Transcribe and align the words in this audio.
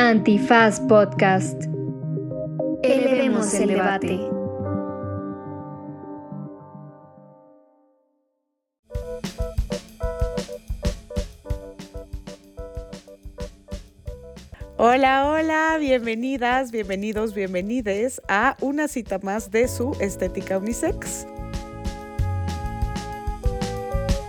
Antifaz 0.00 0.78
Podcast. 0.78 1.64
Elevemos 2.84 3.52
el 3.54 3.70
debate. 3.70 4.20
Hola, 14.76 15.26
hola, 15.26 15.76
bienvenidas, 15.80 16.70
bienvenidos, 16.70 17.34
bienvenides 17.34 18.22
a 18.28 18.56
una 18.60 18.86
cita 18.86 19.18
más 19.18 19.50
de 19.50 19.66
su 19.66 19.96
Estética 19.98 20.58
Unisex. 20.58 21.26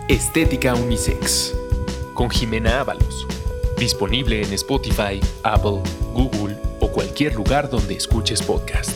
Estética 0.07 0.73
Unisex 0.73 1.53
con 2.15 2.31
Jimena 2.31 2.79
Ábalos. 2.79 3.38
Disponible 3.79 4.41
en 4.41 4.51
Spotify, 4.51 5.21
Apple, 5.45 5.81
Google 6.13 6.57
o 6.81 6.91
cualquier 6.91 7.33
lugar 7.35 7.69
donde 7.69 7.93
escuches 7.93 8.41
podcast. 8.41 8.91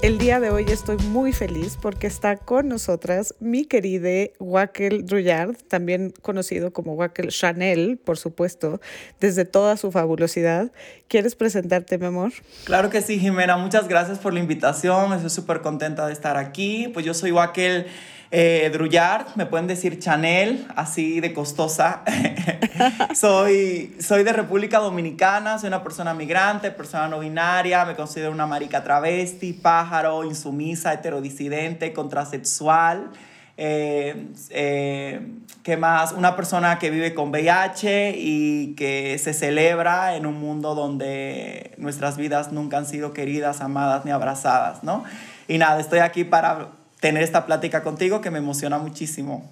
El 0.00 0.18
día 0.18 0.38
de 0.38 0.50
hoy 0.50 0.66
estoy 0.68 0.98
muy 0.98 1.32
feliz 1.32 1.76
porque 1.82 2.06
está 2.06 2.36
con 2.36 2.68
nosotras 2.68 3.34
mi 3.40 3.64
querida 3.64 4.30
Wackel 4.38 5.04
Druyard, 5.04 5.56
también 5.66 6.14
conocido 6.22 6.72
como 6.72 6.94
Wackel 6.94 7.30
Chanel, 7.30 7.98
por 7.98 8.18
supuesto, 8.18 8.80
desde 9.18 9.44
toda 9.44 9.76
su 9.76 9.90
fabulosidad. 9.90 10.70
¿Quieres 11.08 11.34
presentarte, 11.34 11.98
mi 11.98 12.06
amor? 12.06 12.32
Claro 12.66 12.88
que 12.90 13.02
sí, 13.02 13.18
Jimena. 13.18 13.56
Muchas 13.56 13.88
gracias 13.88 14.20
por 14.20 14.32
la 14.32 14.38
invitación. 14.38 15.12
Estoy 15.12 15.30
súper 15.30 15.60
contenta 15.60 16.06
de 16.06 16.12
estar 16.12 16.36
aquí. 16.36 16.88
Pues 16.94 17.04
yo 17.04 17.14
soy 17.14 17.32
Wackel 17.32 17.86
eh, 18.32 18.70
me 19.34 19.46
pueden 19.46 19.66
decir 19.66 19.98
Chanel, 19.98 20.66
así 20.76 21.20
de 21.20 21.32
costosa. 21.32 22.02
soy, 23.14 23.96
soy 24.00 24.22
de 24.22 24.32
República 24.32 24.78
Dominicana, 24.78 25.58
soy 25.58 25.68
una 25.68 25.82
persona 25.82 26.14
migrante, 26.14 26.70
persona 26.70 27.08
no 27.08 27.18
binaria, 27.18 27.84
me 27.84 27.96
considero 27.96 28.30
una 28.30 28.46
marica 28.46 28.84
travesti, 28.84 29.52
pájaro, 29.52 30.24
insumisa, 30.24 30.92
heterodisidente, 30.92 31.92
contrasexual. 31.92 33.10
Eh, 33.56 34.28
eh, 34.50 35.20
¿Qué 35.64 35.76
más? 35.76 36.12
Una 36.12 36.34
persona 36.36 36.78
que 36.78 36.88
vive 36.90 37.12
con 37.14 37.30
VIH 37.30 38.14
y 38.16 38.74
que 38.74 39.18
se 39.18 39.34
celebra 39.34 40.16
en 40.16 40.24
un 40.24 40.40
mundo 40.40 40.74
donde 40.74 41.72
nuestras 41.76 42.16
vidas 42.16 42.52
nunca 42.52 42.78
han 42.78 42.86
sido 42.86 43.12
queridas, 43.12 43.60
amadas 43.60 44.04
ni 44.04 44.12
abrazadas, 44.12 44.82
¿no? 44.82 45.04
Y 45.46 45.58
nada, 45.58 45.80
estoy 45.80 45.98
aquí 45.98 46.24
para 46.24 46.79
tener 47.00 47.22
esta 47.22 47.46
plática 47.46 47.82
contigo 47.82 48.20
que 48.20 48.30
me 48.30 48.38
emociona 48.38 48.78
muchísimo. 48.78 49.50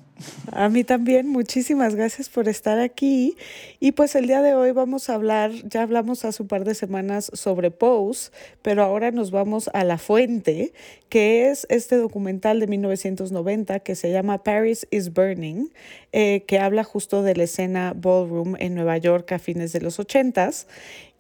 A 0.51 0.69
mí 0.69 0.83
también, 0.83 1.29
muchísimas 1.29 1.95
gracias 1.95 2.29
por 2.29 2.49
estar 2.49 2.79
aquí. 2.79 3.37
Y 3.81 3.93
pues 3.93 4.15
el 4.15 4.27
día 4.27 4.43
de 4.43 4.55
hoy 4.55 4.73
vamos 4.73 5.09
a 5.09 5.15
hablar, 5.15 5.53
ya 5.65 5.83
hablamos 5.83 6.25
hace 6.25 6.43
un 6.43 6.49
par 6.49 6.65
de 6.65 6.75
semanas 6.75 7.31
sobre 7.35 7.71
Pose, 7.71 8.31
pero 8.63 8.83
ahora 8.83 9.11
nos 9.11 9.31
vamos 9.31 9.71
a 9.73 9.85
la 9.85 9.99
fuente, 9.99 10.73
que 11.09 11.51
es 11.51 11.67
este 11.71 11.97
documental 11.97 12.61
de 12.61 12.67
1990 12.67 13.81
que 13.81 13.95
se 13.95 14.11
llama 14.11 14.43
Paris 14.43 14.87
is 14.91 15.13
Burning, 15.13 15.71
eh, 16.13 16.45
que 16.47 16.59
habla 16.59 16.83
justo 16.83 17.23
de 17.23 17.37
la 17.37 17.45
escena 17.45 17.93
ballroom 17.95 18.57
en 18.59 18.75
Nueva 18.75 18.97
York 18.99 19.31
a 19.33 19.39
fines 19.39 19.73
de 19.73 19.81
los 19.81 19.99
80s. 19.99 20.67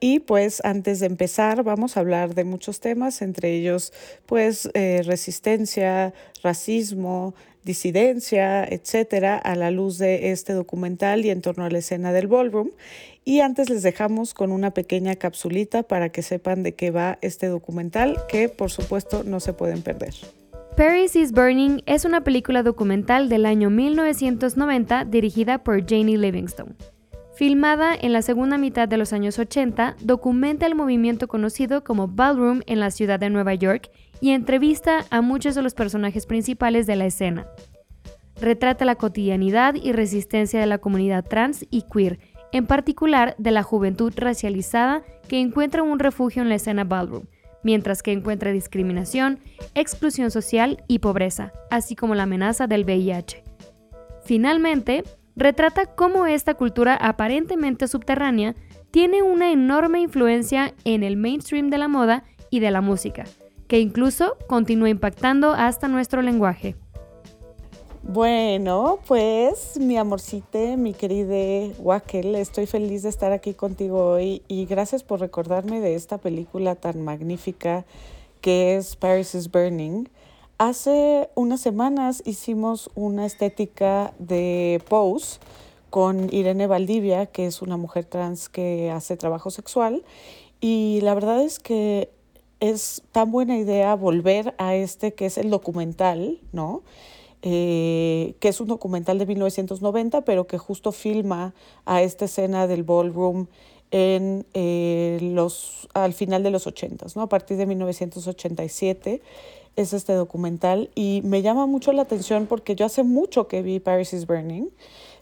Y 0.00 0.20
pues 0.20 0.60
antes 0.64 1.00
de 1.00 1.06
empezar 1.06 1.64
vamos 1.64 1.96
a 1.96 2.00
hablar 2.00 2.34
de 2.34 2.44
muchos 2.44 2.78
temas, 2.78 3.20
entre 3.20 3.52
ellos 3.52 3.92
pues 4.26 4.70
eh, 4.74 5.02
resistencia, 5.04 6.14
racismo, 6.42 7.34
disidencia, 7.64 8.64
etcétera, 8.64 9.36
a 9.36 9.54
la 9.54 9.70
luz 9.70 9.98
de 9.98 10.32
este 10.32 10.52
documental 10.52 11.24
y 11.24 11.30
en 11.30 11.42
torno 11.42 11.64
a 11.64 11.70
la 11.70 11.78
escena 11.78 12.12
del 12.12 12.26
ballroom. 12.26 12.70
Y 13.24 13.40
antes 13.40 13.68
les 13.68 13.82
dejamos 13.82 14.34
con 14.34 14.52
una 14.52 14.72
pequeña 14.72 15.16
capsulita 15.16 15.82
para 15.82 16.10
que 16.10 16.22
sepan 16.22 16.62
de 16.62 16.74
qué 16.74 16.90
va 16.90 17.18
este 17.20 17.46
documental, 17.48 18.18
que 18.28 18.48
por 18.48 18.70
supuesto 18.70 19.22
no 19.24 19.40
se 19.40 19.52
pueden 19.52 19.82
perder. 19.82 20.14
Paris 20.76 21.16
is 21.16 21.32
Burning 21.32 21.82
es 21.86 22.04
una 22.04 22.22
película 22.22 22.62
documental 22.62 23.28
del 23.28 23.46
año 23.46 23.68
1990 23.68 25.04
dirigida 25.06 25.64
por 25.64 25.80
Janie 25.84 26.16
Livingstone. 26.16 26.76
Filmada 27.34 27.94
en 27.94 28.12
la 28.12 28.22
segunda 28.22 28.58
mitad 28.58 28.88
de 28.88 28.96
los 28.96 29.12
años 29.12 29.38
80, 29.38 29.96
documenta 30.00 30.66
el 30.66 30.74
movimiento 30.74 31.28
conocido 31.28 31.84
como 31.84 32.08
Ballroom 32.08 32.62
en 32.66 32.80
la 32.80 32.90
ciudad 32.90 33.20
de 33.20 33.30
Nueva 33.30 33.54
York 33.54 33.90
y 34.20 34.30
entrevista 34.30 35.04
a 35.10 35.20
muchos 35.20 35.54
de 35.54 35.62
los 35.62 35.74
personajes 35.74 36.26
principales 36.26 36.86
de 36.86 36.96
la 36.96 37.06
escena. 37.06 37.46
Retrata 38.40 38.84
la 38.84 38.94
cotidianidad 38.94 39.74
y 39.74 39.92
resistencia 39.92 40.60
de 40.60 40.66
la 40.66 40.78
comunidad 40.78 41.24
trans 41.24 41.66
y 41.70 41.82
queer, 41.82 42.18
en 42.52 42.66
particular 42.66 43.34
de 43.38 43.50
la 43.50 43.62
juventud 43.62 44.12
racializada 44.16 45.02
que 45.28 45.40
encuentra 45.40 45.82
un 45.82 45.98
refugio 45.98 46.42
en 46.42 46.48
la 46.48 46.54
escena 46.54 46.84
ballroom, 46.84 47.24
mientras 47.62 48.02
que 48.02 48.12
encuentra 48.12 48.52
discriminación, 48.52 49.40
exclusión 49.74 50.30
social 50.30 50.82
y 50.86 51.00
pobreza, 51.00 51.52
así 51.70 51.96
como 51.96 52.14
la 52.14 52.22
amenaza 52.24 52.66
del 52.66 52.84
VIH. 52.84 53.42
Finalmente, 54.24 55.04
retrata 55.36 55.86
cómo 55.86 56.26
esta 56.26 56.54
cultura 56.54 56.94
aparentemente 56.94 57.88
subterránea 57.88 58.54
tiene 58.90 59.22
una 59.22 59.52
enorme 59.52 60.00
influencia 60.00 60.74
en 60.84 61.02
el 61.02 61.16
mainstream 61.16 61.70
de 61.70 61.78
la 61.78 61.88
moda 61.88 62.24
y 62.50 62.60
de 62.60 62.70
la 62.70 62.80
música, 62.80 63.24
que 63.68 63.78
incluso 63.78 64.36
continúa 64.48 64.88
impactando 64.88 65.52
hasta 65.52 65.86
nuestro 65.86 66.22
lenguaje. 66.22 66.74
Bueno, 68.02 69.00
pues 69.06 69.78
mi 69.78 69.98
amorcite, 69.98 70.78
mi 70.78 70.94
querida 70.94 71.74
Wackel, 71.78 72.34
estoy 72.36 72.64
feliz 72.66 73.02
de 73.02 73.10
estar 73.10 73.32
aquí 73.32 73.52
contigo 73.52 74.12
hoy 74.12 74.42
y 74.48 74.64
gracias 74.64 75.02
por 75.02 75.20
recordarme 75.20 75.80
de 75.80 75.94
esta 75.94 76.16
película 76.16 76.74
tan 76.74 77.02
magnífica 77.02 77.84
que 78.40 78.76
es 78.76 78.96
Paris 78.96 79.34
is 79.34 79.50
Burning. 79.50 80.08
Hace 80.56 81.28
unas 81.34 81.60
semanas 81.60 82.22
hicimos 82.24 82.90
una 82.94 83.26
estética 83.26 84.14
de 84.18 84.82
Pose 84.88 85.38
con 85.90 86.32
Irene 86.32 86.66
Valdivia, 86.66 87.26
que 87.26 87.46
es 87.46 87.62
una 87.62 87.76
mujer 87.76 88.06
trans 88.06 88.48
que 88.48 88.90
hace 88.90 89.16
trabajo 89.16 89.50
sexual. 89.50 90.02
Y 90.60 91.00
la 91.02 91.14
verdad 91.14 91.42
es 91.42 91.58
que 91.58 92.10
es 92.60 93.02
tan 93.12 93.30
buena 93.30 93.56
idea 93.56 93.94
volver 93.94 94.54
a 94.58 94.74
este 94.74 95.14
que 95.14 95.26
es 95.26 95.38
el 95.38 95.50
documental, 95.50 96.40
¿no? 96.52 96.82
Eh, 97.42 98.34
que 98.40 98.48
es 98.48 98.60
un 98.60 98.66
documental 98.66 99.18
de 99.18 99.26
1990, 99.26 100.22
pero 100.22 100.48
que 100.48 100.58
justo 100.58 100.90
filma 100.90 101.54
a 101.86 102.02
esta 102.02 102.24
escena 102.24 102.66
del 102.66 102.82
ballroom 102.82 103.46
en 103.92 104.44
eh, 104.54 105.18
los, 105.22 105.88
al 105.94 106.14
final 106.14 106.42
de 106.42 106.50
los 106.50 106.66
80, 106.66 107.06
¿no? 107.14 107.22
a 107.22 107.28
partir 107.28 107.56
de 107.56 107.66
1987 107.66 109.22
es 109.76 109.92
este 109.92 110.12
documental 110.14 110.90
y 110.96 111.22
me 111.24 111.40
llama 111.40 111.66
mucho 111.66 111.92
la 111.92 112.02
atención 112.02 112.46
porque 112.46 112.74
yo 112.74 112.84
hace 112.84 113.04
mucho 113.04 113.46
que 113.46 113.62
vi 113.62 113.78
Paris 113.78 114.12
is 114.12 114.26
Burning, 114.26 114.66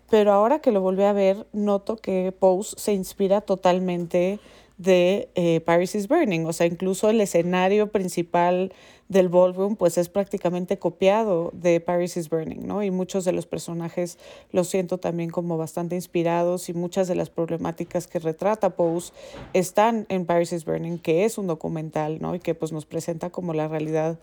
pero 0.09 0.33
ahora 0.33 0.61
que 0.61 0.73
lo 0.73 0.81
volví 0.81 1.03
a 1.03 1.13
ver, 1.13 1.47
noto 1.53 1.97
que 1.97 2.33
Pose 2.33 2.75
se 2.79 2.95
inspira 2.95 3.43
totalmente 3.43 4.41
de 4.79 5.31
eh, 5.35 5.61
Paris 5.61 5.95
is 5.95 6.09
Burning, 6.09 6.45
o 6.45 6.53
sea, 6.53 6.67
incluso 6.67 7.09
el 7.09 7.21
escenario 7.21 7.91
principal 7.91 8.73
del 9.09 9.29
ballroom 9.29 9.77
pues 9.77 9.99
es 9.99 10.09
prácticamente 10.09 10.79
copiado 10.79 11.51
de 11.55 11.81
Paris 11.81 12.17
is 12.17 12.29
Burning, 12.29 12.67
¿no? 12.67 12.83
Y 12.83 12.91
muchos 12.91 13.25
de 13.25 13.33
los 13.33 13.47
personajes 13.47 14.19
los 14.51 14.69
siento 14.69 14.99
también 14.99 15.31
como 15.31 15.57
bastante 15.57 15.95
inspirados 15.95 16.69
y 16.69 16.75
muchas 16.75 17.07
de 17.09 17.15
las 17.15 17.31
problemáticas 17.31 18.07
que 18.07 18.19
retrata 18.19 18.71
Pose 18.71 19.13
están 19.53 20.07
en 20.09 20.27
Paris 20.27 20.53
is 20.53 20.65
Burning, 20.65 20.99
que 20.99 21.25
es 21.25 21.39
un 21.39 21.47
documental, 21.47 22.21
¿no? 22.21 22.35
Y 22.35 22.41
que 22.41 22.55
pues 22.55 22.73
nos 22.73 22.85
presenta 22.85 23.31
como 23.31 23.55
la 23.55 23.69
realidad 23.69 24.19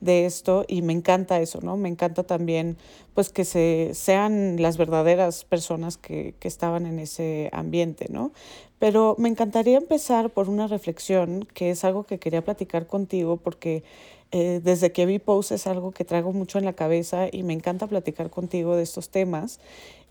de 0.00 0.26
esto 0.26 0.64
y 0.68 0.82
me 0.82 0.92
encanta 0.92 1.40
eso, 1.40 1.60
¿no? 1.60 1.76
Me 1.76 1.88
encanta 1.88 2.22
también 2.22 2.76
pues 3.14 3.30
que 3.30 3.44
se, 3.44 3.90
sean 3.94 4.60
las 4.62 4.76
verdaderas 4.76 5.44
personas 5.44 5.96
que, 5.96 6.34
que 6.38 6.48
estaban 6.48 6.86
en 6.86 6.98
ese 6.98 7.50
ambiente, 7.52 8.06
¿no? 8.10 8.32
Pero 8.78 9.16
me 9.18 9.28
encantaría 9.28 9.76
empezar 9.76 10.30
por 10.30 10.48
una 10.48 10.68
reflexión 10.68 11.46
que 11.52 11.70
es 11.70 11.84
algo 11.84 12.04
que 12.04 12.18
quería 12.18 12.44
platicar 12.44 12.86
contigo 12.86 13.36
porque 13.36 13.82
eh, 14.30 14.60
desde 14.62 14.92
que 14.92 15.06
vi 15.06 15.18
Pose 15.18 15.54
es 15.54 15.66
algo 15.66 15.92
que 15.92 16.04
traigo 16.04 16.32
mucho 16.32 16.58
en 16.58 16.64
la 16.64 16.74
cabeza 16.74 17.28
y 17.30 17.42
me 17.42 17.54
encanta 17.54 17.86
platicar 17.86 18.30
contigo 18.30 18.76
de 18.76 18.82
estos 18.82 19.08
temas. 19.08 19.58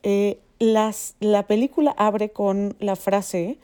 Eh, 0.03 0.39
las, 0.59 1.15
la 1.19 1.43
película 1.43 1.91
abre 1.97 2.29
con 2.29 2.75
la 2.79 2.95
frase 2.95 3.57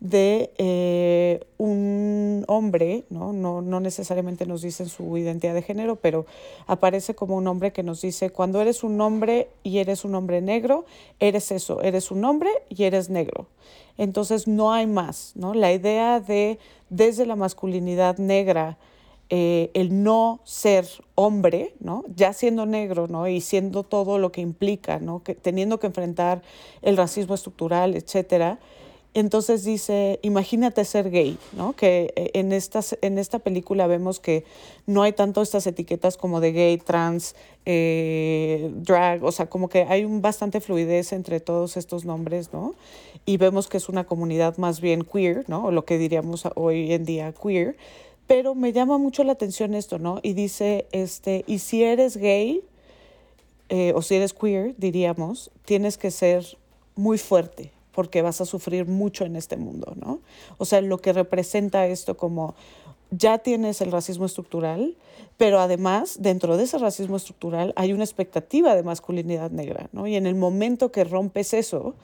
de 0.00 0.50
eh, 0.56 1.44
un 1.58 2.44
hombre, 2.48 3.04
¿no? 3.10 3.32
¿no? 3.32 3.60
No 3.60 3.80
necesariamente 3.80 4.46
nos 4.46 4.62
dicen 4.62 4.88
su 4.88 5.16
identidad 5.18 5.54
de 5.54 5.62
género, 5.62 5.96
pero 5.96 6.26
aparece 6.66 7.14
como 7.14 7.36
un 7.36 7.46
hombre 7.46 7.72
que 7.72 7.82
nos 7.82 8.00
dice, 8.00 8.30
cuando 8.30 8.60
eres 8.60 8.82
un 8.82 9.00
hombre 9.00 9.48
y 9.62 9.78
eres 9.78 10.04
un 10.04 10.14
hombre 10.14 10.40
negro, 10.40 10.86
eres 11.20 11.52
eso, 11.52 11.82
eres 11.82 12.10
un 12.10 12.24
hombre 12.24 12.50
y 12.70 12.84
eres 12.84 13.10
negro. 13.10 13.46
Entonces 13.98 14.48
no 14.48 14.72
hay 14.72 14.86
más, 14.86 15.32
¿no? 15.34 15.52
La 15.52 15.72
idea 15.72 16.20
de 16.20 16.58
desde 16.88 17.26
la 17.26 17.36
masculinidad 17.36 18.18
negra, 18.18 18.78
eh, 19.32 19.70
el 19.74 20.02
no 20.02 20.40
ser 20.44 20.86
hombre, 21.14 21.74
¿no? 21.78 22.04
ya 22.16 22.32
siendo 22.32 22.66
negro 22.66 23.06
¿no? 23.06 23.28
y 23.28 23.40
siendo 23.40 23.84
todo 23.84 24.18
lo 24.18 24.32
que 24.32 24.40
implica, 24.40 24.98
¿no? 24.98 25.22
que, 25.22 25.36
teniendo 25.36 25.78
que 25.78 25.86
enfrentar 25.86 26.42
el 26.82 26.96
racismo 26.96 27.36
estructural, 27.36 27.94
etcétera, 27.94 28.58
Entonces 29.12 29.64
dice, 29.64 30.20
imagínate 30.22 30.84
ser 30.84 31.10
gay, 31.10 31.36
¿no? 31.52 31.72
Que 31.72 32.12
eh, 32.14 32.30
en, 32.34 32.52
estas, 32.52 32.96
en 33.02 33.18
esta 33.18 33.40
película 33.40 33.88
vemos 33.88 34.20
que 34.20 34.44
no 34.86 35.02
hay 35.02 35.12
tanto 35.12 35.42
estas 35.42 35.66
etiquetas 35.66 36.16
como 36.16 36.40
de 36.40 36.52
gay, 36.52 36.78
trans, 36.78 37.34
eh, 37.66 38.70
drag, 38.72 39.24
o 39.24 39.32
sea, 39.32 39.46
como 39.46 39.68
que 39.68 39.82
hay 39.82 40.04
un 40.04 40.22
bastante 40.22 40.60
fluidez 40.60 41.12
entre 41.12 41.40
todos 41.40 41.76
estos 41.76 42.04
nombres, 42.04 42.52
¿no? 42.52 42.76
Y 43.26 43.36
vemos 43.36 43.66
que 43.66 43.78
es 43.78 43.88
una 43.88 44.04
comunidad 44.04 44.56
más 44.58 44.80
bien 44.80 45.04
queer, 45.04 45.44
¿no? 45.48 45.64
O 45.64 45.70
lo 45.72 45.84
que 45.84 45.98
diríamos 45.98 46.44
hoy 46.54 46.92
en 46.92 47.04
día 47.04 47.32
queer. 47.32 47.76
Pero 48.28 48.54
me 48.54 48.72
llama 48.72 48.96
mucho 48.96 49.24
la 49.24 49.32
atención 49.32 49.74
esto, 49.74 49.98
¿no? 49.98 50.20
Y 50.22 50.34
dice, 50.34 50.86
este, 50.92 51.42
y 51.48 51.58
si 51.58 51.82
eres 51.82 52.16
gay, 52.16 52.62
eh, 53.70 53.92
o 53.96 54.02
si 54.02 54.14
eres 54.14 54.34
queer, 54.34 54.74
diríamos, 54.78 55.50
tienes 55.64 55.98
que 55.98 56.12
ser 56.12 56.46
muy 56.94 57.18
fuerte, 57.18 57.72
porque 57.92 58.22
vas 58.22 58.40
a 58.40 58.46
sufrir 58.46 58.86
mucho 58.86 59.24
en 59.24 59.36
este 59.36 59.56
mundo, 59.56 59.94
¿no? 59.96 60.20
O 60.58 60.64
sea, 60.64 60.80
lo 60.80 60.98
que 60.98 61.12
representa 61.12 61.86
esto 61.86 62.16
como 62.16 62.54
ya 63.10 63.38
tienes 63.38 63.80
el 63.80 63.90
racismo 63.90 64.26
estructural, 64.26 64.96
pero 65.36 65.60
además 65.60 66.18
dentro 66.20 66.56
de 66.56 66.64
ese 66.64 66.78
racismo 66.78 67.16
estructural 67.16 67.72
hay 67.76 67.92
una 67.92 68.04
expectativa 68.04 68.74
de 68.76 68.82
masculinidad 68.82 69.50
negra, 69.50 69.88
¿no? 69.92 70.06
Y 70.06 70.16
en 70.16 70.26
el 70.26 70.34
momento 70.34 70.92
que 70.92 71.04
rompes 71.04 71.54
eso, 71.54 71.94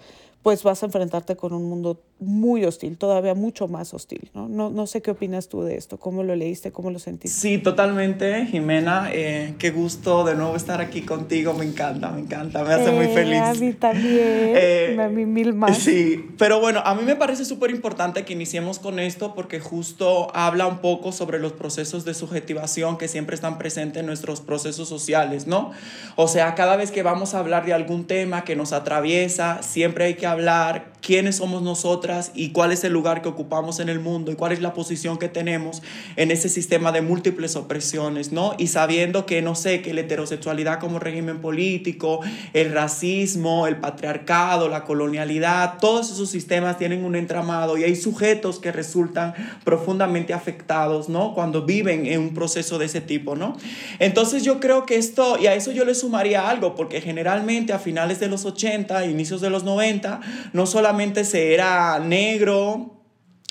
pues 0.43 0.63
vas 0.63 0.83
a 0.83 0.87
enfrentarte 0.87 1.37
con 1.37 1.53
un 1.53 1.65
mundo 1.65 2.01
muy 2.19 2.65
hostil, 2.65 2.97
todavía 2.97 3.35
mucho 3.35 3.69
más 3.69 3.93
hostil. 3.93 4.31
¿no? 4.35 4.49
No, 4.49 4.71
no 4.71 4.87
sé 4.87 5.03
qué 5.03 5.11
opinas 5.11 5.49
tú 5.49 5.63
de 5.63 5.77
esto, 5.77 5.99
cómo 5.99 6.23
lo 6.23 6.35
leíste, 6.35 6.73
cómo 6.73 6.91
lo 6.91 6.99
sentiste. 6.99 7.39
Sí, 7.39 7.59
totalmente, 7.59 8.47
Jimena. 8.47 9.11
Eh, 9.13 9.55
qué 9.59 9.71
gusto 9.71 10.25
de 10.25 10.35
nuevo 10.35 10.57
estar 10.57 10.81
aquí 10.81 11.03
contigo, 11.03 11.53
me 11.53 11.67
encanta, 11.67 12.11
me 12.11 12.21
encanta, 12.21 12.65
me 12.65 12.73
hace 12.73 12.91
muy 12.91 13.07
eh, 13.07 13.15
feliz. 13.15 13.41
A 13.41 13.55
mí 13.55 13.73
también, 13.75 14.07
eh, 14.57 14.99
a 14.99 15.09
mí 15.09 15.27
mil 15.27 15.53
más. 15.53 15.77
Sí, 15.77 16.31
pero 16.39 16.61
bueno, 16.61 16.81
a 16.85 16.95
mí 16.95 17.03
me 17.03 17.17
parece 17.17 17.45
súper 17.45 17.71
importante 17.71 18.25
que 18.25 18.33
iniciemos 18.33 18.79
con 18.79 18.99
esto 18.99 19.35
porque 19.35 19.61
justo 19.61 20.35
habla 20.35 20.67
un 20.67 20.79
poco 20.79 21.13
sobre 21.13 21.39
los 21.39 21.53
procesos 21.53 22.05
de 22.07 22.15
subjetivación 22.15 22.97
que 22.97 23.09
siempre 23.09 23.35
están 23.35 23.59
presentes 23.59 24.01
en 24.01 24.07
nuestros 24.07 24.41
procesos 24.41 24.89
sociales, 24.89 25.47
¿no? 25.47 25.73
O 26.17 26.29
sea, 26.29 26.55
cada 26.55 26.77
vez 26.77 26.91
que 26.91 27.03
vamos 27.03 27.35
a 27.35 27.41
hablar 27.41 27.67
de 27.67 27.75
algún 27.75 28.07
tema 28.07 28.45
que 28.45 28.57
nos 28.57 28.73
atraviesa, 28.73 29.63
siempre 29.63 30.07
hay 30.07 30.15
que 30.15 30.27
hablar 30.27 30.93
quiénes 31.01 31.37
somos 31.37 31.63
nosotras 32.07 32.33
y 32.35 32.51
cuál 32.51 32.73
es 32.73 32.85
el 32.85 32.93
lugar 32.93 33.23
que 33.23 33.29
ocupamos 33.29 33.81
en 33.81 33.89
el 33.89 34.01
mundo 34.01 34.31
y 34.31 34.35
cuál 34.35 34.53
es 34.53 34.61
la 34.61 34.75
posición 34.75 35.19
que 35.19 35.29
tenemos 35.29 35.83
en 36.17 36.31
ese 36.31 36.49
sistema 36.49 36.93
de 36.93 37.03
múltiples 37.03 37.57
opresiones, 37.57 38.33
¿no? 38.33 38.55
Y 38.59 38.69
sabiendo 38.69 39.27
que, 39.27 39.43
no 39.43 39.55
sé, 39.55 39.83
que 39.83 39.93
la 39.93 40.03
heterosexualidad 40.03 40.79
como 40.79 40.99
régimen 40.99 41.41
político, 41.41 42.21
el 42.53 42.73
racismo, 42.73 43.67
el 43.67 43.77
patriarcado, 43.77 44.69
la 44.69 44.85
colonialidad, 44.85 45.79
todos 45.81 46.11
esos 46.11 46.31
sistemas 46.31 46.79
tienen 46.79 47.05
un 47.05 47.17
entramado 47.17 47.77
y 47.77 47.85
hay 47.85 47.97
sujetos 47.97 48.59
que 48.59 48.73
resultan 48.73 49.35
profundamente 49.65 50.33
afectados, 50.33 51.09
¿no? 51.09 51.35
Cuando 51.35 51.63
viven 51.63 52.07
en 52.07 52.21
un 52.21 52.35
proceso 52.35 52.79
de 52.79 52.87
ese 52.87 53.01
tipo, 53.01 53.37
¿no? 53.37 53.57
Entonces 53.99 54.43
yo 54.43 54.61
creo 54.61 54.87
que 54.87 54.97
esto, 54.97 55.39
y 55.41 55.47
a 55.47 55.55
eso 55.55 55.73
yo 55.73 55.85
le 55.85 55.95
sumaría 55.95 56.49
algo, 56.49 56.75
porque 56.75 57.01
generalmente 57.01 57.73
a 57.73 57.79
finales 57.79 58.21
de 58.21 58.29
los 58.29 58.45
80, 58.45 59.07
inicios 59.07 59.41
de 59.41 59.51
los 59.51 59.65
90, 59.65 60.21
no 60.53 60.67
solamente 60.67 61.25
se 61.25 61.55
era 61.55 61.96
negro, 62.01 62.97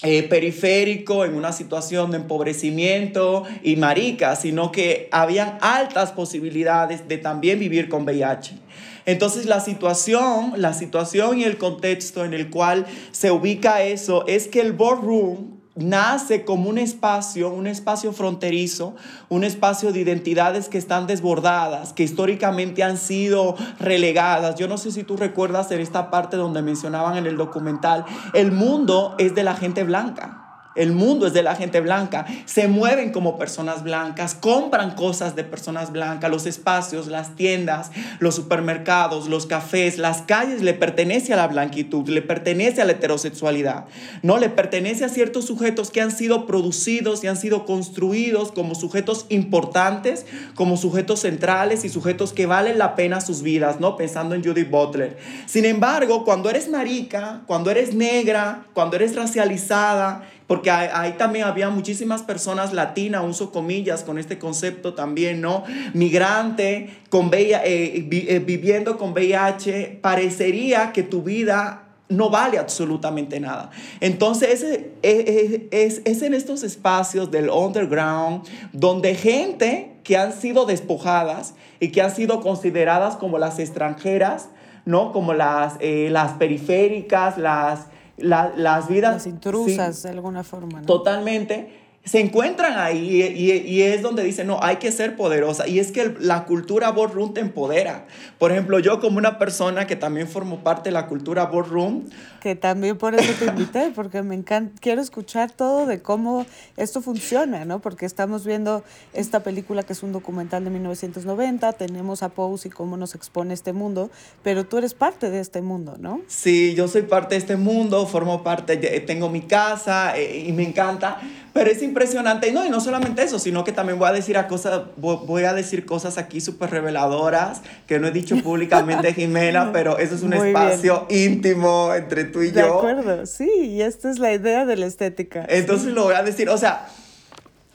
eh, 0.04 0.24
periférico, 0.24 1.26
en 1.26 1.36
una 1.36 1.52
situación 1.52 2.12
de 2.12 2.18
empobrecimiento 2.18 3.44
y 3.64 3.76
marica, 3.76 4.36
sino 4.36 4.72
que 4.72 5.08
habían 5.12 5.58
altas 5.62 6.12
posibilidades 6.12 7.08
de 7.08 7.18
también 7.18 7.60
vivir 7.60 7.90
con 7.90 8.04
VIH. 8.04 8.58
Entonces 9.06 9.46
la 9.46 9.60
situación, 9.60 10.54
la 10.58 10.74
situación 10.74 11.40
y 11.40 11.44
el 11.44 11.58
contexto 11.58 12.26
en 12.26 12.34
el 12.34 12.50
cual 12.50 12.86
se 13.12 13.32
ubica 13.32 13.84
eso 13.84 14.26
es 14.28 14.48
que 14.48 14.62
el 14.62 14.74
boardroom 14.74 15.55
nace 15.76 16.46
como 16.46 16.70
un 16.70 16.78
espacio, 16.78 17.50
un 17.50 17.68
espacio 17.68 18.14
fronterizo, 18.14 18.96
un 19.30 19.44
espacio 19.44 19.92
de 19.92 20.00
identidades 20.00 20.70
que 20.70 20.78
están 20.78 21.06
desbordadas, 21.06 21.94
que 21.94 22.04
históricamente 22.04 22.84
han 22.84 22.98
sido 22.98 23.56
relegadas. 23.80 24.56
Yo 24.56 24.68
no 24.68 24.78
sé 24.78 24.92
si 24.92 25.04
tú 25.04 25.18
recuerdas 25.18 25.72
en 25.72 25.82
esta 25.82 26.10
parte 26.10 26.38
donde 26.38 26.62
mencionaban 26.62 27.18
en 27.18 27.26
el 27.26 27.38
documental, 27.38 28.06
el 28.34 28.52
mundo 28.52 29.16
es 29.18 29.36
de 29.36 29.44
la 29.44 29.56
gente 29.56 29.84
blanca. 29.84 30.45
El 30.76 30.92
mundo 30.92 31.28
es 31.28 31.34
de 31.34 31.44
la 31.44 31.56
gente 31.56 31.80
blanca. 31.80 32.26
Se 32.46 32.68
mueven 32.68 33.12
como 33.12 33.38
personas 33.38 33.84
blancas, 33.84 34.36
compran 34.36 34.96
cosas 34.96 35.36
de 35.36 35.44
personas 35.44 35.92
blancas, 35.92 36.30
los 36.30 36.46
espacios, 36.46 37.08
las 37.08 37.36
tiendas, 37.36 37.92
los 38.20 38.36
supermercados, 38.36 39.30
los 39.30 39.46
cafés, 39.46 39.98
las 39.98 40.22
calles 40.24 40.62
le 40.62 40.74
pertenece 40.74 41.34
a 41.34 41.38
la 41.38 41.48
blanquitud, 41.48 42.08
le 42.10 42.22
pertenece 42.22 42.82
a 42.82 42.86
la 42.86 42.94
heterosexualidad. 42.94 43.86
No 44.22 44.38
le 44.38 44.50
pertenece 44.50 45.06
a 45.06 45.10
ciertos 45.10 45.46
sujetos 45.46 45.92
que 45.92 46.02
han 46.02 46.12
sido 46.12 46.46
producidos 46.46 47.24
y 47.24 47.28
han 47.28 47.38
sido 47.38 47.66
construidos 47.66 48.52
como 48.52 48.76
sujetos 48.76 49.26
importantes, 49.30 50.26
como 50.56 50.78
sujetos 50.78 51.22
centrales 51.22 51.86
y 51.86 51.90
sujetos 51.90 52.34
que 52.34 52.46
valen 52.46 52.78
la 52.78 52.96
pena 52.96 53.22
sus 53.22 53.42
vidas, 53.42 53.80
¿no? 53.80 53.96
Pensando 53.96 54.36
en 54.36 54.44
Judith 54.44 54.70
Butler. 54.70 55.18
Sin 55.46 55.66
embargo, 55.66 56.26
cuando 56.26 56.50
eres 56.50 56.70
marica, 56.70 57.42
cuando 57.48 57.72
eres 57.72 57.94
negra, 57.94 58.66
cuando 58.74 58.96
eres 58.96 59.16
racializada, 59.16 60.24
porque 60.48 60.70
ahí 60.70 61.14
también 61.14 61.46
había 61.46 61.70
muchísimas 61.70 62.22
personas 62.22 62.72
latinas, 62.72 63.24
uso 63.26 63.52
comillas, 63.52 64.04
con 64.04 64.20
este 64.20 64.38
concepto 64.38 64.94
también, 64.94 65.42
¿no? 65.42 65.64
Migrante, 65.94 66.98
con 67.10 67.30
VIH, 67.30 67.62
eh, 67.66 68.08
eh, 68.12 68.40
viviendo 68.40 68.98
con 68.98 69.12
VIH, 69.14 70.00
parecería 70.02 70.92
que 70.92 71.02
tu 71.04 71.24
vida 71.24 71.86
no 72.10 72.30
vale 72.30 72.60
absolutamente 72.60 73.40
nada. 73.40 73.72
Entonces 74.00 74.64
es, 75.02 75.62
es, 75.72 76.02
es, 76.06 76.22
en 76.22 76.36
estos 76.36 76.62
espacios 76.62 77.32
del 77.32 77.50
underground 77.50 78.48
donde 78.74 79.16
gente 79.16 79.98
que 80.04 80.18
han 80.18 80.32
sido 80.32 80.66
despojadas 80.66 81.56
y 81.80 81.90
que 81.90 82.04
han 82.04 82.16
sido 82.16 82.42
consideradas 82.42 83.16
como 83.16 83.40
las 83.40 83.58
extranjeras, 83.58 84.50
¿no? 84.86 85.12
Como 85.12 85.34
las, 85.34 85.78
eh, 85.80 86.10
las 86.12 86.34
periféricas, 86.34 87.40
las 87.40 87.88
las 88.18 88.88
vidas... 88.88 89.14
Las 89.14 89.28
intrusas 89.28 90.04
de 90.04 90.10
alguna 90.10 90.44
forma. 90.44 90.82
Totalmente 90.82 91.85
se 92.06 92.20
encuentran 92.20 92.78
ahí 92.78 93.24
y, 93.36 93.82
es 93.82 94.04
donde 94.04 94.24
dicen, 94.24 94.46
no, 94.46 94.60
hay 94.62 94.76
que 94.76 94.92
ser 94.92 95.16
poderosa. 95.16 95.68
Y 95.68 95.80
es 95.80 95.92
que 95.92 96.16
la 96.20 96.46
cultura 96.46 96.92
boardroom 96.92 97.34
te 97.34 97.42
empodera. 97.42 98.06
Por 98.38 98.52
ejemplo, 98.52 98.78
yo 98.78 99.00
como 99.00 99.18
una 99.18 99.40
persona 99.40 99.88
que 99.88 99.96
también 99.96 100.28
formo 100.28 100.60
parte 100.60 100.90
de 100.90 100.94
la 100.94 101.08
cultura 101.08 101.46
boardroom. 101.46 102.04
Que 102.42 102.56
también 102.56 102.96
por 103.00 103.16
eso 103.16 103.34
te 103.40 103.46
invité, 103.46 103.92
porque 103.96 104.22
me 104.22 104.36
encanta, 104.36 104.80
quiero 104.80 105.02
escuchar 105.02 105.50
todo 105.50 105.88
de 105.88 106.04
cómo 106.04 106.46
esto 106.78 107.02
funciona, 107.02 107.66
¿no? 107.66 107.80
Porque 107.80 108.06
estamos 108.06 108.46
viendo 108.46 108.84
esta 109.14 109.40
película 109.40 109.82
que 109.82 109.94
es 109.94 110.04
un 110.04 110.12
documental 110.12 110.64
de 110.64 110.70
1990, 110.70 111.74
tenemos 111.74 112.22
a 112.22 112.30
Pose 112.30 112.68
y 112.68 112.72
cómo 112.72 112.98
nos 112.98 113.16
expone 113.16 113.56
este 113.56 113.74
mundo, 113.74 114.12
pero 114.44 114.64
tú 114.64 114.78
eres 114.78 114.94
parte 114.94 115.32
de 115.32 115.40
este 115.40 115.64
mundo, 115.64 115.96
¿no? 116.00 116.22
Sí, 116.28 116.76
yo 116.76 116.88
soy 116.88 117.02
parte 117.02 117.34
de 117.34 117.40
este 117.40 117.56
mundo, 117.56 118.06
formo 118.06 118.44
parte, 118.44 118.78
tengo 118.78 119.30
mi 119.30 119.42
casa 119.42 120.16
eh, 120.16 120.46
y 120.48 120.52
me 120.52 120.68
encanta 120.68 121.20
pero 121.56 121.72
es 121.72 121.82
impresionante. 121.96 122.50
Y 122.50 122.52
no, 122.52 122.66
y 122.66 122.70
no 122.70 122.82
solamente 122.82 123.24
eso, 123.24 123.40
sino 123.40 123.64
que 123.64 123.72
también 123.72 123.98
voy 123.98 124.10
a 124.10 124.12
decir, 124.12 124.38
a 124.38 124.48
cosas, 124.48 124.82
voy 124.98 125.44
a 125.46 125.54
decir 125.54 125.86
cosas 125.86 126.18
aquí 126.18 126.42
súper 126.42 126.70
reveladoras 126.70 127.62
que 127.88 128.00
no 128.00 128.08
he 128.08 128.12
dicho 128.12 128.36
públicamente, 128.44 129.14
Jimena, 129.16 129.72
pero 129.72 129.98
eso 129.98 130.16
es 130.16 130.22
un 130.22 130.34
espacio 130.34 131.08
íntimo 131.10 131.94
entre 131.94 132.26
tú 132.26 132.42
y 132.42 132.50
yo. 132.50 132.54
De 132.54 132.62
acuerdo, 132.62 133.26
sí, 133.26 133.50
y 133.50 133.82
esta 133.82 134.12
es 134.12 134.20
la 134.20 134.34
idea 134.34 134.66
de 134.66 134.76
la 134.76 134.88
estética. 134.88 135.46
Entonces 135.48 135.94
lo 135.94 136.04
voy 136.04 136.16
a 136.16 136.24
decir, 136.24 136.50
o 136.50 136.58
sea, 136.58 136.88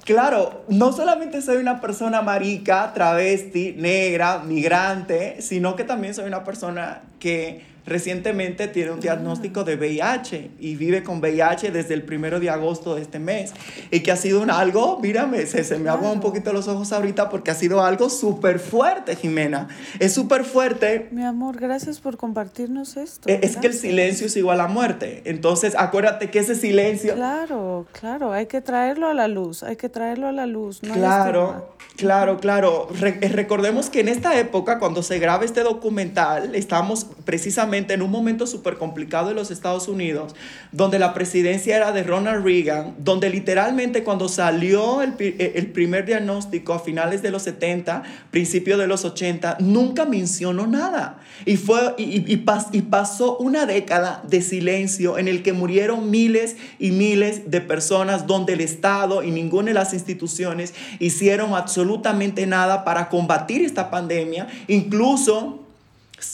Claro, 0.02 0.64
no 0.68 0.92
solamente 0.92 1.42
soy 1.42 1.58
una 1.58 1.80
persona 1.80 2.22
marica, 2.22 2.90
travesti, 2.94 3.74
negra, 3.76 4.38
migrante, 4.38 5.36
sino 5.40 5.76
que 5.76 5.84
también 5.84 6.14
soy 6.14 6.24
una 6.24 6.42
persona 6.42 7.02
que 7.20 7.69
recientemente 7.86 8.68
tiene 8.68 8.92
un 8.92 9.00
diagnóstico 9.00 9.64
de 9.64 9.76
VIH 9.76 10.50
y 10.58 10.76
vive 10.76 11.02
con 11.02 11.20
VIH 11.20 11.70
desde 11.70 11.94
el 11.94 12.02
primero 12.02 12.40
de 12.40 12.50
agosto 12.50 12.94
de 12.94 13.02
este 13.02 13.18
mes. 13.18 13.52
Y 13.90 14.00
que 14.00 14.12
ha 14.12 14.16
sido 14.16 14.40
un 14.42 14.50
algo, 14.50 14.98
mírame, 15.00 15.46
se, 15.46 15.64
se 15.64 15.78
me 15.78 15.88
aguan 15.90 16.12
un 16.12 16.20
poquito 16.20 16.52
los 16.52 16.68
ojos 16.68 16.92
ahorita 16.92 17.28
porque 17.28 17.50
ha 17.50 17.54
sido 17.54 17.84
algo 17.84 18.10
súper 18.10 18.58
fuerte, 18.58 19.16
Jimena. 19.16 19.68
Es 19.98 20.12
súper 20.12 20.44
fuerte. 20.44 21.08
Mi 21.10 21.24
amor, 21.24 21.58
gracias 21.58 22.00
por 22.00 22.16
compartirnos 22.16 22.96
esto. 22.96 23.28
E, 23.28 23.40
es, 23.42 23.56
que 23.56 23.68
el 23.68 23.74
silencio 23.74 24.26
es 24.26 24.36
igual 24.36 24.60
a 24.60 24.66
muerte. 24.66 25.22
Entonces, 25.24 25.74
acuérdate 25.76 26.30
que 26.30 26.40
ese 26.40 26.54
silencio... 26.54 27.14
Claro, 27.14 27.86
claro, 27.92 28.32
hay 28.32 28.46
que 28.46 28.60
traerlo 28.60 29.08
a 29.08 29.14
la 29.14 29.28
luz, 29.28 29.62
hay 29.62 29.76
que 29.76 29.88
traerlo 29.88 30.28
a 30.28 30.32
la 30.32 30.46
luz. 30.46 30.80
claro, 30.80 31.74
claro, 31.96 32.38
claro. 32.38 32.88
recordemos 32.92 33.90
que 33.90 34.00
en 34.00 34.08
esta 34.08 34.38
época, 34.38 34.78
cuando 34.78 35.02
se 35.02 35.18
graba 35.18 35.44
este 35.44 35.62
documental, 35.62 36.54
estamos 36.54 37.06
precisamente 37.24 37.69
en 37.74 38.02
un 38.02 38.10
momento 38.10 38.46
súper 38.46 38.76
complicado 38.76 39.30
en 39.30 39.36
los 39.36 39.50
Estados 39.50 39.88
Unidos, 39.88 40.34
donde 40.72 40.98
la 40.98 41.14
presidencia 41.14 41.76
era 41.76 41.92
de 41.92 42.02
Ronald 42.02 42.44
Reagan, 42.44 42.94
donde 42.98 43.30
literalmente 43.30 44.04
cuando 44.04 44.28
salió 44.28 45.02
el, 45.02 45.14
eh, 45.18 45.52
el 45.56 45.68
primer 45.68 46.04
diagnóstico 46.04 46.74
a 46.74 46.80
finales 46.80 47.22
de 47.22 47.30
los 47.30 47.42
70, 47.42 48.02
principio 48.30 48.76
de 48.76 48.86
los 48.86 49.04
80, 49.04 49.58
nunca 49.60 50.04
mencionó 50.04 50.66
nada. 50.66 51.20
Y, 51.46 51.56
fue, 51.56 51.94
y 51.96 52.36
pasó 52.82 53.38
una 53.38 53.64
década 53.66 54.22
de 54.28 54.42
silencio 54.42 55.16
en 55.16 55.28
el 55.28 55.42
que 55.42 55.52
murieron 55.52 56.10
miles 56.10 56.56
y 56.78 56.90
miles 56.90 57.50
de 57.50 57.60
personas, 57.60 58.26
donde 58.26 58.54
el 58.54 58.60
Estado 58.60 59.22
y 59.22 59.30
ninguna 59.30 59.68
de 59.68 59.74
las 59.74 59.94
instituciones 59.94 60.74
hicieron 60.98 61.54
absolutamente 61.54 62.46
nada 62.46 62.84
para 62.84 63.08
combatir 63.08 63.62
esta 63.62 63.90
pandemia, 63.90 64.48
incluso 64.68 65.66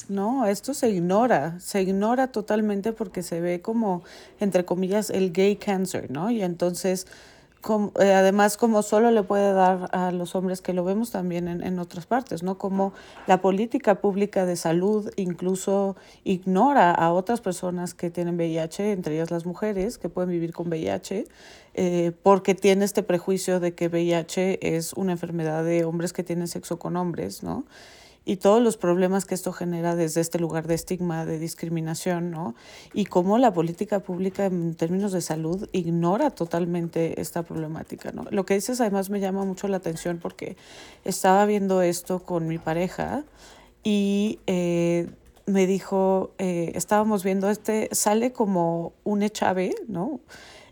no, 0.08 0.46
esto 0.46 0.74
se 0.74 0.90
ignora, 0.90 1.58
se 1.60 1.82
ignora 1.82 2.28
totalmente 2.28 2.92
porque 2.92 3.22
se 3.22 3.40
ve 3.40 3.60
como, 3.60 4.02
entre 4.40 4.64
comillas, 4.64 5.10
el 5.10 5.32
gay 5.32 5.56
cancer, 5.56 6.10
¿no? 6.10 6.30
Y 6.30 6.42
entonces, 6.42 7.06
eh, 8.00 8.12
además, 8.12 8.56
como 8.56 8.82
solo 8.82 9.10
le 9.10 9.22
puede 9.22 9.52
dar 9.52 9.88
a 9.92 10.12
los 10.12 10.34
hombres, 10.34 10.60
que 10.60 10.72
lo 10.72 10.84
vemos 10.84 11.10
también 11.10 11.48
en, 11.48 11.62
en 11.62 11.78
otras 11.78 12.06
partes, 12.06 12.42
¿no? 12.42 12.58
Como 12.58 12.92
la 13.26 13.40
política 13.40 13.96
pública 13.96 14.46
de 14.46 14.56
salud 14.56 15.10
incluso 15.16 15.96
ignora 16.22 16.92
a 16.92 17.12
otras 17.12 17.40
personas 17.40 17.94
que 17.94 18.10
tienen 18.10 18.36
VIH, 18.36 18.92
entre 18.92 19.14
ellas 19.14 19.30
las 19.30 19.46
mujeres 19.46 19.98
que 19.98 20.08
pueden 20.08 20.30
vivir 20.30 20.52
con 20.52 20.68
VIH, 20.68 21.26
eh, 21.74 22.12
porque 22.22 22.54
tiene 22.54 22.84
este 22.84 23.02
prejuicio 23.02 23.60
de 23.60 23.74
que 23.74 23.88
VIH 23.88 24.76
es 24.76 24.92
una 24.92 25.12
enfermedad 25.12 25.64
de 25.64 25.84
hombres 25.84 26.12
que 26.12 26.22
tienen 26.22 26.48
sexo 26.48 26.78
con 26.78 26.96
hombres, 26.96 27.42
¿no? 27.42 27.64
Y 28.28 28.36
todos 28.38 28.60
los 28.60 28.76
problemas 28.76 29.24
que 29.24 29.36
esto 29.36 29.52
genera 29.52 29.94
desde 29.94 30.20
este 30.20 30.40
lugar 30.40 30.66
de 30.66 30.74
estigma, 30.74 31.24
de 31.24 31.38
discriminación, 31.38 32.32
¿no? 32.32 32.56
Y 32.92 33.04
cómo 33.04 33.38
la 33.38 33.52
política 33.52 34.00
pública 34.00 34.46
en 34.46 34.74
términos 34.74 35.12
de 35.12 35.20
salud 35.20 35.68
ignora 35.70 36.30
totalmente 36.30 37.20
esta 37.20 37.44
problemática, 37.44 38.10
¿no? 38.10 38.24
Lo 38.30 38.44
que 38.44 38.54
dices 38.54 38.80
además 38.80 39.10
me 39.10 39.20
llama 39.20 39.44
mucho 39.44 39.68
la 39.68 39.76
atención 39.76 40.18
porque 40.20 40.56
estaba 41.04 41.46
viendo 41.46 41.82
esto 41.82 42.18
con 42.18 42.48
mi 42.48 42.58
pareja 42.58 43.22
y 43.84 44.40
eh, 44.48 45.08
me 45.46 45.68
dijo, 45.68 46.32
eh, 46.38 46.72
estábamos 46.74 47.22
viendo 47.22 47.48
este, 47.48 47.88
sale 47.92 48.32
como 48.32 48.92
un 49.04 49.22
echave, 49.22 49.72
¿no? 49.86 50.18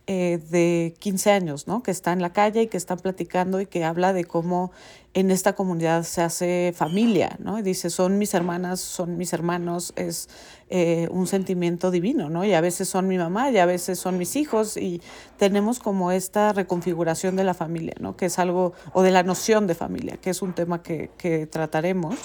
Eh, 0.06 0.38
de 0.50 0.94
15 0.98 1.30
años, 1.30 1.66
¿no? 1.66 1.82
Que 1.82 1.90
está 1.90 2.12
en 2.12 2.20
la 2.20 2.30
calle 2.30 2.60
y 2.60 2.66
que 2.66 2.76
están 2.76 2.98
platicando 2.98 3.58
y 3.62 3.64
que 3.64 3.84
habla 3.84 4.12
de 4.12 4.26
cómo 4.26 4.70
en 5.14 5.30
esta 5.30 5.54
comunidad 5.54 6.02
se 6.02 6.20
hace 6.20 6.74
familia, 6.76 7.36
¿no? 7.38 7.58
Y 7.58 7.62
dice, 7.62 7.88
son 7.88 8.18
mis 8.18 8.34
hermanas, 8.34 8.80
son 8.80 9.16
mis 9.16 9.32
hermanos, 9.32 9.94
es 9.96 10.28
eh, 10.68 11.08
un 11.10 11.26
sentimiento 11.26 11.90
divino, 11.90 12.28
¿no? 12.28 12.44
Y 12.44 12.52
a 12.52 12.60
veces 12.60 12.86
son 12.86 13.08
mi 13.08 13.16
mamá 13.16 13.50
y 13.50 13.56
a 13.56 13.64
veces 13.64 13.98
son 13.98 14.18
mis 14.18 14.36
hijos 14.36 14.76
y 14.76 15.00
tenemos 15.38 15.78
como 15.78 16.12
esta 16.12 16.52
reconfiguración 16.52 17.34
de 17.34 17.44
la 17.44 17.54
familia, 17.54 17.94
¿no? 17.98 18.14
Que 18.14 18.26
es 18.26 18.38
algo, 18.38 18.74
o 18.92 19.00
de 19.00 19.10
la 19.10 19.22
noción 19.22 19.66
de 19.66 19.74
familia, 19.74 20.18
que 20.18 20.28
es 20.28 20.42
un 20.42 20.52
tema 20.52 20.82
que, 20.82 21.12
que 21.16 21.46
trataremos. 21.46 22.16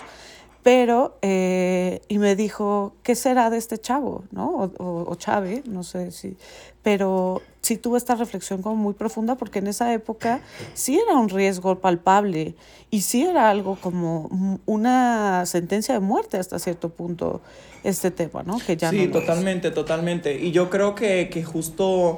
Pero, 0.64 1.18
eh, 1.22 2.02
y 2.10 2.18
me 2.18 2.36
dijo, 2.36 2.94
¿qué 3.04 3.16
será 3.16 3.50
de 3.50 3.58
este 3.58 3.78
chavo? 3.78 4.26
¿no? 4.32 4.50
O, 4.50 4.64
o, 4.78 5.14
o, 5.14 5.18
no 5.66 5.84
sé 5.84 6.12
si. 6.12 6.36
Pero 6.84 7.42
sí 7.70 7.78
tuve 7.78 8.00
esta 8.00 8.16
reflexión 8.16 8.64
como 8.64 8.76
muy 8.76 8.96
profunda 8.96 9.36
porque 9.36 9.60
en 9.60 9.68
esa 9.68 9.94
época 9.94 10.42
sí 10.74 11.00
era 11.00 11.16
un 11.16 11.30
riesgo 11.30 11.78
palpable 11.78 12.56
y 12.90 13.02
sí 13.02 13.22
era 13.24 13.52
algo 13.52 13.76
como 13.80 14.60
una 14.66 15.46
sentencia 15.46 15.94
de 15.94 16.00
muerte 16.00 16.38
hasta 16.38 16.58
cierto 16.58 16.90
punto 16.90 17.42
este 17.84 18.10
tema, 18.10 18.42
¿no? 18.42 18.58
Que 18.58 18.76
ya 18.76 18.90
sí, 18.90 19.08
totalmente, 19.08 19.70
totalmente. 19.70 20.40
Y 20.40 20.52
yo 20.52 20.72
creo 20.72 20.96
que, 20.96 21.30
que 21.32 21.44
justo 21.44 22.18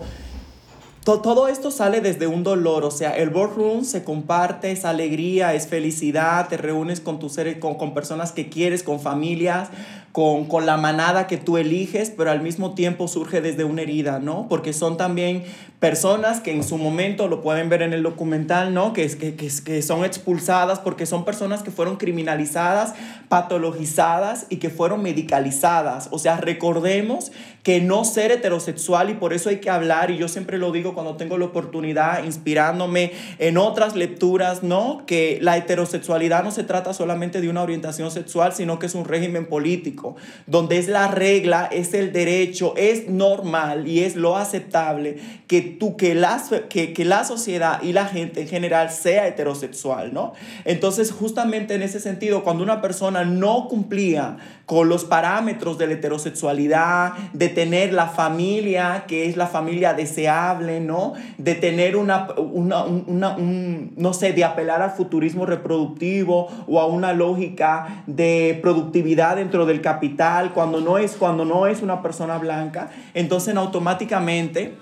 todo 1.04 1.50
esto 1.50 1.70
sale 1.70 2.00
desde 2.00 2.28
un 2.28 2.44
dolor, 2.44 2.86
o 2.86 2.92
sea, 2.92 3.12
el 3.18 3.30
boardroom 3.30 3.84
se 3.84 4.04
comparte, 4.06 4.72
es 4.72 4.86
alegría, 4.86 5.54
es 5.54 5.68
felicidad, 5.68 6.48
te 6.48 6.56
reúnes 6.56 7.02
con 7.02 7.20
tus 7.20 7.34
seres, 7.34 7.58
con, 7.58 7.76
con 7.76 7.94
personas 7.94 8.32
que 8.32 8.48
quieres, 8.50 8.84
con 8.84 9.02
familias, 9.02 9.70
con, 10.12 10.46
con, 10.46 10.66
la 10.66 10.78
manada 10.78 11.28
que 11.28 11.38
tú 11.38 11.58
eliges, 11.58 12.10
pero 12.10 12.32
al 12.32 12.42
mismo 12.42 12.74
tiempo 12.74 13.08
surge 13.08 13.42
desde 13.42 13.64
una 13.64 13.82
herida, 13.82 14.20
¿no? 14.20 14.48
Porque 14.50 14.74
son 14.74 14.98
también 14.98 15.44
personas 15.80 16.42
que 16.42 16.52
en 16.52 16.64
su 16.64 16.78
momento, 16.78 17.28
lo 17.28 17.42
pueden 17.42 17.70
ver 17.70 17.82
en 17.82 17.94
el 17.94 18.04
documental, 18.04 18.74
¿no? 18.74 18.94
Que, 18.94 19.08
que, 19.18 19.36
que, 19.36 19.50
que 19.64 19.82
son 19.82 20.06
expulsadas 20.06 20.80
porque 20.80 21.06
son 21.06 21.26
personas 21.26 21.64
que 21.64 21.72
fueron 21.72 21.96
criminalizadas, 21.96 22.94
patologizadas 23.30 24.48
y 24.50 24.58
que 24.58 24.70
fueron 24.70 25.02
medicalizadas. 25.02 26.10
O 26.12 26.20
sea, 26.20 26.38
recordemos 26.38 27.32
que 27.64 27.80
no 27.80 28.06
ser 28.06 28.32
heterosexual 28.32 29.10
y 29.10 29.14
por 29.14 29.34
eso 29.34 29.50
hay 29.50 29.58
que 29.58 29.70
hablar, 29.70 30.12
y 30.12 30.18
yo 30.18 30.28
siempre 30.28 30.58
lo 30.58 30.72
digo 30.72 30.94
cuando 30.94 31.16
tengo 31.16 31.38
la 31.38 31.46
oportunidad, 31.46 32.24
inspirándome 32.24 33.12
en 33.38 33.58
otras 33.58 33.96
lecturas, 33.96 34.64
¿no? 34.64 35.04
Que 35.06 35.38
la 35.42 35.58
heterosexualidad 35.58 36.44
no 36.44 36.52
se 36.52 36.64
trata 36.64 36.94
solamente 36.94 37.42
de 37.42 37.50
una 37.50 37.62
orientación 37.62 38.10
sexual, 38.10 38.54
sino 38.54 38.80
que 38.80 38.88
es 38.88 38.96
un 38.96 39.06
régimen 39.06 39.46
político 39.46 40.16
donde 40.48 40.78
es 40.78 40.88
la 40.88 41.08
regla, 41.08 41.70
es 41.72 41.94
el 41.94 42.12
derecho, 42.12 42.74
es 42.78 43.08
normal 43.08 43.88
y 43.88 44.02
es 44.04 44.16
lo 44.16 44.38
aceptable 44.38 45.18
que 45.48 45.62
tú, 45.62 45.98
que 45.98 46.16
la, 46.16 46.42
que, 46.70 46.94
que 46.94 47.06
la 47.06 47.24
sociedad 47.24 47.82
y 47.84 47.94
la 47.94 48.06
gente 48.06 48.42
en 48.42 48.48
general 48.48 48.90
sea 48.90 49.28
heterosexual, 49.28 50.14
¿no? 50.14 50.34
Entonces, 50.66 51.12
justamente 51.12 51.76
en 51.76 51.84
ese 51.84 52.00
sentido, 52.00 52.44
cuando 52.44 52.64
una 52.64 52.82
persona 52.82 53.24
no 53.24 53.68
cumplía 53.68 54.38
con 54.72 54.88
los 54.88 55.04
parámetros 55.04 55.78
de 55.78 55.86
la 55.86 55.94
heterosexualidad, 55.96 57.12
de 57.34 57.50
tener 57.50 57.92
la 57.92 58.08
familia, 58.08 59.04
que 59.06 59.26
es 59.26 59.36
la 59.36 59.48
familia 59.48 59.94
deseable, 59.94 60.80
¿no? 60.80 61.12
De 61.38 61.56
tener 61.56 61.98
una, 61.98 62.30
una, 62.38 62.86
una 62.86 63.36
un, 63.36 63.92
no 63.98 64.14
sé, 64.14 64.32
de 64.32 64.46
apelar 64.46 64.82
al 64.82 64.92
futurismo 64.92 65.46
reproductivo 65.46 66.48
o 66.70 66.80
a 66.80 66.86
una 66.86 67.12
lógica 67.12 68.06
de 68.08 68.58
productividad 68.62 69.36
dentro 69.36 69.66
del 69.66 69.82
capital, 69.82 70.54
cuando 70.54 70.80
no 70.80 70.98
es, 70.98 71.18
cuando 71.18 71.44
no 71.44 71.68
es 71.68 71.82
una 71.82 72.02
persona 72.02 72.38
blanca, 72.38 72.92
entonces 73.14 73.54
automáticamente 73.58 74.78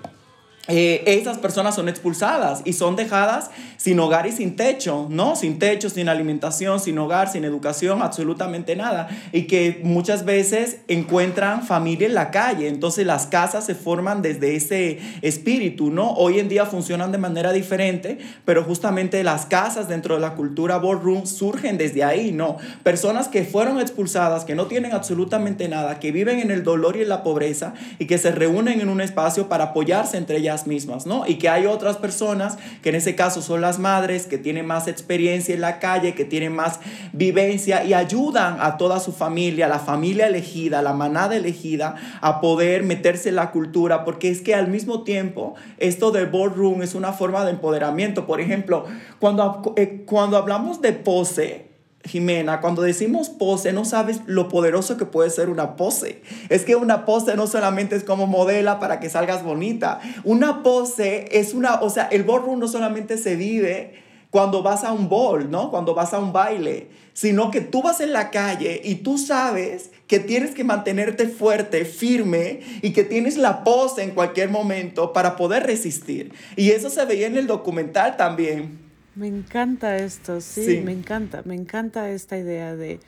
eh, 0.70 1.02
esas 1.06 1.38
personas 1.38 1.74
son 1.74 1.88
expulsadas 1.88 2.62
y 2.64 2.74
son 2.74 2.94
dejadas 2.94 3.50
sin 3.76 3.98
hogar 3.98 4.26
y 4.26 4.32
sin 4.32 4.54
techo, 4.54 5.08
¿no? 5.10 5.34
Sin 5.34 5.58
techo, 5.58 5.90
sin 5.90 6.08
alimentación, 6.08 6.78
sin 6.78 6.96
hogar, 6.98 7.28
sin 7.28 7.44
educación, 7.44 8.02
absolutamente 8.02 8.76
nada. 8.76 9.08
Y 9.32 9.44
que 9.44 9.80
muchas 9.82 10.24
veces 10.24 10.78
encuentran 10.86 11.64
familia 11.64 12.06
en 12.06 12.14
la 12.14 12.30
calle. 12.30 12.68
Entonces 12.68 13.04
las 13.04 13.26
casas 13.26 13.66
se 13.66 13.74
forman 13.74 14.22
desde 14.22 14.54
ese 14.54 15.00
espíritu, 15.22 15.90
¿no? 15.90 16.12
Hoy 16.12 16.38
en 16.38 16.48
día 16.48 16.66
funcionan 16.66 17.10
de 17.10 17.18
manera 17.18 17.52
diferente, 17.52 18.18
pero 18.44 18.62
justamente 18.62 19.24
las 19.24 19.46
casas 19.46 19.88
dentro 19.88 20.14
de 20.14 20.20
la 20.20 20.34
cultura 20.34 20.76
boardroom 20.78 21.26
surgen 21.26 21.78
desde 21.78 22.04
ahí, 22.04 22.30
¿no? 22.30 22.58
Personas 22.84 23.26
que 23.26 23.42
fueron 23.44 23.80
expulsadas, 23.80 24.44
que 24.44 24.54
no 24.54 24.66
tienen 24.66 24.92
absolutamente 24.92 25.68
nada, 25.68 25.98
que 25.98 26.12
viven 26.12 26.38
en 26.38 26.52
el 26.52 26.62
dolor 26.62 26.96
y 26.96 27.02
en 27.02 27.08
la 27.08 27.24
pobreza 27.24 27.74
y 27.98 28.06
que 28.06 28.18
se 28.18 28.30
reúnen 28.30 28.80
en 28.80 28.88
un 28.88 29.00
espacio 29.00 29.48
para 29.48 29.64
apoyarse 29.64 30.16
entre 30.16 30.38
ellas 30.38 30.59
mismas, 30.66 31.06
¿no? 31.06 31.26
Y 31.26 31.36
que 31.36 31.48
hay 31.48 31.66
otras 31.66 31.96
personas, 31.96 32.58
que 32.82 32.90
en 32.90 32.94
ese 32.96 33.14
caso 33.14 33.42
son 33.42 33.60
las 33.60 33.78
madres, 33.78 34.26
que 34.26 34.38
tienen 34.38 34.66
más 34.66 34.88
experiencia 34.88 35.54
en 35.54 35.60
la 35.60 35.78
calle, 35.78 36.14
que 36.14 36.24
tienen 36.24 36.54
más 36.54 36.80
vivencia 37.12 37.84
y 37.84 37.94
ayudan 37.94 38.58
a 38.60 38.76
toda 38.76 39.00
su 39.00 39.12
familia, 39.12 39.68
la 39.68 39.78
familia 39.78 40.26
elegida, 40.26 40.82
la 40.82 40.92
manada 40.92 41.36
elegida, 41.36 41.96
a 42.20 42.40
poder 42.40 42.82
meterse 42.82 43.30
en 43.30 43.36
la 43.36 43.50
cultura, 43.50 44.04
porque 44.04 44.30
es 44.30 44.40
que 44.40 44.54
al 44.54 44.68
mismo 44.68 45.02
tiempo 45.02 45.54
esto 45.78 46.10
del 46.10 46.26
boardroom 46.26 46.82
es 46.82 46.94
una 46.94 47.12
forma 47.12 47.44
de 47.44 47.52
empoderamiento. 47.52 48.26
Por 48.26 48.40
ejemplo, 48.40 48.84
cuando, 49.18 49.74
eh, 49.76 50.02
cuando 50.06 50.36
hablamos 50.36 50.80
de 50.80 50.92
pose, 50.92 51.69
Jimena, 52.04 52.60
cuando 52.60 52.82
decimos 52.82 53.28
pose, 53.28 53.72
no 53.72 53.84
sabes 53.84 54.20
lo 54.26 54.48
poderoso 54.48 54.96
que 54.96 55.04
puede 55.04 55.28
ser 55.30 55.50
una 55.50 55.76
pose. 55.76 56.22
Es 56.48 56.64
que 56.64 56.74
una 56.74 57.04
pose 57.04 57.36
no 57.36 57.46
solamente 57.46 57.94
es 57.94 58.04
como 58.04 58.26
modela 58.26 58.80
para 58.80 59.00
que 59.00 59.10
salgas 59.10 59.42
bonita. 59.42 60.00
Una 60.24 60.62
pose 60.62 61.28
es 61.32 61.52
una, 61.52 61.74
o 61.80 61.90
sea, 61.90 62.04
el 62.04 62.24
ballroom 62.24 62.58
no 62.58 62.68
solamente 62.68 63.18
se 63.18 63.36
vive 63.36 64.00
cuando 64.30 64.62
vas 64.62 64.84
a 64.84 64.92
un 64.92 65.08
ball, 65.08 65.50
¿no? 65.50 65.70
Cuando 65.70 65.94
vas 65.94 66.14
a 66.14 66.20
un 66.20 66.32
baile, 66.32 66.88
sino 67.12 67.50
que 67.50 67.60
tú 67.60 67.82
vas 67.82 68.00
en 68.00 68.12
la 68.12 68.30
calle 68.30 68.80
y 68.82 68.96
tú 68.96 69.18
sabes 69.18 69.90
que 70.06 70.20
tienes 70.20 70.52
que 70.52 70.64
mantenerte 70.64 71.28
fuerte, 71.28 71.84
firme 71.84 72.60
y 72.80 72.92
que 72.92 73.04
tienes 73.04 73.36
la 73.36 73.62
pose 73.62 74.02
en 74.02 74.12
cualquier 74.12 74.48
momento 74.48 75.12
para 75.12 75.36
poder 75.36 75.64
resistir. 75.64 76.32
Y 76.56 76.70
eso 76.70 76.88
se 76.88 77.04
veía 77.04 77.26
en 77.26 77.36
el 77.36 77.46
documental 77.46 78.16
también. 78.16 78.89
Me 79.14 79.26
encanta 79.26 79.96
esto, 79.96 80.40
sí, 80.40 80.80
me 80.84 80.92
encanta, 80.92 81.42
me 81.44 81.54
encanta 81.54 82.10
esta 82.10 82.38
idea 82.38 82.76
de, 82.76 83.00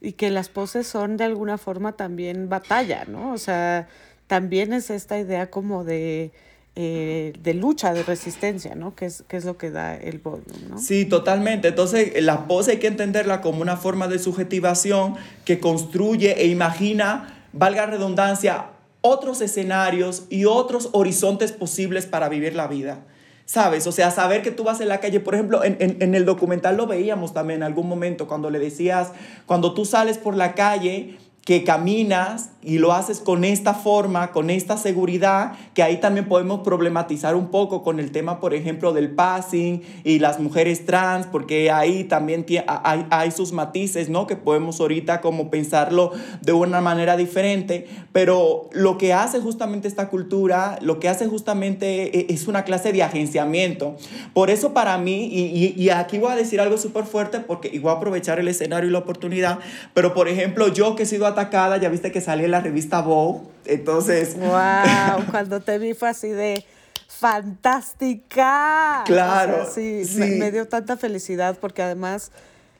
y 0.00 0.12
que 0.12 0.30
las 0.30 0.48
poses 0.48 0.86
son 0.86 1.16
de 1.16 1.24
alguna 1.24 1.58
forma 1.58 1.92
también 1.92 2.48
batalla, 2.48 3.04
¿no? 3.06 3.32
O 3.32 3.38
sea, 3.38 3.88
también 4.26 4.72
es 4.72 4.90
esta 4.90 5.18
idea 5.18 5.50
como 5.50 5.84
de, 5.84 6.32
eh, 6.76 7.34
de 7.42 7.54
lucha, 7.54 7.92
de 7.92 8.02
resistencia, 8.02 8.74
¿no? 8.74 8.94
Que 8.94 9.06
es, 9.06 9.22
que 9.28 9.36
es 9.36 9.44
lo 9.44 9.58
que 9.58 9.70
da 9.70 9.96
el 9.96 10.18
ballroom, 10.18 10.68
¿no? 10.70 10.78
Sí, 10.78 11.04
totalmente. 11.04 11.68
Entonces, 11.68 12.22
la 12.22 12.46
pose 12.46 12.72
hay 12.72 12.76
que 12.78 12.86
entenderla 12.86 13.40
como 13.42 13.60
una 13.60 13.76
forma 13.76 14.08
de 14.08 14.18
subjetivación 14.18 15.16
que 15.44 15.60
construye 15.60 16.40
e 16.40 16.46
imagina 16.46 17.36
valga 17.52 17.86
redundancia, 17.86 18.66
otros 19.00 19.40
escenarios 19.40 20.24
y 20.30 20.44
otros 20.44 20.90
horizontes 20.92 21.52
posibles 21.52 22.06
para 22.06 22.28
vivir 22.28 22.54
la 22.54 22.68
vida. 22.68 23.04
¿Sabes? 23.50 23.84
O 23.88 23.90
sea, 23.90 24.12
saber 24.12 24.42
que 24.42 24.52
tú 24.52 24.62
vas 24.62 24.80
en 24.80 24.86
la 24.86 25.00
calle, 25.00 25.18
por 25.18 25.34
ejemplo, 25.34 25.64
en, 25.64 25.76
en, 25.80 26.14
el 26.14 26.24
documental 26.24 26.76
lo 26.76 26.86
veíamos 26.86 27.34
también 27.34 27.58
en 27.58 27.62
algún 27.64 27.88
momento, 27.88 28.28
cuando 28.28 28.48
le 28.48 28.60
decías, 28.60 29.10
cuando 29.44 29.74
tú 29.74 29.84
sales 29.84 30.18
por 30.18 30.36
la 30.36 30.54
calle, 30.54 31.18
que 31.44 31.64
caminas 31.64 32.50
y 32.62 32.78
lo 32.78 32.92
haces 32.92 33.20
con 33.20 33.44
esta 33.44 33.72
forma, 33.72 34.32
con 34.32 34.50
esta 34.50 34.76
seguridad, 34.76 35.52
que 35.72 35.82
ahí 35.82 35.96
también 35.96 36.28
podemos 36.28 36.60
problematizar 36.60 37.34
un 37.34 37.48
poco 37.48 37.82
con 37.82 37.98
el 37.98 38.12
tema, 38.12 38.38
por 38.38 38.52
ejemplo, 38.52 38.92
del 38.92 39.10
passing 39.10 39.82
y 40.04 40.18
las 40.18 40.38
mujeres 40.38 40.84
trans, 40.84 41.26
porque 41.26 41.70
ahí 41.70 42.04
también 42.04 42.44
hay, 42.66 43.06
hay 43.10 43.30
sus 43.30 43.52
matices, 43.52 44.10
¿no? 44.10 44.26
Que 44.26 44.36
podemos 44.36 44.78
ahorita 44.80 45.22
como 45.22 45.50
pensarlo 45.50 46.12
de 46.42 46.52
una 46.52 46.82
manera 46.82 47.16
diferente, 47.16 47.88
pero 48.12 48.68
lo 48.72 48.98
que 48.98 49.14
hace 49.14 49.40
justamente 49.40 49.88
esta 49.88 50.10
cultura, 50.10 50.78
lo 50.82 51.00
que 51.00 51.08
hace 51.08 51.26
justamente 51.26 52.18
e, 52.18 52.26
es 52.28 52.46
una 52.46 52.64
clase 52.64 52.92
de 52.92 53.02
agenciamiento. 53.02 53.96
Por 54.34 54.50
eso 54.50 54.74
para 54.74 54.98
mí, 54.98 55.30
y, 55.32 55.74
y, 55.74 55.82
y 55.82 55.88
aquí 55.88 56.18
voy 56.18 56.32
a 56.32 56.36
decir 56.36 56.60
algo 56.60 56.76
súper 56.76 57.04
fuerte, 57.04 57.40
porque 57.40 57.70
igual 57.72 57.96
aprovechar 57.96 58.38
el 58.38 58.48
escenario 58.48 58.90
y 58.90 58.92
la 58.92 58.98
oportunidad, 58.98 59.58
pero 59.94 60.12
por 60.12 60.28
ejemplo, 60.28 60.68
yo 60.68 60.94
que 60.94 61.04
he 61.04 61.06
sido 61.06 61.29
atacada, 61.30 61.76
ya 61.78 61.88
viste 61.88 62.12
que 62.12 62.20
salí 62.20 62.44
en 62.44 62.52
la 62.52 62.60
revista 62.60 63.00
Vogue, 63.00 63.48
entonces... 63.64 64.36
¡Wow! 64.38 65.24
Cuando 65.30 65.60
te 65.60 65.78
vi 65.78 65.94
fue 65.94 66.08
así 66.08 66.28
de 66.28 66.64
fantástica. 67.06 69.02
Claro. 69.06 69.66
sí, 69.72 70.04
me, 70.16 70.50
dio 70.50 70.68
tanta 70.68 70.96
felicidad 70.96 71.56
porque 71.60 71.82
además 71.82 72.30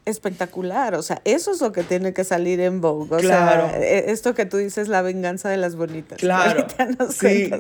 espectacular. 0.04 0.94
O 0.94 1.02
sea, 1.02 1.20
eso 1.24 1.50
es 1.50 1.60
lo 1.60 1.72
que 1.72 1.82
tiene 1.82 2.12
que 2.12 2.24
salir 2.24 2.60
en 2.60 2.80
Vogue. 2.80 3.14
O 3.14 3.18
claro. 3.18 3.68
Sea, 3.68 3.78
esto 3.78 4.34
que 4.34 4.46
tú 4.46 4.56
dices, 4.56 4.88
la 4.88 5.02
venganza 5.02 5.48
de 5.48 5.56
las 5.56 5.76
bonitas. 5.76 6.18
Claro. 6.18 6.66
sí. 7.10 7.50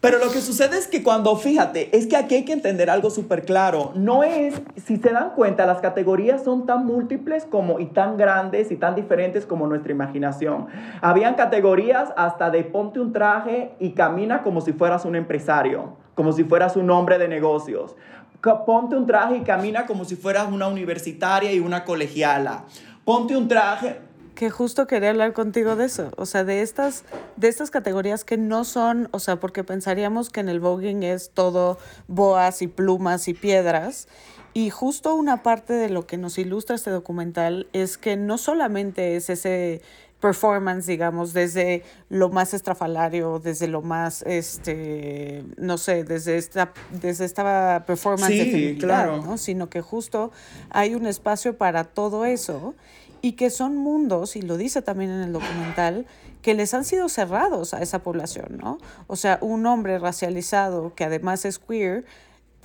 Pero 0.00 0.18
lo 0.18 0.30
que 0.30 0.40
sucede 0.40 0.78
es 0.78 0.86
que 0.88 1.02
cuando, 1.02 1.36
fíjate, 1.36 1.96
es 1.96 2.06
que 2.06 2.16
aquí 2.16 2.36
hay 2.36 2.44
que 2.44 2.52
entender 2.52 2.90
algo 2.90 3.10
súper 3.10 3.44
claro. 3.44 3.92
No 3.94 4.22
es, 4.22 4.54
si 4.84 4.96
se 4.96 5.10
dan 5.10 5.30
cuenta, 5.30 5.66
las 5.66 5.80
categorías 5.80 6.44
son 6.44 6.66
tan 6.66 6.86
múltiples 6.86 7.44
como 7.44 7.80
y 7.80 7.86
tan 7.86 8.16
grandes 8.16 8.70
y 8.70 8.76
tan 8.76 8.94
diferentes 8.94 9.46
como 9.46 9.66
nuestra 9.66 9.92
imaginación. 9.92 10.66
Habían 11.00 11.34
categorías 11.34 12.10
hasta 12.16 12.50
de 12.50 12.64
ponte 12.64 13.00
un 13.00 13.12
traje 13.12 13.72
y 13.78 13.92
camina 13.92 14.42
como 14.42 14.60
si 14.60 14.72
fueras 14.72 15.04
un 15.04 15.16
empresario, 15.16 15.96
como 16.14 16.32
si 16.32 16.44
fueras 16.44 16.76
un 16.76 16.90
hombre 16.90 17.18
de 17.18 17.28
negocios 17.28 17.96
ponte 18.40 18.96
un 18.96 19.06
traje 19.06 19.36
y 19.36 19.40
camina 19.42 19.86
como 19.86 20.04
si 20.04 20.16
fueras 20.16 20.50
una 20.50 20.68
universitaria 20.68 21.52
y 21.52 21.60
una 21.60 21.84
colegiala. 21.84 22.64
Ponte 23.04 23.36
un 23.36 23.48
traje. 23.48 24.00
Que 24.34 24.50
justo 24.50 24.86
quería 24.86 25.10
hablar 25.10 25.32
contigo 25.32 25.76
de 25.76 25.86
eso, 25.86 26.10
o 26.18 26.26
sea, 26.26 26.44
de 26.44 26.60
estas, 26.60 27.04
de 27.36 27.48
estas 27.48 27.70
categorías 27.70 28.22
que 28.22 28.36
no 28.36 28.64
son, 28.64 29.08
o 29.12 29.18
sea, 29.18 29.40
porque 29.40 29.64
pensaríamos 29.64 30.28
que 30.28 30.40
en 30.40 30.50
el 30.50 30.60
voguing 30.60 31.04
es 31.04 31.30
todo 31.30 31.78
boas 32.06 32.60
y 32.60 32.66
plumas 32.66 33.28
y 33.28 33.34
piedras. 33.34 34.08
Y 34.52 34.70
justo 34.70 35.14
una 35.14 35.42
parte 35.42 35.74
de 35.74 35.90
lo 35.90 36.06
que 36.06 36.16
nos 36.16 36.38
ilustra 36.38 36.76
este 36.76 36.90
documental 36.90 37.66
es 37.72 37.98
que 37.98 38.16
no 38.16 38.38
solamente 38.38 39.16
es 39.16 39.30
ese 39.30 39.82
performance, 40.20 40.86
digamos, 40.86 41.32
desde 41.32 41.82
lo 42.08 42.30
más 42.30 42.54
estrafalario, 42.54 43.38
desde 43.38 43.68
lo 43.68 43.82
más, 43.82 44.22
este, 44.22 45.44
no 45.58 45.78
sé, 45.78 46.04
desde 46.04 46.38
esta, 46.38 46.72
desde 46.90 47.24
esta 47.24 47.84
performance 47.86 48.32
sí, 48.32 48.76
claro. 48.80 49.22
¿no? 49.22 49.38
Sino 49.38 49.68
que 49.68 49.82
justo 49.82 50.32
hay 50.70 50.94
un 50.94 51.06
espacio 51.06 51.56
para 51.56 51.84
todo 51.84 52.24
eso 52.24 52.74
y 53.20 53.32
que 53.32 53.50
son 53.50 53.76
mundos, 53.76 54.36
y 54.36 54.42
lo 54.42 54.56
dice 54.56 54.82
también 54.82 55.10
en 55.10 55.20
el 55.22 55.32
documental, 55.32 56.06
que 56.42 56.54
les 56.54 56.74
han 56.74 56.84
sido 56.84 57.08
cerrados 57.08 57.74
a 57.74 57.82
esa 57.82 58.02
población, 58.02 58.58
¿no? 58.62 58.78
O 59.08 59.16
sea, 59.16 59.38
un 59.40 59.66
hombre 59.66 59.98
racializado 59.98 60.94
que 60.94 61.04
además 61.04 61.44
es 61.44 61.58
queer, 61.58 62.04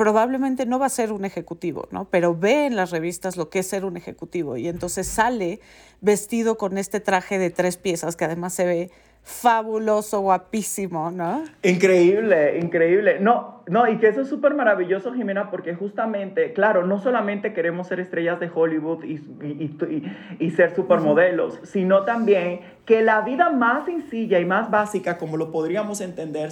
probablemente 0.02 0.66
no 0.66 0.80
va 0.80 0.88
a 0.88 0.90
ser 0.90 1.12
un 1.12 1.26
ejecutivo, 1.26 1.88
¿no? 1.92 2.06
Pero 2.06 2.36
ve 2.36 2.66
en 2.66 2.76
las 2.76 2.90
revistas 2.90 3.38
lo 3.38 3.52
que 3.52 3.60
es 3.60 3.68
ser 3.68 3.86
un 3.86 3.98
ejecutivo 3.98 4.58
y 4.58 4.68
entonces 4.68 5.06
sale 5.06 5.60
vestido 6.02 6.58
con 6.58 6.80
este 6.80 7.00
traje 7.00 7.38
de 7.38 7.52
tres 7.52 7.78
piezas 7.78 8.16
que 8.16 8.26
además 8.26 8.52
se 8.52 8.66
ve 8.66 8.90
fabuloso, 9.22 10.22
guapísimo, 10.22 11.12
¿no? 11.12 11.44
Increíble, 11.62 12.58
increíble. 12.58 13.20
No, 13.20 13.62
no, 13.68 13.88
y 13.88 14.00
que 14.00 14.08
eso 14.08 14.22
es 14.22 14.28
súper 14.28 14.56
maravilloso, 14.56 15.14
Jimena, 15.14 15.52
porque 15.52 15.76
justamente, 15.76 16.52
claro, 16.54 16.84
no 16.88 16.98
solamente 16.98 17.54
queremos 17.54 17.86
ser 17.86 18.00
estrellas 18.00 18.40
de 18.40 18.50
Hollywood 18.52 19.04
y, 19.04 19.18
y, 19.44 20.04
y, 20.40 20.50
ser 20.50 20.76
supermodelos, 20.76 21.60
sino 21.62 22.06
también 22.06 22.62
que 22.86 23.04
la 23.04 23.22
vida 23.22 23.52
más 23.52 23.86
sencilla 23.86 24.40
y 24.40 24.46
más 24.46 24.72
básica, 24.72 25.20
como 25.20 25.38
lo 25.38 25.52
podríamos 25.52 26.02
entender, 26.02 26.50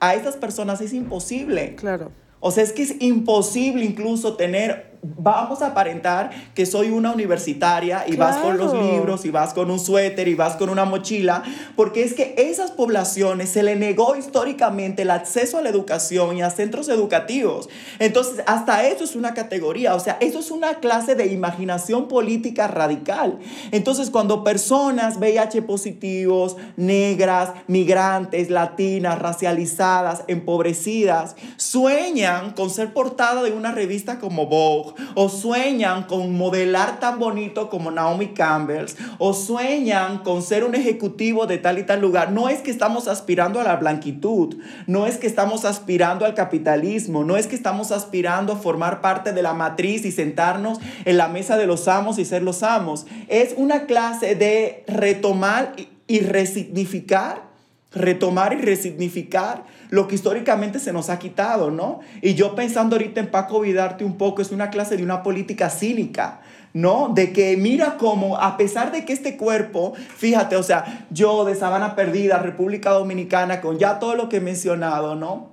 a 0.00 0.14
esas 0.14 0.38
personas 0.38 0.80
es 0.80 0.94
imposible. 0.94 1.74
Claro. 1.76 2.10
O 2.40 2.50
sea, 2.50 2.64
es 2.64 2.72
que 2.72 2.82
es 2.82 2.96
imposible 3.00 3.84
incluso 3.84 4.36
tener 4.36 4.89
vamos 5.02 5.62
a 5.62 5.68
aparentar 5.68 6.30
que 6.54 6.66
soy 6.66 6.90
una 6.90 7.12
universitaria 7.12 8.04
y 8.06 8.16
vas 8.16 8.36
con 8.36 8.58
los 8.58 8.74
libros 8.74 9.24
y 9.24 9.30
vas 9.30 9.54
con 9.54 9.70
un 9.70 9.78
suéter 9.78 10.28
y 10.28 10.34
vas 10.34 10.56
con 10.56 10.68
una 10.68 10.84
mochila, 10.84 11.42
porque 11.76 12.02
es 12.02 12.14
que 12.14 12.34
esas 12.36 12.70
poblaciones 12.70 13.48
se 13.50 13.62
le 13.62 13.76
negó 13.76 14.16
históricamente 14.16 15.02
el 15.02 15.10
acceso 15.10 15.58
a 15.58 15.62
la 15.62 15.70
educación 15.70 16.36
y 16.36 16.42
a 16.42 16.50
centros 16.50 16.88
educativos. 16.88 17.68
Entonces, 17.98 18.42
hasta 18.46 18.86
eso 18.86 19.04
es 19.04 19.16
una 19.16 19.34
categoría, 19.34 19.94
o 19.94 20.00
sea, 20.00 20.18
eso 20.20 20.38
es 20.38 20.50
una 20.50 20.74
clase 20.74 21.14
de 21.14 21.26
imaginación 21.26 22.08
política 22.08 22.68
radical. 22.68 23.38
Entonces, 23.72 24.10
cuando 24.10 24.44
personas 24.44 25.16
VIH 25.18 25.62
positivos, 25.62 26.56
negras, 26.76 27.52
migrantes, 27.66 28.50
latinas, 28.50 29.18
racializadas, 29.18 30.24
empobrecidas, 30.28 31.36
sueñan 31.56 32.52
con 32.52 32.70
ser 32.70 32.92
portada 32.92 33.42
de 33.42 33.52
una 33.52 33.72
revista 33.72 34.18
como 34.18 34.46
Vogue, 34.46 34.89
o 35.14 35.28
sueñan 35.28 36.04
con 36.04 36.36
modelar 36.36 37.00
tan 37.00 37.18
bonito 37.18 37.68
como 37.68 37.90
Naomi 37.90 38.28
Campbell, 38.28 38.86
o 39.18 39.32
sueñan 39.32 40.18
con 40.18 40.42
ser 40.42 40.64
un 40.64 40.74
ejecutivo 40.74 41.46
de 41.46 41.58
tal 41.58 41.78
y 41.78 41.84
tal 41.84 42.00
lugar. 42.00 42.32
No 42.32 42.48
es 42.48 42.60
que 42.60 42.70
estamos 42.70 43.08
aspirando 43.08 43.60
a 43.60 43.64
la 43.64 43.76
blanquitud, 43.76 44.56
no 44.86 45.06
es 45.06 45.16
que 45.16 45.26
estamos 45.26 45.64
aspirando 45.64 46.24
al 46.24 46.34
capitalismo, 46.34 47.24
no 47.24 47.36
es 47.36 47.46
que 47.46 47.56
estamos 47.56 47.92
aspirando 47.92 48.52
a 48.52 48.56
formar 48.56 49.00
parte 49.00 49.32
de 49.32 49.42
la 49.42 49.54
matriz 49.54 50.04
y 50.04 50.12
sentarnos 50.12 50.78
en 51.04 51.16
la 51.16 51.28
mesa 51.28 51.56
de 51.56 51.66
los 51.66 51.88
amos 51.88 52.18
y 52.18 52.24
ser 52.24 52.42
los 52.42 52.62
amos. 52.62 53.06
Es 53.28 53.54
una 53.56 53.86
clase 53.86 54.34
de 54.34 54.84
retomar 54.86 55.74
y 56.06 56.20
resignificar 56.20 57.50
retomar 57.92 58.52
y 58.52 58.56
resignificar 58.56 59.64
lo 59.90 60.08
que 60.08 60.14
históricamente 60.14 60.78
se 60.78 60.92
nos 60.92 61.10
ha 61.10 61.18
quitado, 61.18 61.70
¿no? 61.70 62.00
Y 62.22 62.34
yo 62.34 62.54
pensando 62.54 62.96
ahorita 62.96 63.20
en 63.20 63.30
Paco 63.30 63.60
Vidarte 63.60 64.04
un 64.04 64.16
poco, 64.16 64.40
es 64.40 64.52
una 64.52 64.70
clase 64.70 64.96
de 64.96 65.02
una 65.02 65.22
política 65.22 65.68
cínica, 65.68 66.40
¿no? 66.72 67.10
De 67.14 67.32
que 67.32 67.56
mira 67.56 67.96
cómo, 67.98 68.38
a 68.38 68.56
pesar 68.56 68.92
de 68.92 69.04
que 69.04 69.12
este 69.12 69.36
cuerpo, 69.36 69.92
fíjate, 69.94 70.56
o 70.56 70.62
sea, 70.62 71.06
yo 71.10 71.44
de 71.44 71.54
Sabana 71.56 71.96
Perdida, 71.96 72.38
República 72.38 72.90
Dominicana, 72.90 73.60
con 73.60 73.78
ya 73.78 73.98
todo 73.98 74.14
lo 74.14 74.28
que 74.28 74.38
he 74.38 74.40
mencionado, 74.40 75.16
¿no? 75.16 75.49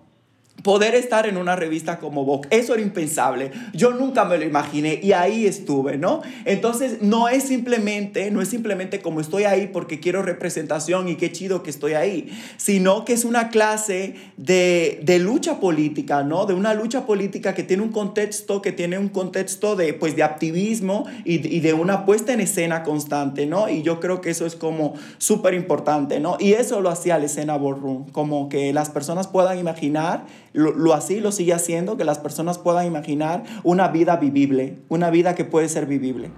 Poder 0.67 0.95
estar 0.95 1.25
en 1.27 1.38
una 1.38 1.56
revista 1.56 1.97
como 1.97 2.25
Vogue. 2.25 2.49
Eso 2.51 2.73
era 2.73 2.84
impensable. 2.84 3.51
Yo 3.71 3.91
nunca 3.91 4.25
me 4.25 4.38
lo 4.38 4.43
imaginé 4.43 4.99
y 5.01 5.13
ahí 5.13 5.45
estuve, 5.45 5.97
¿no? 5.97 6.23
Entonces, 6.43 7.01
no 7.01 7.30
es 7.30 7.43
simplemente, 7.43 8.32
no 8.32 8.41
es 8.41 8.49
simplemente 8.49 8.99
como 8.99 9.21
estoy 9.21 9.45
ahí 9.45 9.67
porque 9.67 10.01
quiero 10.01 10.23
representación 10.23 11.08
y 11.08 11.15
qué 11.15 11.32
chido 11.32 11.63
que 11.63 11.69
estoy 11.69 11.93
ahí, 11.93 12.38
sino 12.58 13.06
que 13.06 13.13
es 13.13 13.23
una 13.23 13.47
clase 13.47 14.15
de, 14.36 14.99
de 15.03 15.19
lucha 15.19 15.62
política, 15.62 16.23
¿no? 16.23 16.45
De 16.45 16.53
una 16.53 16.73
lucha 16.73 17.06
política 17.06 17.56
que 17.56 17.63
tiene 17.63 17.84
un 17.84 17.93
contexto, 17.93 18.62
que 18.62 18.73
tiene 18.73 18.99
un 18.99 19.08
contexto 19.08 19.77
de, 19.77 19.93
pues, 19.93 20.17
de 20.17 20.23
activismo 20.23 21.06
y, 21.23 21.47
y 21.47 21.62
de 21.62 21.73
una 21.75 22.06
puesta 22.06 22.34
en 22.34 22.41
escena 22.41 22.84
constante, 22.84 23.45
¿no? 23.45 23.69
Y 23.69 23.84
yo 23.84 24.01
creo 24.01 24.19
que 24.19 24.32
eso 24.32 24.45
es 24.45 24.58
como 24.58 24.95
súper 25.17 25.53
importante, 25.53 26.19
¿no? 26.19 26.36
Y 26.41 26.51
eso 26.51 26.82
lo 26.82 26.89
hacía 26.89 27.17
la 27.17 27.27
escena 27.27 27.58
Ballroom, 27.58 28.10
como 28.12 28.49
que 28.49 28.73
las 28.73 28.89
personas 28.89 29.30
puedan 29.30 29.58
imaginar 29.60 30.25
lo, 30.58 30.93
así 30.93 31.20
lo 31.20 31.32
sigue 31.32 31.54
haciendo, 31.54 31.98
que 31.98 32.04
las 32.04 32.20
personas 32.20 32.58
puedan 32.58 32.86
imaginar 32.86 33.43
una 33.63 33.88
vida 33.89 34.17
vivible, 34.17 34.80
una 34.89 35.10
vida 35.10 35.36
que 35.36 35.46
puede 35.46 35.70
ser 35.70 35.86
vivible. 35.86 36.32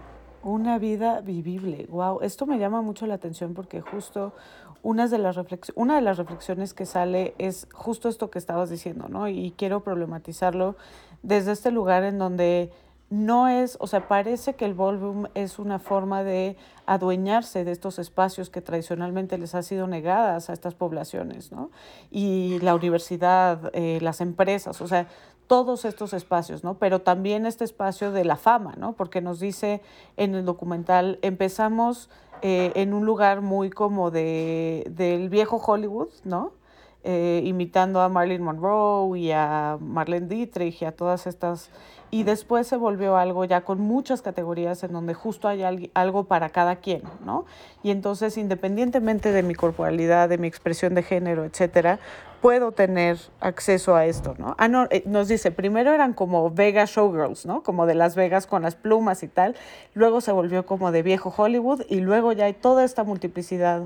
Una 0.43 0.77
vida 0.79 1.21
vivible, 1.21 1.87
wow, 1.89 2.19
esto 2.21 2.45
me 2.45 2.59
llama 2.59 2.81
mucho 2.81 3.05
la 3.07 3.15
atención 3.15 3.53
porque 3.53 3.81
justo 3.81 4.33
una 4.81 5.07
de 5.07 5.17
las, 5.17 5.37
una 5.75 5.95
de 5.95 6.01
las 6.01 6.17
reflexiones 6.17 6.73
que 6.73 6.85
sale 6.85 7.33
es 7.37 7.67
justo 7.73 8.07
esto 8.07 8.29
que 8.29 8.39
estabas 8.39 8.69
diciendo, 8.69 9.07
¿no? 9.09 9.27
Y 9.27 9.53
quiero 9.57 9.83
problematizarlo 9.83 10.75
desde 11.23 11.51
este 11.51 11.71
lugar 11.71 12.03
en 12.03 12.17
donde 12.17 12.71
no 13.09 13.47
es, 13.47 13.77
o 13.79 13.87
sea, 13.87 14.07
parece 14.07 14.53
que 14.55 14.65
el 14.65 14.75
ballroom 14.75 15.27
es 15.33 15.57
una 15.57 15.79
forma 15.79 16.23
de 16.23 16.57
adueñarse 16.85 17.63
de 17.63 17.71
estos 17.71 17.97
espacios 17.97 18.49
que 18.49 18.61
tradicionalmente 18.61 19.37
les 19.37 19.55
ha 19.55 19.63
sido 19.63 19.87
negadas 19.87 20.49
a 20.49 20.53
estas 20.53 20.75
poblaciones, 20.75 21.51
¿no? 21.51 21.71
Y 22.11 22.59
la 22.59 22.75
universidad, 22.75 23.71
eh, 23.73 23.99
las 24.01 24.21
empresas, 24.21 24.79
o 24.81 24.87
sea, 24.87 25.07
todos 25.47 25.85
estos 25.85 26.13
espacios, 26.13 26.63
¿no? 26.63 26.77
Pero 26.77 27.01
también 27.01 27.47
este 27.47 27.63
espacio 27.63 28.11
de 28.11 28.23
la 28.23 28.35
fama, 28.35 28.75
¿no? 28.77 28.93
Porque 28.93 29.21
nos 29.21 29.39
dice 29.39 29.81
en 30.15 30.35
el 30.35 30.45
documental, 30.45 31.17
empezamos 31.23 32.11
eh, 32.43 32.71
en 32.75 32.93
un 32.93 33.05
lugar 33.05 33.41
muy 33.41 33.71
como 33.71 34.11
de, 34.11 34.85
del 34.91 35.29
viejo 35.29 35.57
Hollywood, 35.57 36.09
¿no? 36.23 36.53
Eh, 37.03 37.41
imitando 37.45 38.01
a 38.01 38.09
Marilyn 38.09 38.43
Monroe 38.43 39.17
y 39.17 39.31
a 39.31 39.77
Marlene 39.79 40.27
Dietrich 40.27 40.81
y 40.81 40.85
a 40.85 40.91
todas 40.91 41.27
estas 41.27 41.71
y 42.11 42.23
después 42.23 42.67
se 42.67 42.77
volvió 42.77 43.17
algo 43.17 43.45
ya 43.45 43.61
con 43.61 43.79
muchas 43.79 44.21
categorías 44.21 44.83
en 44.83 44.93
donde 44.93 45.13
justo 45.13 45.47
hay 45.47 45.91
algo 45.93 46.23
para 46.23 46.49
cada 46.49 46.77
quien, 46.77 47.03
¿no? 47.25 47.45
Y 47.83 47.91
entonces, 47.91 48.37
independientemente 48.37 49.31
de 49.31 49.43
mi 49.43 49.55
corporalidad, 49.55 50.29
de 50.29 50.37
mi 50.37 50.47
expresión 50.47 50.95
de 50.95 51.03
género, 51.03 51.45
etcétera, 51.45 51.99
puedo 52.41 52.71
tener 52.71 53.17
acceso 53.41 53.95
a 53.95 54.05
esto, 54.05 54.35
¿no? 54.37 54.55
Ah, 54.57 54.67
no, 54.67 54.87
eh, 54.89 55.03
nos 55.05 55.27
dice, 55.27 55.51
primero 55.51 55.93
eran 55.93 56.13
como 56.13 56.49
Vegas 56.49 56.91
Showgirls, 56.91 57.45
¿no? 57.45 57.63
Como 57.63 57.85
de 57.85 57.95
Las 57.95 58.15
Vegas 58.15 58.47
con 58.47 58.63
las 58.63 58.75
plumas 58.75 59.23
y 59.23 59.27
tal, 59.27 59.55
luego 59.93 60.21
se 60.21 60.31
volvió 60.31 60.65
como 60.65 60.91
de 60.91 61.03
viejo 61.03 61.33
Hollywood 61.35 61.81
y 61.89 61.99
luego 61.99 62.31
ya 62.31 62.45
hay 62.45 62.53
toda 62.53 62.85
esta 62.85 63.03
multiplicidad 63.03 63.83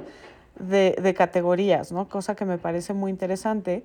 de, 0.59 0.95
de 1.01 1.13
categorías, 1.13 1.91
¿no? 1.91 2.09
Cosa 2.09 2.35
que 2.35 2.45
me 2.45 2.57
parece 2.57 2.93
muy 2.93 3.11
interesante. 3.11 3.83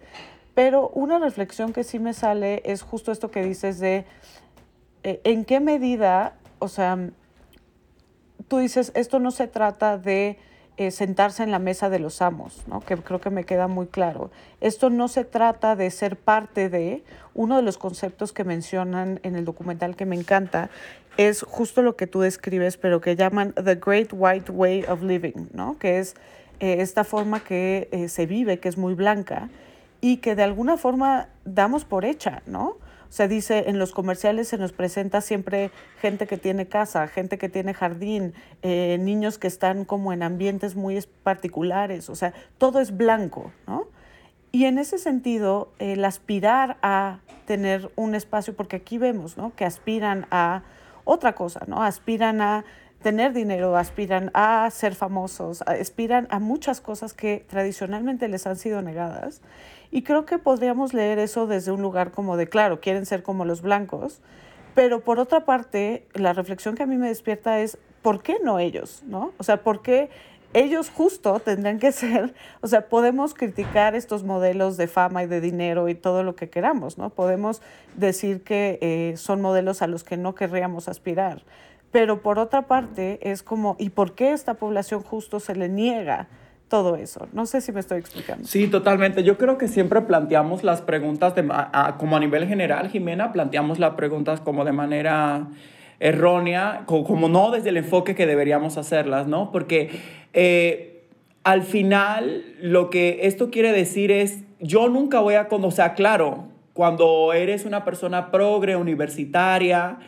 Pero 0.55 0.89
una 0.89 1.19
reflexión 1.19 1.73
que 1.73 1.85
sí 1.85 1.99
me 1.99 2.13
sale 2.13 2.63
es 2.65 2.83
justo 2.83 3.13
esto 3.13 3.31
que 3.31 3.43
dices 3.43 3.79
de 3.79 4.05
eh, 5.05 5.21
en 5.25 5.45
qué 5.45 5.61
medida, 5.61 6.35
o 6.59 6.69
sea, 6.69 6.99
tú 8.49 8.59
dices, 8.59 8.91
esto 8.95 9.21
no 9.21 9.31
se 9.31 9.47
trata 9.47 9.99
de 9.99 10.39
eh, 10.77 10.91
sentarse 10.91 11.43
en 11.43 11.51
la 11.51 11.59
mesa 11.59 11.91
de 11.91 11.99
los 11.99 12.23
amos, 12.23 12.63
¿no? 12.67 12.81
que 12.81 12.97
creo 12.97 13.21
que 13.21 13.31
me 13.31 13.45
queda 13.45 13.69
muy 13.69 13.87
claro. 13.87 14.31
Esto 14.61 14.91
no 14.91 15.09
se 15.09 15.25
trata 15.25 15.77
de 15.77 15.91
ser 15.91 16.17
parte 16.17 16.69
de 16.69 17.05
uno 17.35 17.57
de 17.57 17.63
los 17.63 17.79
conceptos 17.79 18.33
que 18.33 18.45
mencionan 18.45 19.21
en 19.23 19.37
el 19.37 19.45
documental 19.45 19.97
que 19.97 20.07
me 20.07 20.17
encanta, 20.17 20.71
es 21.17 21.43
justo 21.43 21.83
lo 21.83 21.97
que 21.97 22.07
tú 22.07 22.21
describes, 22.21 22.77
pero 22.77 23.01
que 23.01 23.17
llaman 23.17 23.53
The 23.53 23.75
Great 23.77 24.11
White 24.13 24.53
Way 24.53 24.85
of 24.85 25.03
Living, 25.03 25.49
¿no? 25.53 25.79
que 25.79 25.99
es 25.99 26.15
eh, 26.61 26.77
esta 26.81 27.05
forma 27.05 27.41
que 27.41 28.07
se 28.09 28.27
vive, 28.27 28.59
que 28.59 28.69
es 28.69 28.79
muy 28.79 28.95
blanca 28.95 29.49
y 30.01 30.19
que 30.19 30.35
de 30.35 30.43
alguna 30.43 30.77
forma 30.77 31.29
damos 31.45 31.85
por 31.85 32.05
hecha, 32.05 32.43
¿no? 32.47 32.77
O 33.09 33.13
sea, 33.13 33.27
dice, 33.27 33.65
en 33.69 33.79
los 33.79 33.93
comerciales 33.93 34.49
se 34.49 34.59
nos 34.59 34.73
presenta 34.73 35.23
siempre 35.23 35.71
gente 36.01 36.27
que 36.27 36.37
tiene 36.37 36.67
casa, 36.67 37.09
gente 37.09 37.39
que 37.39 37.49
tiene 37.49 37.73
jardín, 37.73 38.35
eh, 38.61 38.99
niños 39.01 39.39
que 39.39 39.47
están 39.47 39.87
como 39.87 40.13
en 40.13 40.23
ambientes 40.23 40.77
muy 40.77 41.03
particulares, 41.23 42.11
o 42.11 42.15
sea, 42.15 42.35
todo 42.59 42.81
es 42.81 42.95
blanco, 42.95 43.51
¿no? 43.67 43.87
Y 44.53 44.65
en 44.65 44.79
ese 44.79 44.99
sentido, 44.99 45.73
el 45.79 46.05
aspirar 46.05 46.77
a 46.83 47.21
tener 47.47 47.91
un 47.97 48.15
espacio, 48.15 48.55
porque 48.55 48.77
aquí 48.77 48.99
vemos, 48.99 49.39
¿no? 49.39 49.55
Que 49.57 49.65
aspiran 49.65 50.27
a 50.31 50.63
otra 51.05 51.35
cosa, 51.35 51.65
¿no? 51.67 51.83
Aspiran 51.83 52.43
a 52.43 52.65
tener 53.03 53.33
dinero, 53.33 53.77
aspiran 53.77 54.31
a 54.35 54.69
ser 54.71 54.95
famosos, 54.95 55.63
aspiran 55.63 56.27
a 56.31 56.39
muchas 56.39 56.81
cosas 56.81 57.15
que 57.15 57.45
tradicionalmente 57.49 58.29
les 58.29 58.47
han 58.47 58.57
sido 58.57 58.83
negadas. 58.83 59.41
Y 59.91 60.03
creo 60.03 60.27
que 60.27 60.39
podríamos 60.39 60.93
leer 60.93 61.19
eso 61.19 61.47
desde 61.47 61.73
un 61.73 61.81
lugar 61.81 62.11
como 62.11 62.37
de, 62.37 62.49
claro, 62.49 62.81
quieren 62.81 63.07
ser 63.07 63.23
como 63.23 63.45
los 63.45 63.63
blancos, 63.63 64.21
pero 64.75 65.01
por 65.01 65.19
otra 65.19 65.45
parte, 65.45 66.07
la 66.15 66.33
reflexión 66.33 66.75
que 66.75 66.83
a 66.83 66.87
mí 66.87 66.97
me 66.97 67.09
despierta 67.09 67.61
es, 67.61 67.79
¿por 68.03 68.23
qué 68.23 68.39
no 68.43 68.59
ellos? 68.59 69.03
¿no? 69.07 69.33
O 69.39 69.45
sea, 69.45 69.63
¿por 69.63 69.83
qué 69.83 70.11
ellos 70.55 70.91
justo 70.91 71.41
tendrían 71.41 71.79
que 71.79 71.93
ser, 71.93 72.35
o 72.61 72.67
sea, 72.67 72.89
podemos 72.89 73.35
criticar 73.35 73.95
estos 73.95 74.25
modelos 74.25 74.77
de 74.77 74.87
fama 74.87 75.23
y 75.23 75.27
de 75.27 75.41
dinero 75.41 75.89
y 75.89 75.95
todo 75.95 76.23
lo 76.23 76.37
que 76.37 76.49
queramos, 76.49 76.99
¿no? 76.99 77.11
Podemos 77.11 77.63
decir 77.97 78.43
que 78.43 78.79
eh, 78.81 79.17
son 79.17 79.41
modelos 79.41 79.83
a 79.83 79.87
los 79.87 80.05
que 80.05 80.17
no 80.17 80.35
querríamos 80.35 80.89
aspirar, 80.89 81.43
pero 81.91 82.23
por 82.23 82.39
otra 82.39 82.63
parte 82.63 83.19
es 83.23 83.43
como, 83.43 83.77
¿y 83.79 83.91
por 83.91 84.15
qué 84.15 84.33
esta 84.33 84.55
población 84.55 85.03
justo 85.03 85.41
se 85.41 85.55
le 85.55 85.69
niega? 85.69 86.29
todo 86.69 86.97
eso. 86.97 87.29
No 87.33 87.47
sé 87.47 87.61
si 87.61 87.73
me 87.73 87.81
estoy 87.81 87.99
explicando. 87.99 88.47
Sí, 88.47 88.69
totalmente. 88.69 89.25
Yo 89.25 89.39
creo 89.39 89.59
que 89.59 89.69
siempre 89.69 90.03
planteamos 90.03 90.63
las 90.63 90.83
preguntas 90.83 91.35
de, 91.35 91.49
como 91.99 92.17
a 92.17 92.21
nivel 92.21 92.47
general, 92.47 92.89
Jimena, 92.89 93.33
planteamos 93.33 93.79
las 93.79 93.95
preguntas 93.95 94.41
como 94.41 94.65
de 94.65 94.73
manera 94.73 95.49
errónea, 96.01 96.85
como, 96.87 97.29
no 97.29 97.51
desde 97.51 97.71
el 97.71 97.79
enfoque 97.79 98.15
que 98.15 98.27
deberíamos 98.27 98.77
hacerlas, 98.77 99.27
¿no? 99.27 99.51
Porque 99.51 99.91
eh, 100.33 101.05
al 101.43 101.63
final 101.63 102.45
lo 102.61 102.91
que 102.91 103.21
esto 103.23 103.51
quiere 103.51 103.73
decir 103.73 104.11
es, 104.11 104.45
yo 104.61 104.89
nunca 104.89 105.21
voy 105.21 105.35
a, 105.35 105.49
o 105.51 105.71
sea, 105.71 105.95
claro, 105.95 106.45
cuando 106.73 107.33
eres 107.33 107.65
una 107.65 107.85
persona 107.85 108.31
progre, 108.31 108.77
universitaria, 108.77 109.99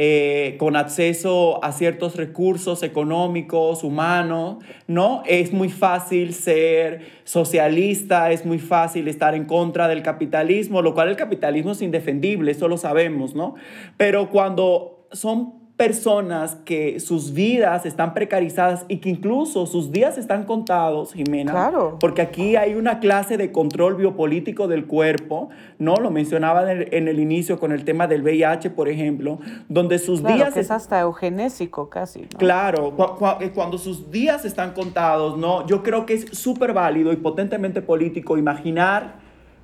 eh, 0.00 0.54
con 0.60 0.76
acceso 0.76 1.58
a 1.64 1.72
ciertos 1.72 2.14
recursos 2.14 2.84
económicos, 2.84 3.82
humanos, 3.82 4.58
¿no? 4.86 5.24
Es 5.26 5.52
muy 5.52 5.68
fácil 5.68 6.34
ser 6.34 7.00
socialista, 7.24 8.30
es 8.30 8.46
muy 8.46 8.60
fácil 8.60 9.08
estar 9.08 9.34
en 9.34 9.44
contra 9.44 9.88
del 9.88 10.04
capitalismo, 10.04 10.82
lo 10.82 10.94
cual 10.94 11.08
el 11.08 11.16
capitalismo 11.16 11.72
es 11.72 11.82
indefendible, 11.82 12.52
eso 12.52 12.68
lo 12.68 12.76
sabemos, 12.76 13.34
¿no? 13.34 13.56
Pero 13.96 14.30
cuando 14.30 15.08
son 15.10 15.54
personas 15.78 16.56
que 16.64 16.98
sus 16.98 17.32
vidas 17.32 17.86
están 17.86 18.12
precarizadas 18.12 18.84
y 18.88 18.96
que 18.96 19.10
incluso 19.10 19.64
sus 19.64 19.92
días 19.92 20.18
están 20.18 20.44
contados, 20.44 21.12
Jimena. 21.12 21.52
Claro. 21.52 21.98
Porque 22.00 22.20
aquí 22.20 22.56
hay 22.56 22.74
una 22.74 22.98
clase 22.98 23.36
de 23.36 23.52
control 23.52 23.94
biopolítico 23.94 24.66
del 24.66 24.86
cuerpo, 24.86 25.50
¿no? 25.78 25.94
Lo 25.94 26.10
mencionaba 26.10 26.72
en 26.72 27.06
el, 27.06 27.20
inicio 27.20 27.60
con 27.60 27.70
el 27.70 27.84
tema 27.84 28.08
del 28.08 28.22
VIH, 28.22 28.70
por 28.70 28.88
ejemplo, 28.88 29.38
donde 29.68 30.00
sus 30.00 30.24
días... 30.24 30.56
es 30.56 30.72
hasta 30.72 30.98
eugenésico 30.98 31.88
casi. 31.88 32.22
Claro, 32.22 32.92
eh, 33.40 33.52
cuando 33.54 33.78
sus 33.78 34.10
días 34.10 34.44
están 34.44 34.72
contados, 34.72 35.38
¿no? 35.38 35.64
Yo 35.68 35.84
creo 35.84 36.04
que 36.06 36.14
es 36.14 36.24
súper 36.32 36.72
válido 36.72 37.12
y 37.12 37.16
potentemente 37.16 37.82
político 37.82 38.36
imaginar 38.36 39.14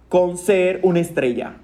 con 0.09 0.38
ser 0.38 0.79
una 0.85 1.00
estrella 1.00 1.57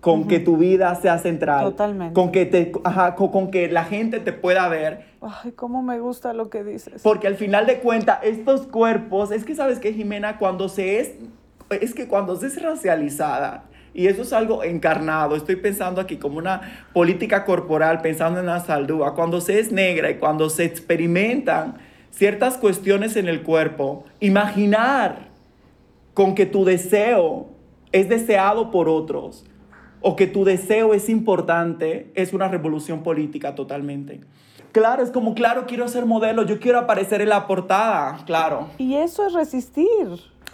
con 0.00 0.28
que 0.28 0.38
tu 0.38 0.56
vida 0.56 0.94
sea 0.94 1.18
central. 1.18 1.64
Totalmente. 1.64 2.14
Con 2.14 2.30
que, 2.30 2.46
te, 2.46 2.70
con, 2.70 3.50
que 3.50 3.68
la 3.68 3.84
gente 3.84 4.20
te 4.20 4.32
pueda 4.32 4.68
ver. 4.68 5.06
Ay, 5.20 5.52
cómo 5.52 5.82
me 5.82 5.98
gusta 5.98 6.32
lo 6.32 6.50
que 6.50 6.62
dices. 6.62 7.02
Porque 7.02 7.26
al 7.26 7.34
final 7.34 7.66
de 7.66 7.78
cuentas, 7.78 8.20
estos 8.22 8.66
cuerpos, 8.66 9.32
es 9.32 9.44
que 9.44 9.54
sabes 9.54 9.78
que 9.78 9.92
Jimena, 9.92 10.38
cuando 10.38 10.68
se 10.68 11.00
es, 11.00 11.14
es 11.70 11.94
que 11.94 12.06
cuando 12.06 12.36
se 12.36 12.46
es 12.46 12.62
racializada, 12.62 13.64
y 13.94 14.06
eso 14.06 14.22
es 14.22 14.32
algo 14.32 14.62
encarnado, 14.62 15.34
estoy 15.34 15.56
pensando 15.56 16.00
aquí 16.00 16.18
como 16.18 16.38
una 16.38 16.86
política 16.92 17.44
corporal, 17.44 18.00
pensando 18.00 18.38
en 18.38 18.46
la 18.46 18.60
saldúa, 18.60 19.14
cuando 19.14 19.40
se 19.40 19.58
es 19.58 19.72
negra 19.72 20.10
y 20.10 20.18
cuando 20.18 20.50
se 20.50 20.64
experimentan 20.64 21.78
ciertas 22.10 22.56
cuestiones 22.58 23.16
en 23.16 23.26
el 23.26 23.42
cuerpo, 23.42 24.04
imaginar 24.20 25.28
con 26.14 26.34
que 26.34 26.46
tu 26.46 26.64
deseo 26.64 27.48
es 27.90 28.08
deseado 28.08 28.70
por 28.70 28.88
otros, 28.88 29.44
o 30.00 30.16
que 30.16 30.26
tu 30.26 30.44
deseo 30.44 30.94
es 30.94 31.08
importante, 31.08 32.10
es 32.14 32.32
una 32.32 32.48
revolución 32.48 33.02
política 33.02 33.54
totalmente. 33.54 34.20
Claro, 34.72 35.02
es 35.02 35.10
como, 35.10 35.34
claro, 35.34 35.64
quiero 35.66 35.88
ser 35.88 36.04
modelo, 36.04 36.44
yo 36.44 36.60
quiero 36.60 36.78
aparecer 36.78 37.20
en 37.20 37.30
la 37.30 37.46
portada, 37.46 38.18
claro. 38.26 38.68
Y 38.76 38.94
eso 38.94 39.26
es 39.26 39.32
resistir. 39.32 40.06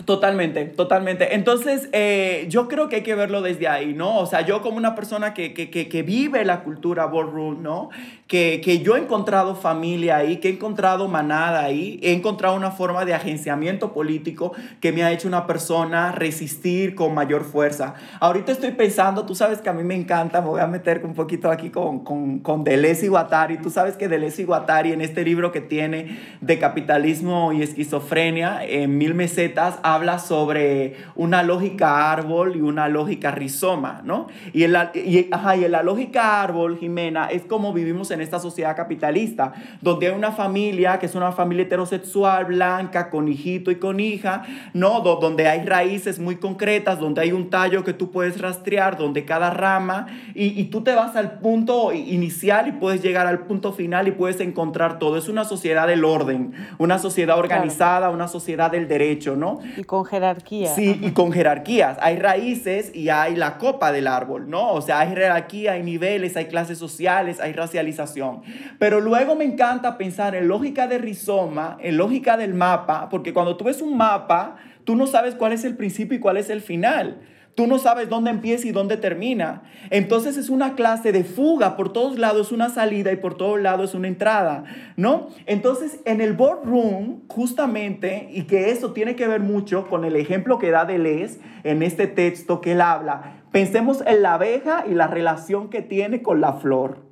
Totalmente, 0.05 0.65
totalmente. 0.67 1.35
Entonces, 1.35 1.89
eh, 1.93 2.47
yo 2.51 2.69
creo 2.69 2.89
que 2.89 2.97
hay 2.97 3.03
que 3.03 3.15
verlo 3.15 3.43
desde 3.43 3.69
ahí, 3.69 3.95
¿no? 3.95 4.19
O 4.19 4.27
sea, 4.27 4.41
yo 4.43 4.61
como 4.61 4.77
una 4.77 4.95
persona 4.95 5.33
que, 5.33 5.55
que, 5.55 5.71
que, 5.71 5.89
que 5.89 6.03
vive 6.03 6.45
la 6.45 6.63
cultura 6.63 7.07
ballroom, 7.07 7.63
¿no? 7.63 7.91
Que, 8.27 8.61
que, 8.63 8.81
yo 8.81 8.97
he 8.97 9.01
encontrado 9.01 9.55
familia 9.55 10.17
ahí, 10.17 10.39
que 10.39 10.49
he 10.49 10.53
encontrado 10.53 11.09
manada 11.09 11.63
ahí, 11.63 12.01
he 12.03 12.13
encontrado 12.13 12.57
una 12.57 12.71
forma 12.73 13.05
de 13.05 13.15
agenciamiento 13.15 13.93
político 13.93 14.53
que 14.81 14.93
me 14.93 15.05
ha 15.05 15.13
hecho 15.13 15.29
una 15.29 15.47
persona 15.47 16.11
resistir 16.11 16.95
con 16.95 17.15
mayor 17.15 17.45
fuerza. 17.45 17.95
Ahorita 18.19 18.51
estoy 18.51 18.73
pensando, 18.73 19.25
tú 19.25 19.35
sabes 19.35 19.61
que 19.61 19.69
a 19.69 19.73
mí 19.73 19.85
me 19.85 19.95
encanta, 19.95 20.41
me 20.41 20.49
voy 20.49 20.61
a 20.61 20.67
meter 20.67 21.03
un 21.05 21.15
poquito 21.15 21.51
aquí 21.51 21.71
con, 21.71 22.03
con, 22.03 22.41
con 22.41 22.65
Deleuze 22.65 23.07
y 23.07 23.09
Guattari. 23.09 23.59
Tú 23.59 23.71
sabes 23.71 23.97
que 23.97 24.09
Deleuze 24.09 24.43
y 24.43 24.45
Guattari 24.45 24.93
en 24.93 25.03
este 25.03 25.23
libro 25.23 25.53
que 25.53 25.61
tiene 25.61 26.19
de 26.41 26.59
capitalismo 26.59 27.53
y 27.53 27.63
esquizofrenia, 27.63 28.65
en 28.65 28.99
Mil 28.99 29.15
Mesetas, 29.15 29.79
habla 29.85 30.19
sobre 30.19 30.97
una 31.15 31.43
lógica 31.43 32.11
árbol 32.11 32.57
y 32.57 32.63
una 32.63 32.89
lógica 32.89 33.31
rizoma, 33.31 34.01
¿no? 34.03 34.29
Y 34.55 34.65
en 34.65 34.73
la, 34.73 34.91
y, 34.95 35.29
ajá, 35.31 35.57
y 35.57 35.65
en 35.67 35.73
la 35.73 35.83
lógica 35.83 36.43
árbol, 36.43 36.79
Jimena, 36.79 37.27
es 37.27 37.43
como 37.43 37.75
vivimos 37.75 38.11
en 38.11 38.23
esta 38.23 38.39
sociedad 38.39 38.75
capitalista, 38.75 39.53
donde 39.83 40.07
hay 40.07 40.15
una 40.15 40.33
familia 40.33 40.99
que 40.99 41.05
es 41.05 41.15
una 41.15 41.33
familia 41.33 41.65
heterosexual, 41.65 42.47
blanca, 42.47 43.11
con 43.11 43.29
hijito 43.29 43.71
y 43.71 43.77
con 43.77 44.01
hija, 44.01 44.45
¿no? 44.73 45.01
donde 45.01 45.49
hay 45.49 45.67
raíces 45.67 46.19
muy 46.19 46.37
concretas, 46.37 46.99
donde 46.99 47.21
hay 47.21 47.33
un 47.33 47.51
tallo 47.51 47.85
que 47.85 47.93
tú 47.93 48.11
puedes 48.11 48.41
rastrear, 48.41 48.97
donde 48.97 49.27
cada 49.27 49.51
rama, 49.51 50.07
y, 50.35 50.59
y 50.59 50.65
tú 50.65 50.83
te 50.83 50.95
vas 50.95 51.15
al 51.15 51.41
punto 51.41 51.93
inicial 51.93 52.69
y 52.69 52.73
puedes 52.73 53.03
llegar 53.03 53.27
al 53.27 53.41
punto 53.41 53.75
final 53.75 54.09
y 54.09 54.13
puedes 54.13 54.41
encontrar 54.41 54.99
todo. 54.99 55.19
Es 55.19 55.29
una 55.29 55.45
sociedad 55.45 55.87
del 55.87 56.07
orden, 56.07 56.55
una 56.79 56.99
sociedad 56.99 57.39
organizada, 57.39 58.09
una 58.09 58.29
sociedad 58.29 58.71
del 58.71 58.89
derecho, 58.89 59.37
¿no? 59.37 59.61
Y 59.77 59.85
con 59.85 60.05
jerarquía. 60.05 60.75
Sí, 60.75 60.99
y 61.03 61.11
con 61.11 61.33
jerarquías. 61.33 61.99
Hay 62.01 62.19
raíces 62.19 62.95
y 62.95 63.09
hay 63.09 63.37
la 63.37 63.59
copa 63.59 63.93
del 63.93 64.07
árbol, 64.07 64.49
¿no? 64.49 64.73
O 64.73 64.81
sea, 64.81 65.01
hay 65.01 65.09
jerarquía, 65.09 65.73
hay 65.73 65.83
niveles, 65.83 66.37
hay 66.37 66.47
clases 66.47 66.79
sociales, 66.79 67.41
hay 67.41 67.53
racialización. 67.53 68.43
Pero 68.79 69.01
luego 69.01 69.37
me 69.37 69.45
encanta 69.45 69.99
pensar 69.99 70.35
en 70.35 70.49
lógica 70.49 70.87
de 70.87 70.99
rizoma, 70.99 71.77
en 71.81 71.97
lógica 71.97 72.37
del 72.37 72.55
mapa, 72.55 73.09
porque 73.09 73.33
cuando 73.33 73.57
tú 73.57 73.65
ves 73.65 73.83
un 73.83 73.97
mapa, 73.97 74.57
tú 74.85 74.97
no 74.97 75.07
sabes 75.07 75.35
cuál 75.35 75.53
es 75.53 75.65
el 75.65 75.77
principio 75.77 76.17
y 76.17 76.21
cuál 76.21 76.37
es 76.37 76.51
el 76.51 76.61
final. 76.61 77.21
Tú 77.55 77.69
no 77.69 77.79
sabes 77.79 78.09
dónde 78.09 78.31
empieza 78.31 78.67
y 78.67 78.73
dónde 78.73 78.97
termina. 78.97 79.63
Entonces 79.91 80.37
es 80.37 80.49
una 80.49 80.75
clase 80.75 81.13
de 81.13 81.23
fuga, 81.23 81.77
por 81.77 81.93
todos 81.93 82.19
lados 82.19 82.49
es 82.49 82.53
una 82.53 82.69
salida 82.69 83.13
y 83.13 83.17
por 83.17 83.37
todos 83.37 83.61
lados 83.61 83.91
es 83.91 83.95
una 83.95 84.09
entrada, 84.09 84.65
¿no? 84.97 85.29
Entonces 85.47 86.01
en 86.05 86.21
el 86.21 86.33
boardroom, 86.33 87.23
justamente, 87.29 88.29
y 88.33 88.43
que 88.43 88.71
eso 88.71 88.93
tiene 88.93 89.15
que 89.15 89.29
ver 89.29 89.41
mucho 89.41 89.89
con 89.89 90.05
el 90.05 90.17
ejemplo 90.17 90.59
que 90.59 90.71
da 90.71 90.85
Deleuze 90.85 91.39
en 91.63 91.83
este 91.83 92.09
texto 92.09 92.61
que 92.61 92.73
él 92.73 92.81
habla, 92.81 93.45
pensemos 93.53 94.03
en 94.05 94.23
la 94.23 94.35
abeja 94.35 94.85
y 94.91 94.95
la 94.95 95.07
relación 95.07 95.71
que 95.71 95.81
tiene 95.81 96.23
con 96.23 96.41
la 96.41 96.55
flor. 96.55 97.04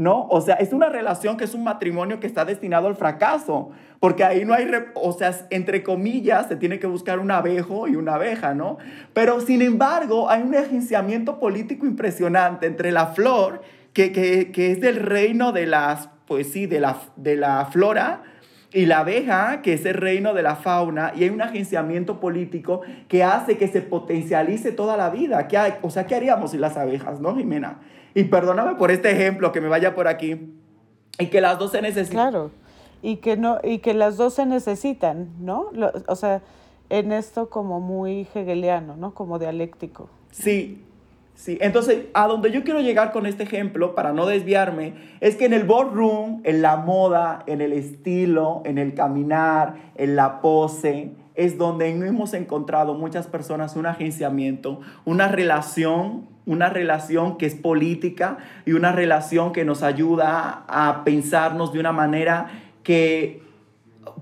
¿No? 0.00 0.26
O 0.30 0.40
sea, 0.40 0.54
es 0.54 0.72
una 0.72 0.88
relación 0.88 1.36
que 1.36 1.44
es 1.44 1.52
un 1.52 1.62
matrimonio 1.62 2.20
que 2.20 2.26
está 2.26 2.46
destinado 2.46 2.86
al 2.86 2.96
fracaso, 2.96 3.68
porque 3.98 4.24
ahí 4.24 4.46
no 4.46 4.54
hay, 4.54 4.66
o 4.94 5.12
sea, 5.12 5.46
entre 5.50 5.82
comillas, 5.82 6.48
se 6.48 6.56
tiene 6.56 6.78
que 6.78 6.86
buscar 6.86 7.18
un 7.18 7.30
abejo 7.30 7.86
y 7.86 7.96
una 7.96 8.14
abeja, 8.14 8.54
¿no? 8.54 8.78
Pero 9.12 9.42
sin 9.42 9.60
embargo, 9.60 10.30
hay 10.30 10.40
un 10.40 10.54
agenciamiento 10.54 11.38
político 11.38 11.84
impresionante 11.84 12.64
entre 12.64 12.92
la 12.92 13.08
flor, 13.08 13.60
que, 13.92 14.10
que, 14.10 14.72
es 14.72 14.80
del 14.80 14.96
reino 14.96 15.52
de 15.52 15.66
las, 15.66 16.08
pues 16.26 16.50
sí, 16.50 16.64
de 16.64 16.80
la, 16.80 16.96
de 17.16 17.36
la 17.36 17.66
flora, 17.66 18.22
y 18.72 18.86
la 18.86 19.00
abeja, 19.00 19.60
que 19.60 19.74
es 19.74 19.84
el 19.84 19.96
reino 19.96 20.32
de 20.32 20.42
la 20.42 20.56
fauna, 20.56 21.12
y 21.14 21.24
hay 21.24 21.28
un 21.28 21.42
agenciamiento 21.42 22.20
político 22.20 22.80
que 23.06 23.22
hace 23.22 23.58
que 23.58 23.68
se 23.68 23.82
potencialice 23.82 24.72
toda 24.72 24.96
la 24.96 25.10
vida. 25.10 25.46
¿Qué 25.46 25.58
hay? 25.58 25.74
O 25.82 25.90
sea, 25.90 26.06
¿qué 26.06 26.14
haríamos 26.14 26.52
sin 26.52 26.62
las 26.62 26.78
abejas, 26.78 27.20
no, 27.20 27.36
Jimena? 27.36 27.80
Y 28.14 28.24
perdóname 28.24 28.74
por 28.74 28.90
este 28.90 29.10
ejemplo, 29.10 29.52
que 29.52 29.60
me 29.60 29.68
vaya 29.68 29.94
por 29.94 30.08
aquí. 30.08 30.54
Y 31.18 31.26
que 31.26 31.40
las 31.40 31.58
dos 31.58 31.72
se 31.72 31.82
necesitan. 31.82 32.30
Claro. 32.30 32.50
Y 33.02 33.16
que, 33.16 33.36
no, 33.36 33.58
y 33.62 33.78
que 33.78 33.94
las 33.94 34.16
dos 34.16 34.34
se 34.34 34.44
necesitan, 34.44 35.30
¿no? 35.40 35.70
o 36.06 36.16
sea, 36.16 36.42
en 36.90 37.12
esto 37.12 37.48
como 37.48 37.80
muy 37.80 38.26
hegeliano, 38.34 38.96
¿no? 38.96 39.14
Como 39.14 39.38
dialéctico. 39.38 40.10
Sí, 40.30 40.84
Sí, 41.40 41.56
entonces 41.62 42.04
a 42.12 42.26
donde 42.26 42.50
yo 42.50 42.64
quiero 42.64 42.82
llegar 42.82 43.12
con 43.12 43.24
este 43.24 43.44
ejemplo, 43.44 43.94
para 43.94 44.12
no 44.12 44.26
desviarme, 44.26 44.92
es 45.20 45.36
que 45.36 45.46
en 45.46 45.54
el 45.54 45.64
boardroom, 45.64 46.42
en 46.44 46.60
la 46.60 46.76
moda, 46.76 47.44
en 47.46 47.62
el 47.62 47.72
estilo, 47.72 48.60
en 48.66 48.76
el 48.76 48.92
caminar, 48.92 49.76
en 49.94 50.16
la 50.16 50.42
pose, 50.42 51.12
es 51.34 51.58
donde 51.58 51.88
hemos 51.90 52.34
encontrado 52.34 52.94
muchas 52.94 53.26
personas 53.26 53.76
un 53.76 53.86
agenciamiento, 53.86 54.80
una 55.04 55.28
relación 55.28 56.28
una 56.46 56.68
relación 56.68 57.38
que 57.38 57.46
es 57.46 57.54
política 57.54 58.38
y 58.66 58.72
una 58.72 58.90
relación 58.90 59.52
que 59.52 59.64
nos 59.64 59.84
ayuda 59.84 60.64
a 60.66 61.04
pensarnos 61.04 61.72
de 61.72 61.78
una 61.78 61.92
manera 61.92 62.48
que 62.82 63.42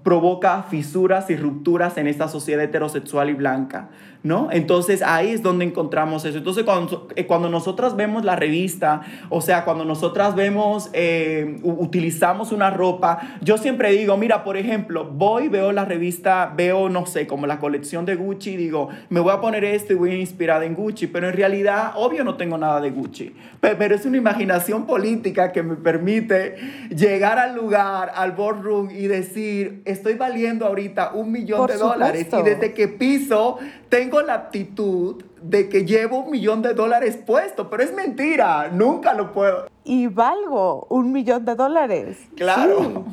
provoca 0.02 0.62
fisuras 0.64 1.30
y 1.30 1.36
rupturas 1.36 1.96
en 1.96 2.06
esta 2.06 2.28
sociedad 2.28 2.64
heterosexual 2.64 3.30
y 3.30 3.34
blanca. 3.34 3.88
¿No? 4.22 4.48
Entonces 4.50 5.02
ahí 5.02 5.30
es 5.30 5.42
donde 5.42 5.64
encontramos 5.64 6.24
eso. 6.24 6.38
Entonces 6.38 6.64
cuando, 6.64 7.08
eh, 7.14 7.26
cuando 7.26 7.48
nosotras 7.48 7.96
vemos 7.96 8.24
la 8.24 8.36
revista, 8.36 9.02
o 9.28 9.40
sea, 9.40 9.64
cuando 9.64 9.84
nosotras 9.84 10.34
vemos, 10.34 10.90
eh, 10.92 11.58
utilizamos 11.62 12.52
una 12.52 12.70
ropa, 12.70 13.20
yo 13.42 13.58
siempre 13.58 13.92
digo, 13.92 14.16
mira, 14.16 14.44
por 14.44 14.56
ejemplo, 14.56 15.04
voy, 15.04 15.48
veo 15.48 15.72
la 15.72 15.84
revista, 15.84 16.52
veo, 16.56 16.88
no 16.88 17.06
sé, 17.06 17.26
como 17.26 17.46
la 17.46 17.58
colección 17.58 18.04
de 18.04 18.16
Gucci, 18.16 18.56
digo, 18.56 18.88
me 19.08 19.20
voy 19.20 19.32
a 19.32 19.40
poner 19.40 19.64
esto 19.64 19.92
y 19.92 19.96
voy 19.96 20.10
a 20.10 20.18
inspirar 20.18 20.62
en 20.62 20.74
Gucci, 20.74 21.06
pero 21.06 21.28
en 21.28 21.34
realidad, 21.34 21.92
obvio, 21.96 22.24
no 22.24 22.36
tengo 22.36 22.58
nada 22.58 22.80
de 22.80 22.90
Gucci, 22.90 23.34
pero, 23.60 23.94
es 23.94 24.04
una 24.04 24.18
imaginación 24.18 24.86
política 24.86 25.50
que 25.50 25.62
me 25.62 25.74
permite 25.74 26.56
llegar 26.90 27.38
al 27.38 27.56
lugar, 27.56 28.12
al 28.14 28.32
boardroom 28.32 28.90
y 28.90 29.06
decir, 29.06 29.82
estoy 29.84 30.14
valiendo 30.14 30.66
ahorita 30.66 31.12
un 31.14 31.32
millón 31.32 31.66
de 31.66 31.76
dólares 31.76 32.26
y 32.32 32.42
desde 32.42 32.74
que 32.74 32.88
piso, 32.88 33.58
tengo 33.88 34.07
la 34.26 34.34
actitud 34.34 35.22
de 35.42 35.68
que 35.68 35.84
llevo 35.84 36.20
un 36.20 36.30
millón 36.30 36.62
de 36.62 36.74
dólares 36.74 37.16
puesto, 37.16 37.70
pero 37.70 37.82
es 37.82 37.94
mentira, 37.94 38.68
nunca 38.72 39.14
lo 39.14 39.32
puedo. 39.32 39.68
Y 39.84 40.06
valgo 40.08 40.86
un 40.88 41.12
millón 41.12 41.44
de 41.44 41.54
dólares. 41.54 42.18
Claro. 42.36 43.04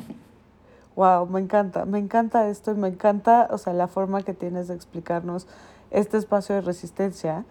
Wow, 0.96 1.26
me 1.26 1.40
encanta, 1.40 1.84
me 1.84 1.98
encanta 1.98 2.48
esto 2.48 2.72
y 2.72 2.74
me 2.74 2.88
encanta, 2.88 3.48
o 3.50 3.58
sea, 3.58 3.74
la 3.74 3.86
forma 3.86 4.22
que 4.22 4.32
tienes 4.32 4.68
de 4.68 4.74
explicarnos 4.74 5.46
este 5.90 6.16
espacio 6.16 6.54
de 6.54 6.62
resistencia. 6.62 7.44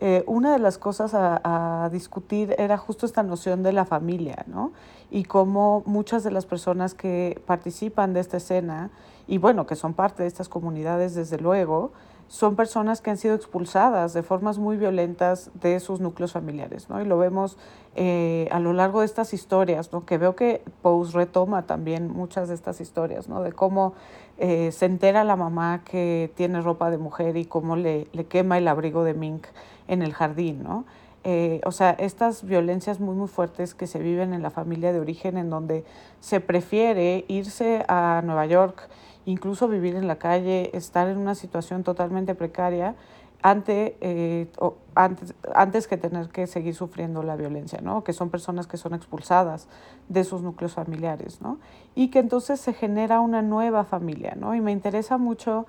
Eh, 0.00 0.22
una 0.26 0.52
de 0.52 0.58
las 0.58 0.78
cosas 0.78 1.14
a, 1.14 1.40
a, 1.84 1.88
discutir 1.90 2.54
era 2.58 2.76
justo 2.78 3.06
esta 3.06 3.22
noción 3.22 3.62
de 3.62 3.72
la 3.72 3.84
familia, 3.84 4.44
¿no? 4.46 4.72
Y 5.10 5.24
cómo 5.24 5.82
muchas 5.86 6.24
de 6.24 6.30
las 6.30 6.46
personas 6.46 6.94
que 6.94 7.42
participan 7.46 8.12
de 8.12 8.20
esta 8.20 8.36
escena, 8.36 8.90
y 9.26 9.38
bueno, 9.38 9.66
que 9.66 9.76
son 9.76 9.94
parte 9.94 10.22
de 10.22 10.28
estas 10.28 10.48
comunidades 10.48 11.14
desde 11.14 11.38
luego, 11.38 11.92
son 12.30 12.54
personas 12.54 13.00
que 13.00 13.10
han 13.10 13.16
sido 13.16 13.34
expulsadas 13.34 14.12
de 14.12 14.22
formas 14.22 14.56
muy 14.56 14.76
violentas 14.76 15.50
de 15.54 15.80
sus 15.80 15.98
núcleos 15.98 16.30
familiares, 16.30 16.88
¿no? 16.88 17.02
Y 17.02 17.04
lo 17.04 17.18
vemos 17.18 17.58
eh, 17.96 18.48
a 18.52 18.60
lo 18.60 18.72
largo 18.72 19.00
de 19.00 19.06
estas 19.06 19.34
historias, 19.34 19.92
¿no? 19.92 20.06
Que 20.06 20.16
veo 20.16 20.36
que 20.36 20.62
Pose 20.80 21.12
retoma 21.12 21.66
también 21.66 22.08
muchas 22.08 22.48
de 22.48 22.54
estas 22.54 22.80
historias, 22.80 23.28
¿no? 23.28 23.42
De 23.42 23.50
cómo 23.50 23.94
eh, 24.38 24.70
se 24.70 24.86
entera 24.86 25.24
la 25.24 25.34
mamá 25.34 25.82
que 25.84 26.30
tiene 26.36 26.60
ropa 26.60 26.92
de 26.92 26.98
mujer 26.98 27.36
y 27.36 27.46
cómo 27.46 27.74
le, 27.74 28.06
le 28.12 28.24
quema 28.26 28.58
el 28.58 28.68
abrigo 28.68 29.02
de 29.02 29.14
mink 29.14 29.48
en 29.88 30.00
el 30.00 30.12
jardín, 30.12 30.62
¿no? 30.62 30.84
Eh, 31.24 31.60
o 31.64 31.72
sea, 31.72 31.90
estas 31.98 32.44
violencias 32.44 33.00
muy, 33.00 33.16
muy 33.16 33.26
fuertes 33.26 33.74
que 33.74 33.88
se 33.88 33.98
viven 33.98 34.32
en 34.34 34.42
la 34.42 34.50
familia 34.50 34.92
de 34.92 35.00
origen, 35.00 35.36
en 35.36 35.50
donde 35.50 35.84
se 36.20 36.38
prefiere 36.40 37.24
irse 37.26 37.84
a 37.88 38.22
Nueva 38.24 38.46
York, 38.46 38.88
incluso 39.24 39.68
vivir 39.68 39.94
en 39.96 40.06
la 40.06 40.16
calle, 40.16 40.70
estar 40.74 41.08
en 41.08 41.18
una 41.18 41.34
situación 41.34 41.82
totalmente 41.82 42.34
precaria 42.34 42.94
ante, 43.42 43.96
eh, 44.00 44.48
antes, 44.94 45.34
antes 45.54 45.88
que 45.88 45.96
tener 45.96 46.28
que 46.28 46.46
seguir 46.46 46.74
sufriendo 46.74 47.22
la 47.22 47.36
violencia, 47.36 47.80
¿no? 47.80 48.04
que 48.04 48.12
son 48.12 48.28
personas 48.30 48.66
que 48.66 48.76
son 48.76 48.94
expulsadas 48.94 49.68
de 50.08 50.24
sus 50.24 50.42
núcleos 50.42 50.74
familiares, 50.74 51.40
¿no? 51.40 51.58
y 51.94 52.08
que 52.08 52.18
entonces 52.18 52.60
se 52.60 52.72
genera 52.72 53.20
una 53.20 53.42
nueva 53.42 53.84
familia. 53.84 54.34
¿no? 54.36 54.54
Y 54.54 54.60
me 54.60 54.72
interesa 54.72 55.16
mucho 55.16 55.66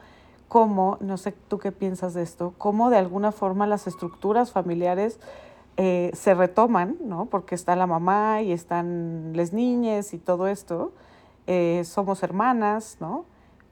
cómo, 0.47 0.97
no 0.99 1.17
sé 1.17 1.31
tú 1.31 1.59
qué 1.59 1.71
piensas 1.71 2.13
de 2.13 2.23
esto, 2.23 2.53
cómo 2.57 2.89
de 2.89 2.97
alguna 2.97 3.31
forma 3.31 3.67
las 3.67 3.87
estructuras 3.87 4.51
familiares 4.51 5.19
eh, 5.77 6.11
se 6.13 6.33
retoman, 6.33 6.97
¿no? 7.01 7.27
porque 7.27 7.55
está 7.55 7.77
la 7.77 7.87
mamá 7.87 8.41
y 8.41 8.51
están 8.51 9.31
las 9.33 9.53
niñas 9.53 10.13
y 10.13 10.17
todo 10.17 10.47
esto, 10.47 10.91
eh, 11.47 11.83
somos 11.85 12.21
hermanas, 12.21 12.97
¿no? 12.99 13.25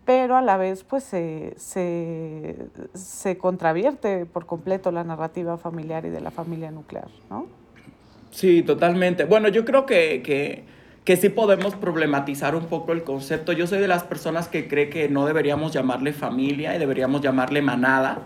Pero 0.10 0.36
a 0.38 0.42
la 0.42 0.58
vez 0.58 0.84
pues 0.84 1.04
se, 1.04 1.54
se, 1.56 3.38
contravierte 3.38 4.26
por 4.26 4.48
completo 4.48 4.90
la 4.90 5.04
narrativa 5.04 5.56
familiar 5.60 6.04
y 6.04 6.10
de 6.10 6.20
la 6.20 6.32
familia 6.32 6.72
nuclear, 6.72 7.10
¿no? 7.30 7.46
Sí, 8.32 8.64
totalmente. 8.64 9.26
Bueno, 9.26 9.50
yo 9.50 9.66
creo 9.66 9.86
que, 9.86 10.24
que, 10.24 10.64
que, 11.06 11.16
sí 11.16 11.30
podemos 11.30 11.76
problematizar 11.76 12.56
un 12.56 12.66
poco 12.66 12.92
el 12.92 13.04
concepto. 13.04 13.52
Yo 13.52 13.68
soy 13.68 13.78
de 13.78 13.88
las 13.88 14.02
personas 14.02 14.48
que 14.48 14.68
cree 14.68 14.90
que 14.90 15.10
no 15.10 15.28
deberíamos 15.28 15.74
llamarle 15.74 16.12
familia 16.12 16.76
y 16.76 16.80
deberíamos 16.80 17.22
llamarle 17.22 17.62
manada, 17.62 18.24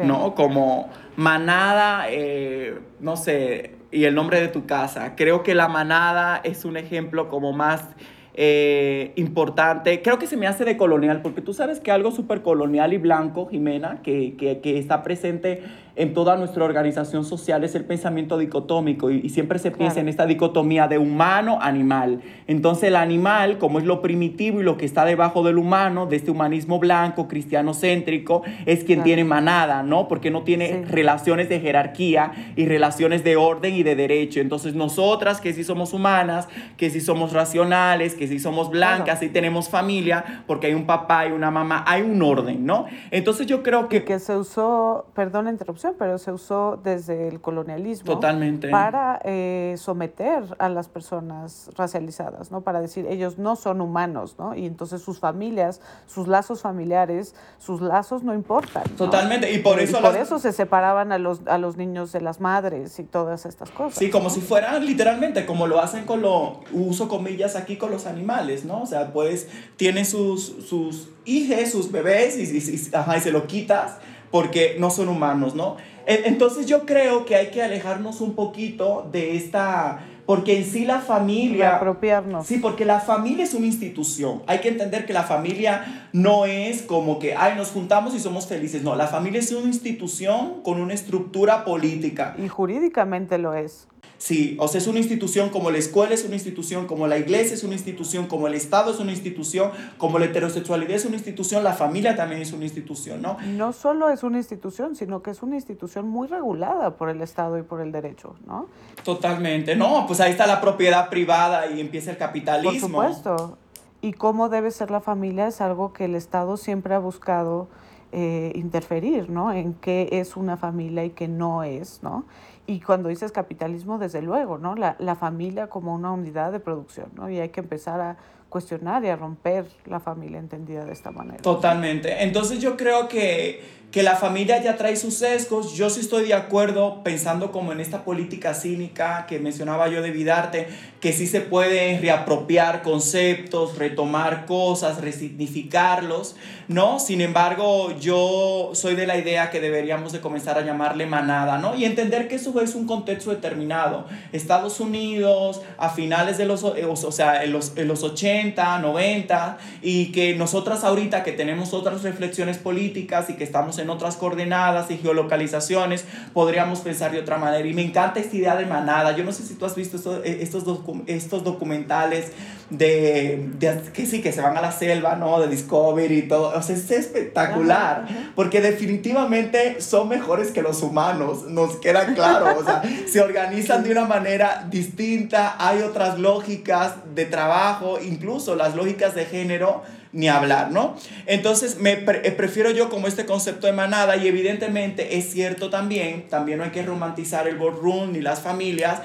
¿no? 0.00 0.34
Como 0.34 0.90
manada, 1.16 2.10
eh, 2.10 2.78
no 3.00 3.16
sé, 3.16 3.76
y 3.90 4.04
el 4.04 4.14
nombre 4.14 4.38
de 4.38 4.48
tu 4.48 4.66
casa. 4.66 5.16
Creo 5.16 5.42
que 5.42 5.54
la 5.54 5.68
manada 5.68 6.42
es 6.44 6.66
un 6.66 6.76
ejemplo 6.76 7.30
como 7.30 7.54
más 7.54 7.88
eh, 8.34 9.12
importante. 9.16 10.00
Creo 10.02 10.18
que 10.18 10.26
se 10.26 10.36
me 10.36 10.46
hace 10.46 10.64
de 10.64 10.76
colonial, 10.76 11.20
porque 11.22 11.42
tú 11.42 11.52
sabes 11.52 11.80
que 11.80 11.90
algo 11.90 12.10
súper 12.10 12.42
colonial 12.42 12.92
y 12.92 12.98
blanco, 12.98 13.46
Jimena, 13.46 14.00
que, 14.02 14.34
que, 14.36 14.60
que, 14.60 14.78
está 14.78 15.02
presente 15.02 15.62
en 15.94 16.14
toda 16.14 16.36
nuestra 16.36 16.64
organización 16.64 17.24
social 17.24 17.64
es 17.64 17.74
el 17.74 17.84
pensamiento 17.84 18.38
dicotómico 18.38 19.10
y, 19.10 19.28
siempre 19.28 19.58
se 19.58 19.70
piensa 19.70 20.00
en 20.00 20.08
esta 20.08 20.26
dicotomía 20.26 20.88
de 20.88 20.98
humano-animal. 20.98 22.20
Entonces 22.46 22.84
el 22.84 22.96
animal, 22.96 23.58
como 23.58 23.78
es 23.78 23.84
lo 23.84 24.02
primitivo 24.02 24.60
y 24.60 24.62
lo 24.62 24.76
que 24.76 24.84
está 24.84 25.04
debajo 25.04 25.42
del 25.42 25.58
humano, 25.58 26.06
de 26.06 26.16
este 26.16 26.30
humanismo 26.30 26.78
blanco, 26.78 27.28
cristiano 27.28 27.72
céntrico, 27.72 28.42
es 28.66 28.84
quien 28.84 29.02
tiene 29.02 29.24
manada, 29.24 29.82
¿no? 29.82 30.08
Porque 30.08 30.30
no 30.30 30.42
tiene 30.42 30.84
relaciones 30.86 31.48
de 31.48 31.60
jerarquía 31.60 32.32
y 32.56 32.66
relaciones 32.66 33.24
de 33.24 33.36
orden 33.36 33.74
y 33.74 33.82
de 33.82 33.96
derecho. 33.96 34.40
Entonces 34.40 34.74
nosotras 34.74 35.40
que 35.40 35.52
sí 35.52 35.64
somos 35.64 35.92
humanas, 35.92 36.48
que 36.76 36.90
sí 36.90 37.00
somos 37.00 37.32
racionales, 37.32 38.14
que 38.14 38.28
sí 38.28 38.38
somos 38.38 38.70
blancas, 38.70 39.22
y 39.22 39.28
tenemos 39.28 39.68
familia, 39.68 40.44
porque 40.46 40.68
hay 40.68 40.74
un 40.74 40.86
papá 40.86 41.26
y 41.26 41.32
una 41.32 41.50
mamá, 41.50 41.84
hay 41.86 42.02
un 42.02 42.20
orden, 42.22 42.66
¿no? 42.66 42.86
Entonces 43.10 43.46
yo 43.46 43.62
creo 43.62 43.88
que... 43.88 44.04
que 44.04 44.18
se 44.18 44.36
usó, 44.36 45.06
perdón 45.14 45.46
la 45.46 45.50
pero 45.98 46.18
se 46.18 46.32
usó 46.32 46.80
desde 46.82 47.28
el 47.28 47.40
colonialismo. 47.40 48.12
Totalmente. 48.12 48.68
Para 48.68 49.20
eh, 49.24 49.74
someter 49.78 50.44
a 50.58 50.68
las 50.68 50.88
personas 50.88 51.70
racializadas, 51.76 52.50
¿no? 52.50 52.60
Para 52.60 52.80
decir, 52.80 53.06
ellos 53.08 53.38
no 53.38 53.56
son 53.56 53.80
humanos, 53.80 54.36
¿no? 54.38 54.54
Y 54.54 54.66
entonces 54.66 55.02
sus 55.02 55.18
familias, 55.18 55.80
sus 56.06 56.28
lazos 56.28 56.62
familiares, 56.62 57.34
sus 57.58 57.80
lazos 57.80 58.22
no 58.22 58.34
importan. 58.34 58.84
Totalmente, 58.96 59.52
y 59.52 59.58
por 59.58 59.80
eso... 59.80 60.00
por 60.00 60.16
eso 60.16 60.38
se 60.38 60.52
separaban 60.52 61.12
a 61.12 61.18
los, 61.18 61.40
a 61.46 61.58
los 61.58 61.76
niños 61.76 62.12
de 62.12 62.20
las 62.20 62.40
madres 62.40 62.98
y 62.98 63.04
todas 63.04 63.46
estas 63.46 63.70
cosas. 63.70 63.98
Sí, 63.98 64.10
como 64.10 64.30
si 64.30 64.40
fueran 64.40 64.84
literalmente, 64.84 65.46
como 65.46 65.66
lo 65.66 65.80
hacen 65.80 66.04
con 66.04 66.22
lo, 66.22 66.60
uso 66.72 67.08
comillas 67.08 67.56
aquí 67.56 67.76
con 67.76 67.90
los 67.90 68.06
animales, 68.06 68.64
¿no? 68.64 68.82
O 68.82 68.86
sea, 68.86 69.12
pues 69.12 69.48
tienen 69.76 70.06
sus, 70.06 70.44
sus 70.68 71.08
hijos, 71.24 71.70
sus 71.70 71.90
bebés 71.90 72.36
y, 72.36 72.42
y, 72.42 72.56
y 72.56 73.20
se 73.20 73.32
lo 73.32 73.46
quitas 73.46 73.98
porque 74.32 74.74
no 74.80 74.90
son 74.90 75.08
humanos, 75.08 75.54
¿no? 75.54 75.76
Entonces 76.06 76.66
yo 76.66 76.84
creo 76.84 77.24
que 77.24 77.36
hay 77.36 77.50
que 77.50 77.62
alejarnos 77.62 78.20
un 78.20 78.34
poquito 78.34 79.08
de 79.12 79.36
esta, 79.36 80.00
porque 80.26 80.58
en 80.58 80.64
sí 80.64 80.84
la 80.84 80.98
familia... 80.98 81.76
apropiarnos. 81.76 82.44
Sí, 82.44 82.58
porque 82.58 82.84
la 82.84 82.98
familia 82.98 83.44
es 83.44 83.54
una 83.54 83.66
institución. 83.66 84.42
Hay 84.48 84.58
que 84.58 84.68
entender 84.68 85.06
que 85.06 85.12
la 85.12 85.22
familia 85.22 86.08
no 86.12 86.46
es 86.46 86.82
como 86.82 87.20
que, 87.20 87.36
ay, 87.36 87.54
nos 87.56 87.68
juntamos 87.68 88.16
y 88.16 88.18
somos 88.18 88.48
felices. 88.48 88.82
No, 88.82 88.96
la 88.96 89.06
familia 89.06 89.38
es 89.38 89.52
una 89.52 89.68
institución 89.68 90.62
con 90.64 90.80
una 90.80 90.94
estructura 90.94 91.64
política. 91.64 92.34
Y 92.36 92.48
jurídicamente 92.48 93.38
lo 93.38 93.54
es. 93.54 93.86
Sí, 94.22 94.56
o 94.60 94.68
sea, 94.68 94.78
es 94.78 94.86
una 94.86 95.00
institución 95.00 95.50
como 95.50 95.72
la 95.72 95.78
escuela 95.78 96.14
es 96.14 96.24
una 96.24 96.34
institución, 96.34 96.86
como 96.86 97.08
la 97.08 97.18
iglesia 97.18 97.54
es 97.54 97.64
una 97.64 97.74
institución, 97.74 98.28
como 98.28 98.46
el 98.46 98.54
Estado 98.54 98.92
es 98.92 99.00
una 99.00 99.10
institución, 99.10 99.72
como 99.98 100.20
la 100.20 100.26
heterosexualidad 100.26 100.92
es 100.92 101.04
una 101.04 101.16
institución, 101.16 101.64
la 101.64 101.72
familia 101.72 102.14
también 102.14 102.40
es 102.40 102.52
una 102.52 102.62
institución, 102.62 103.20
¿no? 103.20 103.36
No 103.44 103.72
solo 103.72 104.10
es 104.10 104.22
una 104.22 104.38
institución, 104.38 104.94
sino 104.94 105.24
que 105.24 105.32
es 105.32 105.42
una 105.42 105.56
institución 105.56 106.06
muy 106.06 106.28
regulada 106.28 106.96
por 106.96 107.08
el 107.08 107.20
Estado 107.20 107.58
y 107.58 107.62
por 107.62 107.80
el 107.80 107.90
derecho, 107.90 108.36
¿no? 108.46 108.68
Totalmente, 109.02 109.74
no, 109.74 110.06
pues 110.06 110.20
ahí 110.20 110.30
está 110.30 110.46
la 110.46 110.60
propiedad 110.60 111.10
privada 111.10 111.66
y 111.66 111.80
empieza 111.80 112.12
el 112.12 112.16
capitalismo. 112.16 112.96
Por 112.96 113.12
supuesto. 113.12 113.58
Y 114.02 114.12
cómo 114.12 114.48
debe 114.48 114.70
ser 114.70 114.92
la 114.92 115.00
familia 115.00 115.48
es 115.48 115.60
algo 115.60 115.92
que 115.92 116.04
el 116.04 116.14
Estado 116.14 116.56
siempre 116.56 116.94
ha 116.94 117.00
buscado 117.00 117.66
eh, 118.12 118.52
interferir, 118.54 119.30
¿no? 119.30 119.52
En 119.52 119.74
qué 119.74 120.08
es 120.12 120.36
una 120.36 120.56
familia 120.56 121.02
y 121.04 121.10
qué 121.10 121.28
no 121.28 121.64
es, 121.64 122.04
¿no? 122.04 122.24
Y 122.66 122.80
cuando 122.80 123.08
dices 123.08 123.32
capitalismo, 123.32 123.98
desde 123.98 124.22
luego, 124.22 124.58
¿no? 124.58 124.74
La, 124.74 124.96
la 124.98 125.16
familia 125.16 125.68
como 125.68 125.94
una 125.94 126.12
unidad 126.12 126.52
de 126.52 126.60
producción, 126.60 127.08
¿no? 127.14 127.28
Y 127.28 127.40
hay 127.40 127.48
que 127.48 127.60
empezar 127.60 128.00
a 128.00 128.16
cuestionar 128.48 129.02
y 129.04 129.08
a 129.08 129.16
romper 129.16 129.64
la 129.86 129.98
familia 129.98 130.38
entendida 130.38 130.84
de 130.84 130.92
esta 130.92 131.10
manera. 131.10 131.38
Totalmente. 131.38 132.22
Entonces 132.22 132.60
yo 132.60 132.76
creo 132.76 133.08
que 133.08 133.81
que 133.92 134.02
la 134.02 134.16
familia 134.16 134.60
ya 134.62 134.78
trae 134.78 134.96
sus 134.96 135.14
sesgos. 135.14 135.74
Yo 135.74 135.90
sí 135.90 136.00
estoy 136.00 136.26
de 136.26 136.32
acuerdo 136.32 137.04
pensando 137.04 137.52
como 137.52 137.72
en 137.72 137.80
esta 137.80 138.04
política 138.04 138.54
cínica 138.54 139.26
que 139.28 139.38
mencionaba 139.38 139.88
yo 139.88 140.00
de 140.00 140.10
Vidarte, 140.10 140.66
que 141.00 141.12
sí 141.12 141.26
se 141.26 141.42
puede 141.42 141.98
reapropiar 141.98 142.82
conceptos, 142.82 143.76
retomar 143.76 144.46
cosas, 144.46 145.02
resignificarlos, 145.02 146.36
¿no? 146.68 147.00
Sin 147.00 147.20
embargo, 147.20 147.94
yo 148.00 148.70
soy 148.72 148.94
de 148.94 149.06
la 149.06 149.18
idea 149.18 149.50
que 149.50 149.60
deberíamos 149.60 150.12
de 150.12 150.20
comenzar 150.20 150.56
a 150.56 150.62
llamarle 150.62 151.04
manada, 151.04 151.58
¿no? 151.58 151.74
Y 151.74 151.84
entender 151.84 152.28
que 152.28 152.36
eso 152.36 152.58
es 152.62 152.74
un 152.74 152.86
contexto 152.86 153.28
determinado. 153.28 154.06
Estados 154.32 154.80
Unidos, 154.80 155.60
a 155.76 155.90
finales 155.90 156.38
de 156.38 156.46
los, 156.46 156.62
eh, 156.62 156.86
o 156.86 156.96
sea, 156.96 157.44
en 157.44 157.52
los, 157.52 157.76
en 157.76 157.88
los 157.88 158.02
80, 158.02 158.78
90, 158.78 159.58
y 159.82 160.12
que 160.12 160.34
nosotras 160.34 160.82
ahorita 160.82 161.24
que 161.24 161.32
tenemos 161.32 161.74
otras 161.74 162.02
reflexiones 162.02 162.56
políticas 162.56 163.28
y 163.28 163.34
que 163.34 163.44
estamos 163.44 163.78
en 163.78 163.81
otras 163.90 164.16
coordenadas 164.16 164.90
y 164.90 164.98
geolocalizaciones, 164.98 166.04
podríamos 166.32 166.80
pensar 166.80 167.12
de 167.12 167.20
otra 167.20 167.38
manera. 167.38 167.66
Y 167.66 167.74
me 167.74 167.82
encanta 167.82 168.20
esta 168.20 168.36
idea 168.36 168.56
de 168.56 168.66
manada. 168.66 169.16
Yo 169.16 169.24
no 169.24 169.32
sé 169.32 169.42
si 169.42 169.54
tú 169.54 169.64
has 169.64 169.74
visto 169.74 170.22
eh, 170.24 170.38
estos, 170.40 170.64
estos 171.06 171.44
documentales 171.44 172.32
de, 172.70 173.50
que 173.92 174.06
sí, 174.06 174.22
que 174.22 174.32
se 174.32 174.40
van 174.40 174.56
a 174.56 174.60
la 174.60 174.72
selva, 174.72 175.16
¿no? 175.16 175.40
De 175.40 175.48
Discovery 175.48 176.18
y 176.18 176.22
todo. 176.22 176.52
O 176.56 176.62
sea, 176.62 176.74
es 176.74 176.90
espectacular. 176.90 178.06
Porque 178.34 178.60
definitivamente 178.60 179.80
son 179.80 180.08
mejores 180.08 180.50
que 180.50 180.62
los 180.62 180.82
humanos, 180.82 181.44
nos 181.48 181.76
queda 181.76 182.14
claro. 182.14 182.58
O 182.58 182.64
sea, 182.64 182.82
se 183.06 183.20
organizan 183.20 183.84
de 183.84 183.92
una 183.92 184.06
manera 184.06 184.66
distinta, 184.70 185.56
hay 185.58 185.82
otras 185.82 186.18
lógicas 186.18 186.94
de 187.14 187.26
trabajo, 187.26 187.98
incluso 188.00 188.56
las 188.56 188.74
lógicas 188.74 189.14
de 189.14 189.26
género 189.26 189.82
ni 190.12 190.28
hablar, 190.28 190.70
¿no? 190.70 190.96
Entonces, 191.26 191.78
me 191.78 191.92
eh, 191.92 192.32
prefiero 192.36 192.70
yo 192.70 192.90
como 192.90 193.06
este 193.06 193.24
concepto 193.24 193.66
de 193.66 193.72
manada 193.72 194.16
y 194.16 194.28
evidentemente 194.28 195.16
es 195.16 195.30
cierto 195.30 195.70
también, 195.70 196.28
también 196.28 196.58
no 196.58 196.64
hay 196.64 196.70
que 196.70 196.82
romantizar 196.82 197.48
el 197.48 197.56
boardroom 197.56 198.12
ni 198.12 198.20
las 198.20 198.40
familias, 198.40 199.00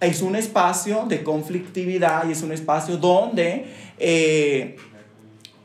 es 0.00 0.20
un 0.20 0.36
espacio 0.36 1.04
de 1.08 1.22
conflictividad 1.22 2.28
y 2.28 2.32
es 2.32 2.42
un 2.42 2.52
espacio 2.52 2.96
donde... 2.96 3.86
Eh, 3.98 4.76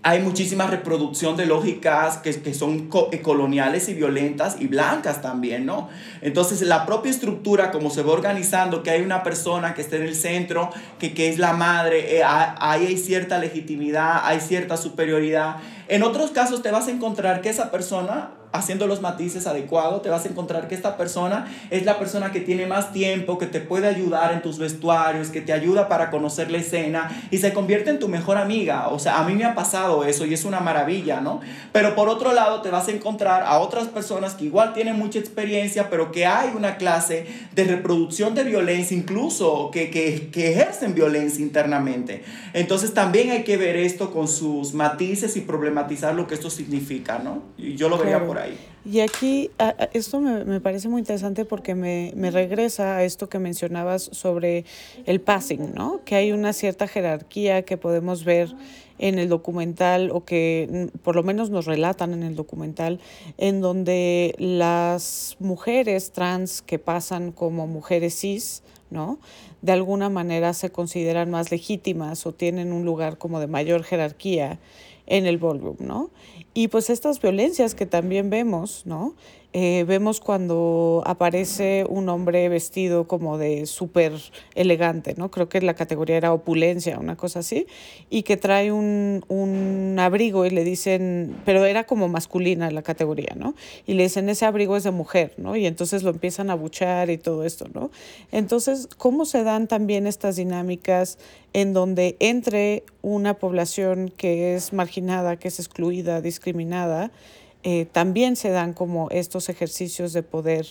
hay 0.03 0.19
muchísima 0.19 0.65
reproducción 0.65 1.37
de 1.37 1.45
lógicas 1.45 2.17
que, 2.17 2.41
que 2.41 2.53
son 2.55 2.89
eh, 3.11 3.21
coloniales 3.21 3.87
y 3.87 3.93
violentas 3.93 4.55
y 4.59 4.67
blancas 4.67 5.21
también, 5.21 5.65
¿no? 5.65 5.89
Entonces, 6.21 6.61
la 6.61 6.87
propia 6.87 7.11
estructura, 7.11 7.71
como 7.71 7.91
se 7.91 8.01
va 8.01 8.11
organizando, 8.11 8.81
que 8.81 8.89
hay 8.89 9.01
una 9.03 9.21
persona 9.21 9.75
que 9.75 9.81
está 9.81 9.97
en 9.97 10.03
el 10.03 10.15
centro, 10.15 10.71
que, 10.97 11.13
que 11.13 11.29
es 11.29 11.37
la 11.37 11.53
madre, 11.53 12.17
eh, 12.17 12.23
ahí 12.25 12.87
hay 12.87 12.97
cierta 12.97 13.37
legitimidad, 13.37 14.21
hay 14.23 14.39
cierta 14.41 14.75
superioridad. 14.75 15.57
En 15.87 16.01
otros 16.01 16.31
casos 16.31 16.63
te 16.63 16.71
vas 16.71 16.87
a 16.87 16.91
encontrar 16.91 17.41
que 17.41 17.49
esa 17.49 17.69
persona 17.69 18.31
haciendo 18.51 18.87
los 18.87 19.01
matices 19.01 19.47
adecuados, 19.47 20.01
te 20.01 20.09
vas 20.09 20.25
a 20.25 20.29
encontrar 20.29 20.67
que 20.67 20.75
esta 20.75 20.97
persona 20.97 21.47
es 21.69 21.85
la 21.85 21.97
persona 21.99 22.31
que 22.31 22.41
tiene 22.41 22.65
más 22.65 22.91
tiempo, 22.91 23.37
que 23.37 23.45
te 23.45 23.59
puede 23.59 23.87
ayudar 23.87 24.33
en 24.33 24.41
tus 24.41 24.57
vestuarios, 24.57 25.29
que 25.29 25.41
te 25.41 25.53
ayuda 25.53 25.87
para 25.87 26.09
conocer 26.09 26.51
la 26.51 26.57
escena 26.57 27.27
y 27.31 27.37
se 27.37 27.53
convierte 27.53 27.89
en 27.89 27.99
tu 27.99 28.07
mejor 28.07 28.37
amiga. 28.37 28.89
O 28.89 28.99
sea, 28.99 29.19
a 29.19 29.23
mí 29.23 29.33
me 29.33 29.45
ha 29.45 29.55
pasado 29.55 30.03
eso 30.03 30.25
y 30.25 30.33
es 30.33 30.45
una 30.45 30.59
maravilla, 30.59 31.21
¿no? 31.21 31.41
Pero 31.71 31.95
por 31.95 32.09
otro 32.09 32.33
lado, 32.33 32.61
te 32.61 32.69
vas 32.69 32.87
a 32.87 32.91
encontrar 32.91 33.43
a 33.43 33.59
otras 33.59 33.87
personas 33.87 34.35
que 34.35 34.45
igual 34.45 34.73
tienen 34.73 34.97
mucha 34.97 35.19
experiencia, 35.19 35.89
pero 35.89 36.11
que 36.11 36.25
hay 36.25 36.51
una 36.55 36.77
clase 36.77 37.27
de 37.55 37.63
reproducción 37.63 38.35
de 38.35 38.43
violencia, 38.43 38.95
incluso 38.95 39.69
que, 39.71 39.89
que, 39.89 40.29
que 40.31 40.51
ejercen 40.51 40.93
violencia 40.93 41.41
internamente. 41.41 42.23
Entonces 42.53 42.93
también 42.93 43.31
hay 43.31 43.43
que 43.43 43.57
ver 43.57 43.75
esto 43.77 44.11
con 44.11 44.27
sus 44.27 44.73
matices 44.73 45.37
y 45.37 45.41
problematizar 45.41 46.13
lo 46.15 46.27
que 46.27 46.35
esto 46.35 46.49
significa, 46.49 47.19
¿no? 47.19 47.43
Y 47.57 47.75
yo 47.75 47.89
lo 47.89 47.97
vería 47.97 48.25
por 48.25 48.37
ahí. 48.37 48.40
Y 48.83 49.01
aquí, 49.01 49.51
esto 49.93 50.19
me, 50.19 50.43
me, 50.43 50.59
parece 50.59 50.89
muy 50.89 50.99
interesante 50.99 51.45
porque 51.45 51.75
me, 51.75 52.13
me, 52.15 52.31
regresa 52.31 52.97
a 52.97 53.03
esto 53.03 53.29
que 53.29 53.37
mencionabas 53.37 54.09
sobre 54.11 54.65
el 55.05 55.21
passing, 55.21 55.73
¿no? 55.75 56.01
Que 56.03 56.15
hay 56.15 56.31
una 56.31 56.51
cierta 56.51 56.87
jerarquía 56.87 57.61
que 57.61 57.77
podemos 57.77 58.25
ver 58.25 58.49
en 59.01 59.17
el 59.19 59.29
documental 59.29 60.11
o 60.11 60.23
que 60.23 60.89
por 61.03 61.15
lo 61.15 61.23
menos 61.23 61.49
nos 61.49 61.65
relatan 61.65 62.13
en 62.13 62.23
el 62.23 62.35
documental, 62.35 62.99
en 63.37 63.59
donde 63.59 64.35
las 64.37 65.35
mujeres 65.39 66.11
trans 66.11 66.61
que 66.61 66.79
pasan 66.79 67.31
como 67.31 67.67
mujeres 67.67 68.19
cis, 68.19 68.63
¿no? 68.91 69.19
De 69.61 69.71
alguna 69.71 70.09
manera 70.09 70.53
se 70.53 70.71
consideran 70.71 71.31
más 71.31 71.51
legítimas 71.51 72.25
o 72.25 72.33
tienen 72.33 72.71
un 72.71 72.85
lugar 72.85 73.17
como 73.17 73.39
de 73.39 73.47
mayor 73.47 73.83
jerarquía 73.83 74.59
en 75.07 75.25
el 75.25 75.39
ballroom, 75.39 75.77
¿no? 75.79 76.11
Y 76.53 76.67
pues 76.67 76.89
estas 76.89 77.21
violencias 77.21 77.75
que 77.75 77.85
también 77.85 78.29
vemos, 78.29 78.83
¿no? 78.85 79.15
Eh, 79.53 79.83
vemos 79.85 80.21
cuando 80.21 81.03
aparece 81.05 81.85
un 81.89 82.07
hombre 82.07 82.47
vestido 82.47 83.05
como 83.05 83.37
de 83.37 83.65
súper 83.65 84.13
elegante, 84.55 85.13
¿no? 85.17 85.29
Creo 85.29 85.49
que 85.49 85.59
la 85.59 85.73
categoría 85.73 86.15
era 86.15 86.31
opulencia, 86.31 86.97
una 86.97 87.17
cosa 87.17 87.39
así, 87.39 87.67
y 88.09 88.23
que 88.23 88.37
trae 88.37 88.71
un, 88.71 89.25
un 89.27 89.97
abrigo 89.99 90.45
y 90.45 90.51
le 90.51 90.63
dicen, 90.63 91.35
pero 91.43 91.65
era 91.65 91.83
como 91.83 92.07
masculina 92.07 92.71
la 92.71 92.81
categoría, 92.81 93.33
¿no? 93.35 93.53
Y 93.85 93.95
le 93.95 94.03
dicen, 94.03 94.29
ese 94.29 94.45
abrigo 94.45 94.77
es 94.77 94.83
de 94.83 94.91
mujer, 94.91 95.33
¿no? 95.35 95.57
Y 95.57 95.65
entonces 95.65 96.03
lo 96.03 96.11
empiezan 96.11 96.49
a 96.49 96.55
buchar 96.55 97.09
y 97.09 97.17
todo 97.17 97.43
esto, 97.43 97.65
¿no? 97.73 97.91
Entonces, 98.31 98.87
¿cómo 98.97 99.25
se 99.25 99.43
dan 99.43 99.67
también 99.67 100.07
estas 100.07 100.37
dinámicas 100.37 101.17
en 101.51 101.73
donde 101.73 102.15
entre 102.19 102.83
una 103.01 103.33
población 103.33 104.13
que 104.15 104.55
es 104.55 104.71
marginada, 104.71 105.35
que 105.35 105.49
es 105.49 105.59
excluida, 105.59 106.21
discriminada, 106.21 107.11
eh, 107.63 107.85
también 107.91 108.35
se 108.35 108.49
dan 108.49 108.73
como 108.73 109.09
estos 109.11 109.49
ejercicios 109.49 110.13
de 110.13 110.23
poder 110.23 110.67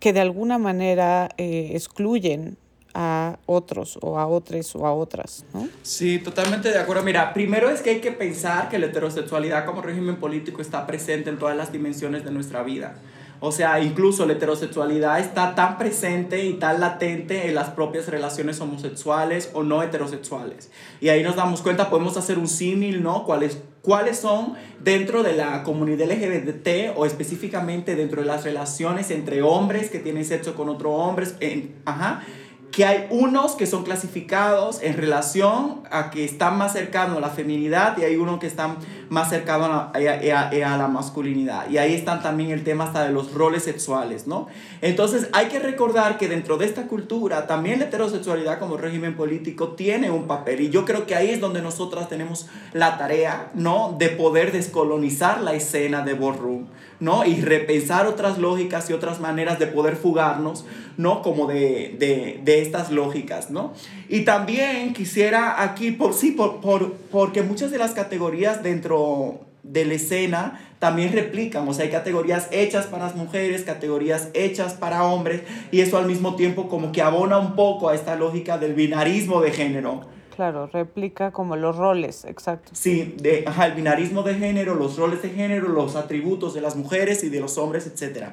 que 0.00 0.12
de 0.12 0.20
alguna 0.20 0.58
manera 0.58 1.28
eh, 1.38 1.70
excluyen 1.74 2.56
a 2.94 3.38
otros 3.46 3.98
o 4.02 4.18
a 4.18 4.26
otras 4.26 4.74
o 4.76 4.86
a 4.86 4.92
otras, 4.92 5.44
¿no? 5.54 5.68
Sí, 5.82 6.18
totalmente 6.18 6.70
de 6.70 6.78
acuerdo. 6.78 7.02
Mira, 7.02 7.32
primero 7.32 7.70
es 7.70 7.80
que 7.80 7.90
hay 7.90 8.00
que 8.00 8.12
pensar 8.12 8.68
que 8.68 8.78
la 8.78 8.86
heterosexualidad 8.86 9.64
como 9.64 9.80
régimen 9.80 10.16
político 10.16 10.60
está 10.60 10.86
presente 10.86 11.30
en 11.30 11.38
todas 11.38 11.56
las 11.56 11.72
dimensiones 11.72 12.24
de 12.24 12.30
nuestra 12.30 12.62
vida. 12.62 12.96
O 13.44 13.50
sea, 13.50 13.80
incluso 13.80 14.24
la 14.24 14.34
heterosexualidad 14.34 15.18
está 15.18 15.56
tan 15.56 15.76
presente 15.76 16.44
y 16.44 16.54
tan 16.54 16.78
latente 16.78 17.48
en 17.48 17.56
las 17.56 17.70
propias 17.70 18.06
relaciones 18.06 18.60
homosexuales 18.60 19.50
o 19.52 19.64
no 19.64 19.82
heterosexuales. 19.82 20.70
Y 21.00 21.08
ahí 21.08 21.24
nos 21.24 21.34
damos 21.34 21.60
cuenta, 21.60 21.90
podemos 21.90 22.16
hacer 22.16 22.38
un 22.38 22.46
símil, 22.46 23.02
¿no? 23.02 23.24
¿Cuáles, 23.24 23.58
cuáles 23.82 24.18
son 24.18 24.54
dentro 24.80 25.22
de 25.22 25.34
la 25.34 25.62
comunidad 25.64 26.10
LGBT 26.10 26.96
o 26.96 27.04
específicamente 27.04 27.94
dentro 27.96 28.22
de 28.22 28.26
las 28.26 28.44
relaciones 28.44 29.10
entre 29.10 29.42
hombres 29.42 29.90
que 29.90 29.98
tienen 29.98 30.24
sexo 30.24 30.54
con 30.54 30.68
otros 30.68 30.92
hombres? 30.96 31.34
En, 31.40 31.74
ajá 31.84 32.24
que 32.72 32.86
hay 32.86 33.06
unos 33.10 33.52
que 33.52 33.66
son 33.66 33.84
clasificados 33.84 34.82
en 34.82 34.96
relación 34.96 35.82
a 35.90 36.10
que 36.10 36.24
están 36.24 36.56
más 36.56 36.72
cercanos 36.72 37.18
a 37.18 37.20
la 37.20 37.28
feminidad 37.28 37.98
y 37.98 38.04
hay 38.04 38.16
unos 38.16 38.40
que 38.40 38.46
están 38.46 38.78
más 39.10 39.28
cercanos 39.28 39.68
a, 39.68 39.90
a, 39.92 40.76
la 40.78 40.88
masculinidad. 40.88 41.68
Y 41.68 41.76
ahí 41.76 41.92
están 41.92 42.22
también 42.22 42.50
el 42.50 42.64
tema 42.64 42.84
hasta 42.84 43.04
de 43.04 43.12
los 43.12 43.34
roles 43.34 43.62
sexuales, 43.64 44.26
¿no? 44.26 44.48
Entonces 44.80 45.28
hay 45.34 45.48
que 45.48 45.58
recordar 45.58 46.16
que 46.16 46.28
dentro 46.28 46.56
de 46.56 46.64
esta 46.64 46.88
cultura 46.88 47.46
también 47.46 47.78
la 47.78 47.84
heterosexualidad 47.84 48.58
como 48.58 48.78
régimen 48.78 49.16
político 49.16 49.72
tiene 49.72 50.10
un 50.10 50.26
papel 50.26 50.62
y 50.62 50.70
yo 50.70 50.86
creo 50.86 51.06
que 51.06 51.14
ahí 51.14 51.28
es 51.28 51.40
donde 51.40 51.60
nosotras 51.60 52.08
tenemos 52.08 52.48
la 52.72 52.96
tarea, 52.96 53.50
¿no? 53.52 53.94
De 53.98 54.08
poder 54.08 54.50
descolonizar 54.50 55.42
la 55.42 55.52
escena 55.52 56.00
de 56.00 56.14
Ballroom 56.14 56.68
¿no? 57.02 57.24
Y 57.26 57.40
repensar 57.40 58.06
otras 58.06 58.38
lógicas 58.38 58.88
y 58.88 58.92
otras 58.92 59.18
maneras 59.18 59.58
de 59.58 59.66
poder 59.66 59.96
fugarnos, 59.96 60.64
¿no? 60.96 61.20
Como 61.20 61.48
de, 61.48 61.96
de 61.98 62.61
estas 62.62 62.90
lógicas, 62.90 63.50
¿no? 63.50 63.74
Y 64.08 64.20
también 64.20 64.94
quisiera 64.94 65.62
aquí, 65.62 65.90
por, 65.90 66.14
sí, 66.14 66.32
por, 66.32 66.60
por, 66.60 66.92
porque 67.10 67.42
muchas 67.42 67.70
de 67.70 67.78
las 67.78 67.92
categorías 67.92 68.62
dentro 68.62 69.40
de 69.62 69.84
la 69.84 69.94
escena 69.94 70.60
también 70.78 71.12
replican, 71.12 71.68
o 71.68 71.74
sea, 71.74 71.84
hay 71.84 71.92
categorías 71.92 72.48
hechas 72.50 72.86
para 72.86 73.04
las 73.04 73.14
mujeres, 73.14 73.62
categorías 73.62 74.30
hechas 74.34 74.74
para 74.74 75.04
hombres, 75.04 75.42
y 75.70 75.80
eso 75.80 75.96
al 75.96 76.06
mismo 76.06 76.34
tiempo 76.34 76.68
como 76.68 76.90
que 76.90 77.02
abona 77.02 77.38
un 77.38 77.54
poco 77.54 77.88
a 77.88 77.94
esta 77.94 78.16
lógica 78.16 78.58
del 78.58 78.74
binarismo 78.74 79.40
de 79.40 79.52
género, 79.52 80.00
Claro, 80.42 80.66
replica 80.66 81.30
como 81.30 81.54
los 81.54 81.76
roles, 81.76 82.24
exacto. 82.24 82.72
Sí, 82.74 83.14
de, 83.16 83.44
ajá, 83.46 83.66
el 83.66 83.74
binarismo 83.74 84.24
de 84.24 84.34
género, 84.34 84.74
los 84.74 84.96
roles 84.96 85.22
de 85.22 85.30
género, 85.30 85.68
los 85.68 85.94
atributos 85.94 86.52
de 86.52 86.60
las 86.60 86.74
mujeres 86.74 87.22
y 87.22 87.28
de 87.28 87.38
los 87.38 87.58
hombres, 87.58 87.86
etc. 87.86 88.30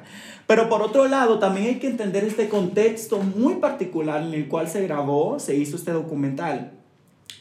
Pero 0.48 0.68
por 0.68 0.82
otro 0.82 1.06
lado, 1.06 1.38
también 1.38 1.68
hay 1.68 1.78
que 1.78 1.86
entender 1.86 2.24
este 2.24 2.48
contexto 2.48 3.18
muy 3.20 3.60
particular 3.60 4.24
en 4.24 4.34
el 4.34 4.48
cual 4.48 4.66
se 4.66 4.82
grabó, 4.82 5.38
se 5.38 5.54
hizo 5.54 5.76
este 5.76 5.92
documental. 5.92 6.72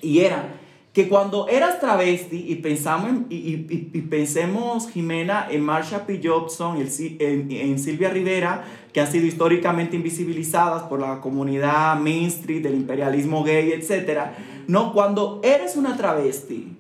Y 0.04 0.20
era 0.20 0.54
que 0.94 1.08
cuando 1.08 1.48
eras 1.48 1.80
travesti 1.80 2.46
y, 2.48 2.56
pensamos 2.56 3.12
y, 3.30 3.36
y, 3.36 3.90
y, 3.94 4.02
pensemos, 4.02 4.90
Jimena, 4.90 5.48
en 5.50 5.62
Marsha 5.62 6.06
P. 6.06 6.20
Jobson, 6.24 6.78
en, 6.78 7.52
en, 7.52 7.80
Silvia 7.80 8.10
Rivera, 8.10 8.66
que 8.92 9.00
han 9.00 9.12
sido 9.12 9.28
históricamente 9.28 9.96
invisibilizadas 9.96 10.84
por 10.84 11.00
la 11.00 11.22
comunidad 11.22 12.00
mainstream 12.00 12.64
del 12.64 12.74
imperialismo 12.74 13.44
gay, 13.44 13.72
etc. 13.72 14.32
No, 14.70 14.94
cuando 14.94 15.42
eres 15.44 15.76
una 15.78 15.98
travesti, 15.98 16.78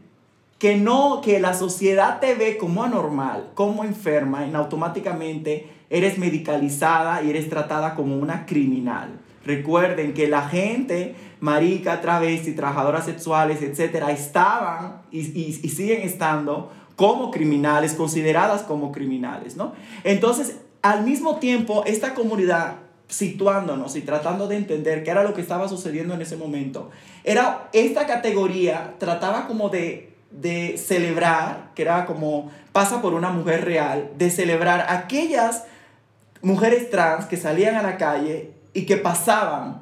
que 0.60 0.76
no, 0.76 1.22
que 1.22 1.40
la 1.40 1.56
sociedad 1.56 2.20
te 2.20 2.36
ve 2.36 2.60
como 2.60 2.84
anormal, 2.84 3.50
como 3.56 3.84
enferma, 3.84 4.46
y 4.46 4.54
automáticamente 4.54 5.68
eres 5.90 6.20
medicalizada 6.20 7.24
y 7.24 7.32
eres 7.32 7.50
tratada 7.50 7.96
como 7.96 8.16
una 8.16 8.46
criminal. 8.46 9.20
Recuerden 9.44 10.14
que 10.14 10.28
la 10.28 10.44
gente 10.44 11.16
marica, 11.40 12.00
travesti, 12.00 12.52
trabajadoras 12.52 13.06
sexuales, 13.06 13.64
etcétera, 13.64 14.12
estaban 14.12 15.02
y, 15.10 15.22
y, 15.22 15.60
y, 15.64 15.70
siguen 15.70 16.04
estando 16.04 16.72
como 16.96 17.32
criminales, 17.32 17.96
consideradas 17.96 18.62
como 18.62 18.92
criminales, 18.92 19.58
¿no? 19.58 19.74
Entonces, 20.04 20.60
al 20.84 21.04
mismo 21.06 21.38
tiempo, 21.38 21.84
esta 21.88 22.14
comunidad 22.14 22.76
situándonos 23.10 23.96
y 23.96 24.02
tratando 24.02 24.48
de 24.48 24.56
entender 24.56 25.04
qué 25.04 25.12
era 25.12 25.24
lo 25.24 25.34
que 25.34 25.42
estaba 25.42 25.68
sucediendo 25.68 26.14
en 26.14 26.22
ese 26.22 26.38
momento, 26.38 26.92
era 27.24 27.68
esta 27.74 28.06
categoría 28.06 28.94
trataba 29.00 29.48
como 29.48 29.70
de, 29.70 30.14
de 30.32 30.78
celebrar, 30.78 31.72
que 31.76 31.82
era 31.82 32.06
como 32.06 32.52
pasa 32.72 33.02
por 33.02 33.16
una 33.16 33.32
mujer 33.32 33.66
real, 33.66 34.12
de 34.18 34.30
celebrar 34.30 34.86
aquellas 34.90 35.66
mujeres 36.42 36.90
trans 36.90 37.26
que 37.26 37.36
salían 37.36 37.76
a 37.76 37.82
la 37.82 37.98
calle 37.98 38.52
y 38.74 38.86
que 38.86 38.98
pasaban 38.98 39.82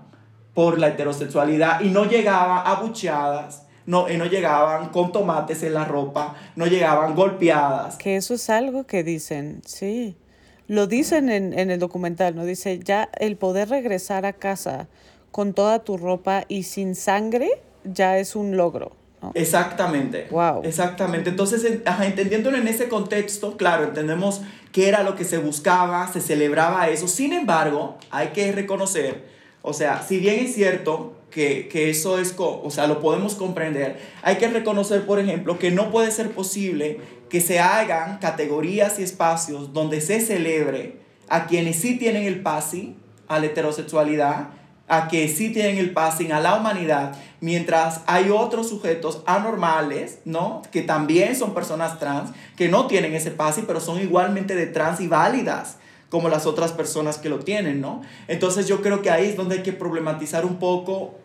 por 0.53 0.79
la 0.79 0.87
heterosexualidad 0.87 1.81
y 1.81 1.89
no 1.89 2.05
llegaban 2.05 2.65
abucheadas, 2.65 3.63
no, 3.85 4.09
y 4.09 4.17
no 4.17 4.25
llegaban 4.25 4.89
con 4.89 5.11
tomates 5.11 5.61
en 5.63 5.73
la 5.73 5.85
ropa, 5.85 6.35
no 6.55 6.65
llegaban 6.65 7.13
golpeadas. 7.13 7.97
Que 7.97 8.15
eso 8.15 8.33
es 8.33 8.49
algo 8.49 8.85
que 8.85 9.03
dicen, 9.03 9.61
sí. 9.65 10.17
Lo 10.67 10.87
dicen 10.87 11.29
en, 11.29 11.57
en 11.57 11.71
el 11.71 11.79
documental, 11.79 12.35
¿no? 12.35 12.45
Dice, 12.45 12.79
ya 12.79 13.09
el 13.19 13.37
poder 13.37 13.69
regresar 13.69 14.25
a 14.25 14.33
casa 14.33 14.87
con 15.31 15.53
toda 15.53 15.79
tu 15.79 15.97
ropa 15.97 16.45
y 16.47 16.63
sin 16.63 16.95
sangre 16.95 17.49
ya 17.83 18.17
es 18.17 18.35
un 18.35 18.57
logro. 18.57 18.91
¿no? 19.21 19.31
Exactamente. 19.33 20.27
Wow. 20.29 20.61
Exactamente. 20.63 21.29
Entonces, 21.29 21.63
entendiéndolo 21.63 22.57
en 22.57 22.67
ese 22.67 22.89
contexto, 22.89 23.55
claro, 23.57 23.85
entendemos 23.85 24.41
qué 24.71 24.89
era 24.89 25.03
lo 25.03 25.15
que 25.15 25.23
se 25.23 25.37
buscaba, 25.37 26.11
se 26.11 26.21
celebraba 26.21 26.89
eso. 26.89 27.07
Sin 27.07 27.33
embargo, 27.33 27.97
hay 28.11 28.27
que 28.29 28.51
reconocer 28.51 29.37
o 29.67 29.73
sea, 29.73 30.01
si 30.01 30.19
bien 30.19 30.45
es 30.45 30.53
cierto 30.53 31.13
que, 31.29 31.67
que, 31.67 31.89
eso 31.89 32.19
es, 32.19 32.33
o 32.37 32.69
sea, 32.71 32.87
lo 32.87 33.01
podemos 33.01 33.35
comprender, 33.35 33.99
hay 34.21 34.37
que 34.37 34.47
reconocer, 34.47 35.05
por 35.05 35.19
ejemplo, 35.19 35.59
que 35.59 35.71
no 35.71 35.91
puede 35.91 36.09
ser 36.11 36.31
posible 36.31 37.01
que 37.29 37.41
se 37.41 37.59
hagan 37.59 38.17
categorías 38.19 38.99
y 38.99 39.03
espacios 39.03 39.73
donde 39.73 40.01
se 40.01 40.19
celebre 40.21 40.99
a 41.29 41.45
quienes 41.45 41.77
sí 41.77 41.97
tienen 41.97 42.23
el 42.23 42.41
passing 42.41 42.95
a 43.27 43.39
la 43.39 43.47
heterosexualidad, 43.47 44.49
a 44.87 45.09
que 45.09 45.27
sí 45.27 45.51
tienen 45.51 45.77
el 45.77 45.91
passing 45.91 46.31
a 46.31 46.39
la 46.39 46.55
humanidad, 46.55 47.13
mientras 47.41 48.01
hay 48.07 48.29
otros 48.29 48.69
sujetos 48.69 49.21
anormales, 49.25 50.19
¿no? 50.23 50.61
Que 50.71 50.81
también 50.81 51.35
son 51.35 51.53
personas 51.53 51.99
trans, 51.99 52.31
que 52.55 52.69
no 52.69 52.87
tienen 52.87 53.13
ese 53.13 53.31
passing, 53.31 53.65
pero 53.65 53.81
son 53.81 54.01
igualmente 54.01 54.55
de 54.55 54.67
trans 54.67 55.01
y 55.01 55.07
válidas 55.07 55.77
como 56.09 56.29
las 56.29 56.45
otras 56.45 56.71
personas 56.71 57.17
que 57.17 57.27
lo 57.27 57.39
tienen, 57.39 57.81
¿no? 57.81 58.01
Entonces 58.29 58.67
yo 58.67 58.81
creo 58.81 59.01
que 59.01 59.11
ahí 59.11 59.25
es 59.25 59.35
donde 59.35 59.55
hay 59.57 59.63
que 59.63 59.73
problematizar 59.73 60.45
un 60.45 60.57
poco 60.57 61.15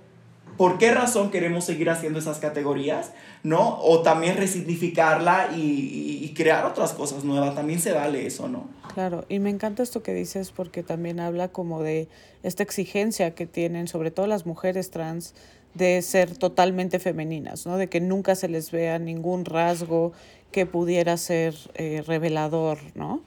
por 0.56 0.78
qué 0.78 0.92
razón 0.92 1.30
queremos 1.30 1.64
seguir 1.64 1.90
haciendo 1.90 2.18
esas 2.18 2.38
categorías, 2.38 3.12
¿no? 3.42 3.78
O 3.80 4.02
también 4.02 4.36
resignificarla 4.36 5.50
y, 5.56 6.20
y, 6.22 6.34
crear 6.34 6.64
otras 6.64 6.92
cosas 6.92 7.24
nuevas, 7.24 7.54
también 7.54 7.80
se 7.80 7.92
vale 7.92 8.26
eso, 8.26 8.48
¿no? 8.48 8.68
Claro, 8.94 9.24
y 9.28 9.38
me 9.38 9.50
encanta 9.50 9.82
esto 9.82 10.02
que 10.02 10.14
dices 10.14 10.50
porque 10.50 10.82
también 10.82 11.20
habla 11.20 11.48
como 11.48 11.82
de 11.82 12.08
esta 12.42 12.62
exigencia 12.62 13.34
que 13.34 13.46
tienen, 13.46 13.88
sobre 13.88 14.10
todo 14.10 14.26
las 14.26 14.46
mujeres 14.46 14.90
trans, 14.90 15.34
de 15.74 16.02
ser 16.02 16.36
totalmente 16.36 16.98
femeninas, 16.98 17.66
¿no? 17.66 17.78
De 17.78 17.88
que 17.88 18.00
nunca 18.00 18.34
se 18.34 18.48
les 18.48 18.70
vea 18.70 18.98
ningún 18.98 19.44
rasgo 19.44 20.12
que 20.50 20.66
pudiera 20.66 21.16
ser 21.16 21.54
eh, 21.74 22.02
revelador, 22.06 22.78
¿no? 22.94 23.22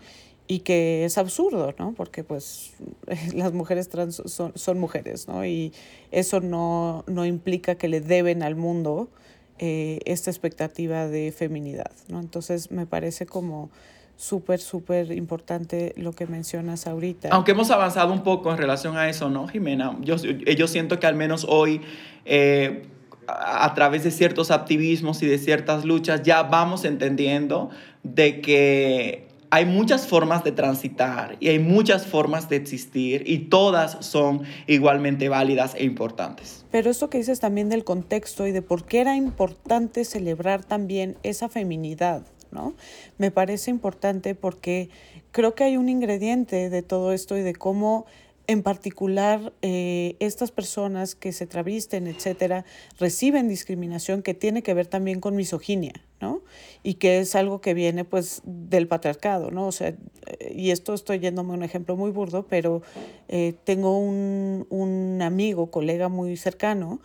Y 0.48 0.60
que 0.60 1.06
es 1.06 1.18
absurdo, 1.18 1.74
¿no? 1.80 1.94
Porque 1.94 2.24
pues 2.24 2.74
las 3.34 3.54
mujeres 3.54 3.90
trans 3.90 4.22
son, 4.26 4.52
son 4.56 4.80
mujeres, 4.80 5.28
¿no? 5.28 5.46
Y 5.46 5.74
eso 6.12 6.40
no, 6.40 7.04
no, 7.08 7.26
implica 7.26 7.76
que 7.76 7.88
le 7.88 8.02
deben 8.02 8.44
al 8.44 8.56
mundo 8.56 9.10
eh, 9.58 10.00
esta 10.06 10.30
expectativa 10.30 11.08
de 11.08 11.32
feminidad, 11.32 11.92
¿no? 12.10 12.20
Entonces 12.20 12.72
me 12.72 12.86
parece 12.86 13.26
como 13.26 13.70
súper, 14.18 14.60
súper 14.60 15.12
importante 15.12 15.94
lo 15.98 16.14
que 16.14 16.28
mencionas 16.28 16.88
ahorita. 16.88 17.30
Aunque 17.30 17.52
hemos 17.52 17.72
avanzado 17.72 18.14
un 18.14 18.24
poco 18.24 18.52
en 18.52 18.58
relación 18.58 18.98
a 18.98 19.10
eso, 19.10 19.30
¿no, 19.30 19.48
Jimena? 19.48 19.98
Yo, 20.02 20.16
yo 20.16 20.68
siento 20.68 21.00
que 21.00 21.08
al 21.08 21.16
menos 21.16 21.46
hoy... 21.48 21.82
Eh, 22.26 22.90
a 23.28 23.74
través 23.74 24.04
de 24.04 24.12
ciertos 24.12 24.52
activismos 24.52 25.24
y 25.24 25.26
de 25.26 25.40
ciertas 25.40 25.84
luchas 25.84 26.22
ya 26.22 26.44
vamos 26.44 26.86
entendiendo 26.86 27.72
de 28.04 28.40
que 28.40 29.25
hay 29.50 29.66
muchas 29.66 30.08
formas 30.08 30.44
de 30.44 30.52
transitar 30.52 31.38
y 31.40 31.50
hay 31.50 31.60
muchas 31.60 32.06
formas 32.06 32.50
de 32.50 32.58
existir 32.58 33.24
y 33.26 33.50
todas 33.50 34.06
son 34.06 34.44
igualmente 34.68 35.30
válidas 35.30 35.76
e 35.76 35.84
importantes. 35.84 36.66
Pero 36.72 36.90
esto 36.90 37.10
que 37.10 37.18
dices 37.18 37.40
también 37.40 37.70
del 37.70 37.84
contexto 37.84 38.48
y 38.48 38.52
de 38.52 38.62
por 38.62 38.86
qué 38.86 39.02
era 39.02 39.16
importante 39.16 40.06
celebrar 40.06 40.64
también 40.64 41.18
esa 41.24 41.50
feminidad, 41.50 42.26
¿no? 42.52 42.76
Me 43.18 43.32
parece 43.32 43.72
importante 43.72 44.36
porque 44.36 44.90
creo 45.32 45.56
que 45.56 45.64
hay 45.64 45.78
un 45.78 45.90
ingrediente 45.90 46.70
de 46.70 46.82
todo 46.82 47.14
esto 47.14 47.38
y 47.38 47.42
de 47.42 47.54
cómo 47.54 48.06
en 48.48 48.64
particular 48.64 49.54
eh, 49.62 50.16
estas 50.20 50.52
personas 50.52 51.16
que 51.16 51.32
se 51.32 51.48
travisten, 51.48 52.08
etcétera, 52.08 52.66
reciben 53.00 53.48
discriminación 53.48 54.22
que 54.22 54.34
tiene 54.34 54.62
que 54.62 54.74
ver 54.74 54.88
también 54.88 55.20
con 55.20 55.36
misoginia, 55.36 55.94
¿no? 56.22 56.42
Y 56.84 56.96
que 56.96 57.20
es 57.20 57.36
algo 57.36 57.62
que 57.62 57.74
viene 57.74 58.04
pues 58.06 58.42
del 58.46 58.88
patriarcado, 58.88 59.52
¿no? 59.52 59.68
O 59.68 59.72
sea, 59.72 59.90
eh, 59.90 60.54
y 60.56 60.72
esto 60.72 60.94
estoy 60.94 61.20
yéndome 61.20 61.54
un 61.54 61.64
ejemplo 61.64 61.96
muy 61.96 62.12
burdo, 62.12 62.46
pero 62.48 62.82
eh, 63.28 63.54
tengo 63.64 63.98
un, 63.98 64.68
un, 64.70 65.22
amigo, 65.22 65.72
colega 65.72 66.10
muy 66.10 66.38
cercano, 66.38 67.00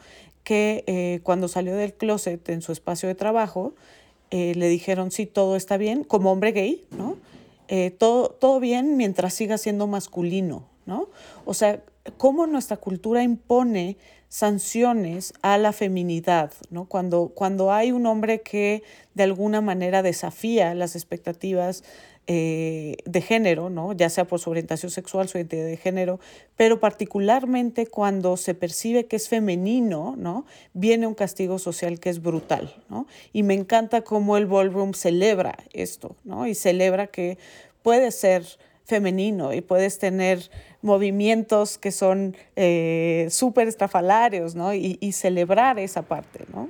que 0.45 1.21
cuando 1.23 1.49
salió 1.49 1.77
del 1.77 1.93
closet 1.93 2.49
en 2.49 2.63
su 2.63 2.73
espacio 2.73 3.09
de 3.09 3.15
trabajo, 3.15 3.75
le 4.31 4.69
dijeron, 4.69 5.11
sí, 5.11 5.27
todo 5.27 5.55
está 5.55 5.77
bien, 5.77 6.03
como 6.03 6.33
hombre 6.33 6.53
gay, 6.53 6.85
¿no? 6.91 7.19
todo, 7.99 8.31
todo 8.31 8.59
bien 8.59 8.97
mientras 8.97 9.35
siga 9.35 9.59
siendo 9.59 9.87
masculino, 9.87 10.65
¿no? 10.91 11.09
O 11.45 11.55
sea, 11.55 11.81
cómo 12.19 12.47
nuestra 12.49 12.77
cultura 12.77 13.23
impone 13.23 13.97
sanciones 14.29 15.33
a 15.43 15.57
la 15.57 15.73
feminidad, 15.73 16.53
¿no? 16.71 16.85
Cuando, 16.85 17.29
cuando 17.35 17.73
hay 17.73 17.93
un 17.93 18.07
hombre 18.07 18.43
que 18.43 18.83
de 19.15 19.23
alguna 19.23 19.61
manera 19.61 20.03
desafía 20.03 20.75
las 20.75 20.97
expectativas 20.97 21.85
eh, 22.27 22.97
de 23.07 23.23
género, 23.23 23.71
¿no? 23.71 23.93
ya 23.93 24.09
sea 24.09 24.25
por 24.25 24.39
su 24.39 24.51
orientación 24.51 24.93
sexual, 24.93 25.29
su 25.29 25.39
identidad 25.39 25.65
de 25.65 25.77
género, 25.77 26.21
pero 26.57 26.79
particularmente 26.79 27.89
cuando 27.89 28.37
se 28.37 28.55
percibe 28.55 29.07
que 29.07 29.17
es 29.17 29.29
femenino, 29.29 30.15
¿no? 30.17 30.45
viene 30.73 31.09
un 31.09 31.15
castigo 31.15 31.59
social 31.59 31.99
que 31.99 32.09
es 32.09 32.23
brutal. 32.23 32.73
¿no? 32.89 33.09
Y 33.33 33.43
me 33.43 33.55
encanta 33.55 34.03
cómo 34.03 34.37
el 34.37 34.47
ballroom 34.47 34.93
celebra 34.95 35.59
esto, 35.73 36.15
¿no? 36.23 36.47
y 36.47 36.55
celebra 36.55 37.09
que 37.09 37.37
puede 37.83 38.13
ser 38.13 38.47
femenino 38.91 39.55
y 39.55 39.63
puedes 39.63 39.99
tener 39.99 40.51
movimientos 40.83 41.79
que 41.79 41.93
son 41.93 42.37
eh, 42.57 43.29
súper 43.31 43.69
estrafalarios, 43.69 44.55
¿no? 44.55 44.75
Y, 44.75 45.13
celebrar 45.13 45.79
esa 45.79 46.03
parte, 46.03 46.45
¿no? 46.53 46.69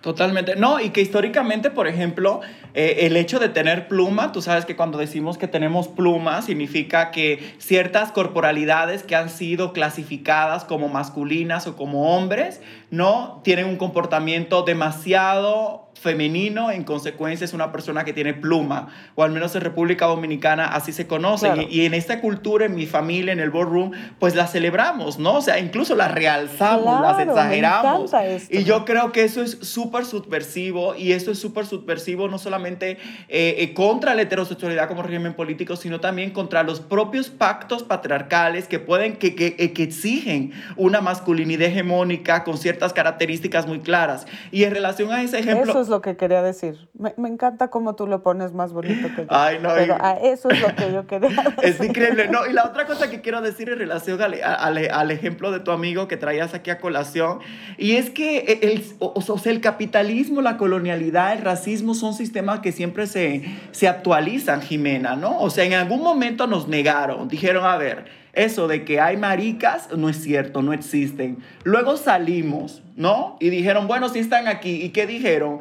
Totalmente. 0.00 0.56
No, 0.56 0.80
y 0.80 0.90
que 0.90 1.02
históricamente, 1.02 1.70
por 1.70 1.86
ejemplo, 1.86 2.40
eh, 2.72 3.00
el 3.00 3.16
hecho 3.16 3.38
de 3.38 3.50
tener 3.50 3.86
pluma, 3.86 4.32
tú 4.32 4.40
sabes 4.40 4.64
que 4.64 4.74
cuando 4.74 4.96
decimos 4.96 5.36
que 5.36 5.46
tenemos 5.46 5.88
pluma, 5.88 6.40
significa 6.40 7.10
que 7.10 7.54
ciertas 7.58 8.10
corporalidades 8.10 9.02
que 9.02 9.14
han 9.14 9.28
sido 9.28 9.74
clasificadas 9.74 10.64
como 10.64 10.88
masculinas 10.88 11.66
o 11.66 11.76
como 11.76 12.16
hombres, 12.16 12.62
no 12.90 13.42
tienen 13.44 13.66
un 13.66 13.76
comportamiento 13.76 14.62
demasiado 14.62 15.89
femenino, 16.00 16.70
en 16.70 16.84
consecuencia 16.84 17.44
es 17.44 17.52
una 17.52 17.72
persona 17.72 18.04
que 18.04 18.12
tiene 18.12 18.32
pluma, 18.32 18.88
o 19.14 19.22
al 19.22 19.30
menos 19.30 19.54
en 19.54 19.60
República 19.60 20.06
Dominicana 20.06 20.66
así 20.66 20.92
se 20.92 21.06
conoce. 21.06 21.50
Y, 21.68 21.84
en 21.84 21.94
esta 21.94 22.20
cultura, 22.20 22.66
en 22.66 22.74
mi 22.74 22.86
familia, 22.86 23.32
en 23.32 23.40
el 23.40 23.50
ballroom, 23.50 23.92
pues 24.18 24.34
la 24.34 24.46
celebramos, 24.46 25.18
¿no? 25.18 25.36
O 25.36 25.40
sea, 25.42 25.58
incluso 25.58 25.94
la 25.94 26.08
realzamos, 26.08 27.00
las 27.02 27.20
exageramos. 27.20 28.10
Y 28.48 28.64
yo 28.64 28.84
creo 28.84 29.12
que 29.12 29.24
eso 29.24 29.42
es 29.42 29.58
súper 29.60 30.04
subversivo, 30.04 30.94
y 30.94 31.12
eso 31.12 31.30
es 31.30 31.38
súper 31.38 31.66
subversivo 31.66 32.28
no 32.28 32.38
solamente 32.38 32.92
eh, 33.28 33.56
eh, 33.58 33.74
contra 33.74 34.14
la 34.14 34.22
heterosexualidad 34.22 34.88
como 34.88 35.02
régimen 35.02 35.34
político, 35.34 35.76
sino 35.76 36.00
también 36.00 36.30
contra 36.30 36.62
los 36.62 36.80
propios 36.80 37.28
pactos 37.28 37.82
patriarcales 37.82 38.68
que 38.68 38.78
pueden, 38.78 39.16
que, 39.16 39.34
que, 39.34 39.56
eh, 39.58 39.72
que 39.72 39.82
exigen 39.82 40.52
una 40.76 41.00
masculinidad 41.00 41.68
hegemónica 41.68 42.44
con 42.44 42.56
ciertas 42.56 42.92
características 42.92 43.66
muy 43.66 43.80
claras. 43.80 44.26
Y 44.50 44.64
en 44.64 44.72
relación 44.72 45.12
a 45.12 45.22
ese 45.22 45.38
ejemplo 45.38 45.89
lo 45.90 46.00
que 46.00 46.16
quería 46.16 46.42
decir. 46.42 46.88
Me, 46.98 47.12
me, 47.18 47.28
encanta 47.28 47.68
cómo 47.68 47.94
tú 47.94 48.06
lo 48.06 48.22
pones 48.22 48.52
más 48.52 48.72
bonito 48.72 49.08
que 49.14 49.22
yo. 49.22 49.28
Ay, 49.28 49.58
no, 49.60 49.70
pero 49.74 49.96
a 50.00 50.12
eso 50.14 50.48
es 50.48 50.60
lo 50.60 50.74
que 50.74 50.92
yo 50.92 51.06
quería 51.06 51.28
decir. 51.60 51.82
Es 51.82 51.84
increíble. 51.84 52.28
No, 52.28 52.46
y 52.46 52.52
la 52.52 52.64
otra 52.64 52.86
cosa 52.86 53.10
que 53.10 53.20
quiero 53.20 53.42
decir 53.42 53.68
en 53.68 53.78
relación 53.78 54.22
al, 54.22 54.42
al, 54.42 54.78
al 54.90 55.10
ejemplo 55.10 55.50
de 55.50 55.60
tu 55.60 55.70
amigo 55.70 56.08
que 56.08 56.16
traías 56.16 56.54
aquí 56.54 56.70
a 56.70 56.78
colación, 56.78 57.40
y 57.76 57.96
es 57.96 58.10
que 58.10 58.60
el, 58.62 58.84
o, 58.98 59.20
sea, 59.20 59.52
el 59.52 59.60
capitalismo, 59.60 60.40
la 60.40 60.56
colonialidad, 60.56 61.32
el 61.32 61.42
racismo 61.42 61.94
son 61.94 62.14
sistemas 62.14 62.60
que 62.60 62.72
siempre 62.72 63.06
se, 63.06 63.42
se 63.72 63.88
actualizan, 63.88 64.62
Jimena, 64.62 65.16
¿no? 65.16 65.38
O 65.40 65.50
sea, 65.50 65.64
en 65.64 65.74
algún 65.74 66.02
momento 66.02 66.46
nos 66.46 66.68
negaron, 66.68 67.28
dijeron, 67.28 67.64
a 67.64 67.76
ver, 67.76 68.20
eso 68.32 68.68
de 68.68 68.84
que 68.84 69.00
hay 69.00 69.16
maricas 69.16 69.88
no 69.96 70.08
es 70.08 70.22
cierto, 70.22 70.62
no 70.62 70.72
existen. 70.72 71.38
Luego 71.64 71.96
salimos, 71.96 72.82
¿no? 72.96 73.36
Y 73.40 73.50
dijeron, 73.50 73.88
bueno, 73.88 74.08
sí 74.08 74.20
están 74.20 74.46
aquí. 74.46 74.82
¿Y 74.82 74.90
qué 74.90 75.06
dijeron? 75.06 75.60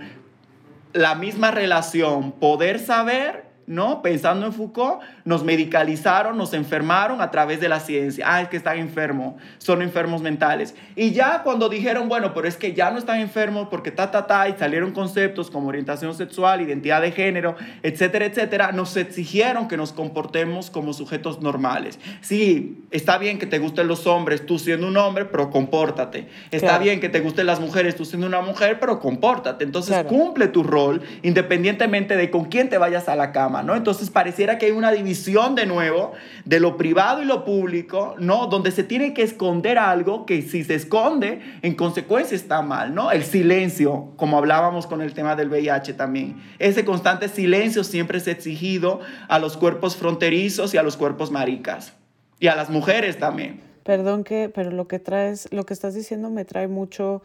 La 0.94 1.16
misma 1.16 1.52
relación, 1.52 2.32
poder 2.32 2.80
saber 2.80 3.49
¿no? 3.70 4.02
Pensando 4.02 4.48
en 4.48 4.52
Foucault, 4.52 5.00
nos 5.26 5.44
medicalizaron, 5.44 6.36
nos 6.36 6.56
enfermaron 6.56 7.22
a 7.22 7.30
través 7.30 7.60
de 7.62 7.70
la 7.70 7.80
ciencia. 7.80 8.26
Ah, 8.28 8.42
es 8.42 8.50
que 8.50 8.58
están 8.58 8.80
enfermos, 8.80 9.36
son 9.60 9.84
enfermos 9.84 10.24
mentales. 10.24 10.74
Y 10.96 11.12
ya 11.12 11.44
cuando 11.44 11.70
dijeron, 11.70 12.10
bueno, 12.10 12.34
pero 12.34 12.48
es 12.48 12.58
que 12.58 12.74
ya 12.74 12.90
no 12.90 12.98
están 12.98 13.20
enfermos 13.20 13.68
porque 13.70 13.92
ta, 13.92 14.10
ta, 14.10 14.26
ta, 14.26 14.50
y 14.50 14.54
salieron 14.54 14.92
conceptos 14.92 15.52
como 15.52 15.68
orientación 15.68 16.16
sexual, 16.16 16.62
identidad 16.62 17.00
de 17.00 17.12
género, 17.12 17.56
etcétera, 17.84 18.26
etcétera, 18.26 18.72
nos 18.72 18.98
exigieron 18.98 19.68
que 19.68 19.78
nos 19.78 19.94
comportemos 19.94 20.72
como 20.72 20.92
sujetos 20.94 21.40
normales. 21.40 22.00
Sí, 22.22 22.84
está 22.90 23.20
bien 23.20 23.38
que 23.38 23.46
te 23.46 23.60
gusten 23.60 23.88
los 23.88 24.08
hombres, 24.08 24.48
tú 24.48 24.58
siendo 24.58 24.88
un 24.88 24.98
hombre, 24.98 25.26
pero 25.26 25.52
compórtate. 25.52 26.28
Está 26.50 26.80
bien 26.80 27.00
que 27.00 27.10
te 27.10 27.20
gusten 27.20 27.46
las 27.46 27.60
mujeres, 27.60 27.96
tú 27.96 28.04
siendo 28.04 28.26
una 28.26 28.42
mujer, 28.42 28.80
pero 28.80 29.00
compórtate. 29.00 29.64
Entonces 29.64 30.04
cumple 30.06 30.48
tu 30.48 30.64
rol 30.64 31.04
independientemente 31.22 32.16
de 32.16 32.32
con 32.32 32.46
quién 32.46 32.70
te 32.70 32.80
vayas 32.80 33.08
a 33.08 33.16
la 33.16 33.32
cama. 33.32 33.59
¿No? 33.64 33.76
Entonces 33.76 34.10
pareciera 34.10 34.57
que 34.57 34.68
hay 34.68 34.72
una 34.72 34.91
división 34.91 35.55
de 35.55 35.66
nuevo 35.66 36.14
de 36.45 36.60
lo 36.60 36.78
privado 36.78 37.22
y 37.22 37.26
lo 37.26 37.45
público, 37.45 38.16
¿no? 38.20 38.47
Donde 38.47 38.72
se 38.72 38.84
tiene 38.84 39.14
que 39.14 39.24
esconder 39.24 39.78
algo 39.78 40.26
que 40.26 40.41
si 40.41 40.64
se 40.64 40.76
esconde, 40.76 41.41
en 41.62 41.76
consecuencia 41.76 42.36
está 42.36 42.62
mal, 42.62 42.93
¿no? 42.93 43.12
El 43.12 43.24
silencio, 43.24 44.14
como 44.16 44.38
hablábamos 44.38 44.88
con 44.88 45.01
el 45.01 45.14
tema 45.14 45.36
del 45.36 45.49
VIH 45.49 45.93
también. 45.93 46.41
Ese 46.60 46.86
constante 46.86 47.28
silencio 47.28 47.84
siempre 47.84 48.18
es 48.18 48.28
exigido 48.28 48.99
a 49.28 49.39
los 49.39 49.57
cuerpos 49.57 49.95
fronterizos 49.95 50.74
y 50.74 50.78
a 50.78 50.84
los 50.84 50.97
cuerpos 50.97 51.32
maricas. 51.32 51.93
Y 52.39 52.47
a 52.47 52.55
las 52.55 52.70
mujeres 52.70 53.20
también. 53.20 53.62
Perdón 53.84 54.24
que, 54.24 54.51
pero 54.53 54.72
lo 54.72 54.88
que 54.88 54.99
traes, 54.99 55.51
lo 55.51 55.66
que 55.66 55.74
estás 55.74 55.95
diciendo 55.95 56.30
me 56.30 56.45
trae 56.45 56.68
mucho 56.68 57.22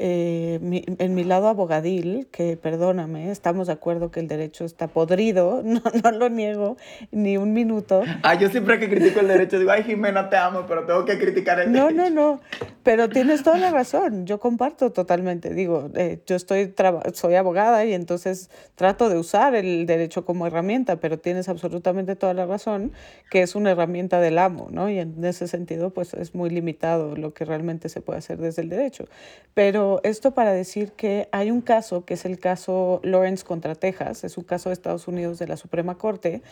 eh, 0.00 0.60
en 0.98 1.14
mi 1.14 1.24
lado 1.24 1.48
abogadil, 1.48 2.28
que 2.30 2.56
perdóname, 2.56 3.32
estamos 3.32 3.66
de 3.66 3.72
acuerdo 3.72 4.12
que 4.12 4.20
el 4.20 4.28
derecho 4.28 4.64
está 4.64 4.86
podrido, 4.86 5.62
no, 5.64 5.82
no 6.02 6.10
lo 6.12 6.28
niego 6.28 6.76
ni 7.10 7.36
un 7.36 7.52
minuto. 7.52 8.02
Ah, 8.22 8.34
yo 8.34 8.48
siempre 8.48 8.78
que 8.78 8.88
critico 8.88 9.18
el 9.20 9.28
derecho 9.28 9.58
digo, 9.58 9.72
ay 9.72 9.82
Jimena, 9.82 10.30
te 10.30 10.36
amo, 10.36 10.66
pero 10.68 10.86
tengo 10.86 11.04
que 11.04 11.18
criticar 11.18 11.58
el 11.58 11.72
no, 11.72 11.86
derecho. 11.86 11.96
No, 11.96 12.10
no, 12.10 12.34
no, 12.34 12.40
pero 12.84 13.08
tienes 13.08 13.42
toda 13.42 13.58
la 13.58 13.70
razón, 13.70 14.24
yo 14.24 14.38
comparto 14.38 14.92
totalmente, 14.92 15.52
digo, 15.52 15.90
eh, 15.94 16.20
yo 16.26 16.36
estoy 16.36 16.72
soy 17.14 17.34
abogada 17.34 17.84
y 17.84 17.92
entonces 17.92 18.50
trato 18.76 19.08
de 19.08 19.18
usar 19.18 19.56
el 19.56 19.84
derecho 19.86 20.24
como 20.24 20.46
herramienta, 20.46 20.96
pero 20.96 21.18
tienes 21.18 21.48
absolutamente 21.48 22.14
toda 22.14 22.34
la 22.34 22.46
razón 22.46 22.92
que 23.30 23.42
es 23.42 23.56
una 23.56 23.72
herramienta 23.72 24.20
del 24.20 24.38
amo, 24.38 24.68
¿no? 24.70 24.88
Y 24.88 24.98
en 24.98 25.24
ese 25.24 25.48
sentido, 25.48 25.90
pues 25.90 26.14
es 26.14 26.34
muy 26.34 26.50
limitado 26.50 27.16
lo 27.16 27.34
que 27.34 27.44
realmente 27.44 27.88
se 27.88 28.00
puede 28.00 28.20
hacer 28.20 28.38
desde 28.38 28.62
el 28.62 28.68
derecho. 28.68 29.06
Pero 29.54 29.87
esto 30.02 30.32
para 30.32 30.52
decir 30.52 30.92
que 30.92 31.28
hay 31.32 31.50
un 31.50 31.60
caso, 31.60 32.04
que 32.04 32.14
es 32.14 32.24
el 32.24 32.38
caso 32.38 33.00
Lawrence 33.02 33.44
contra 33.44 33.74
Texas, 33.74 34.24
es 34.24 34.38
un 34.38 34.44
caso 34.44 34.68
de 34.68 34.74
Estados 34.74 35.08
Unidos 35.08 35.38
de 35.38 35.46
la 35.46 35.56
Suprema 35.56 35.96
Corte, 35.96 36.42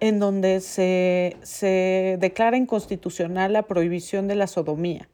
en 0.00 0.18
donde 0.18 0.60
se, 0.60 1.36
se 1.42 2.16
declara 2.20 2.56
inconstitucional 2.56 3.52
la 3.52 3.62
prohibición 3.62 4.28
de 4.28 4.34
la 4.34 4.46
sodomía. 4.46 5.08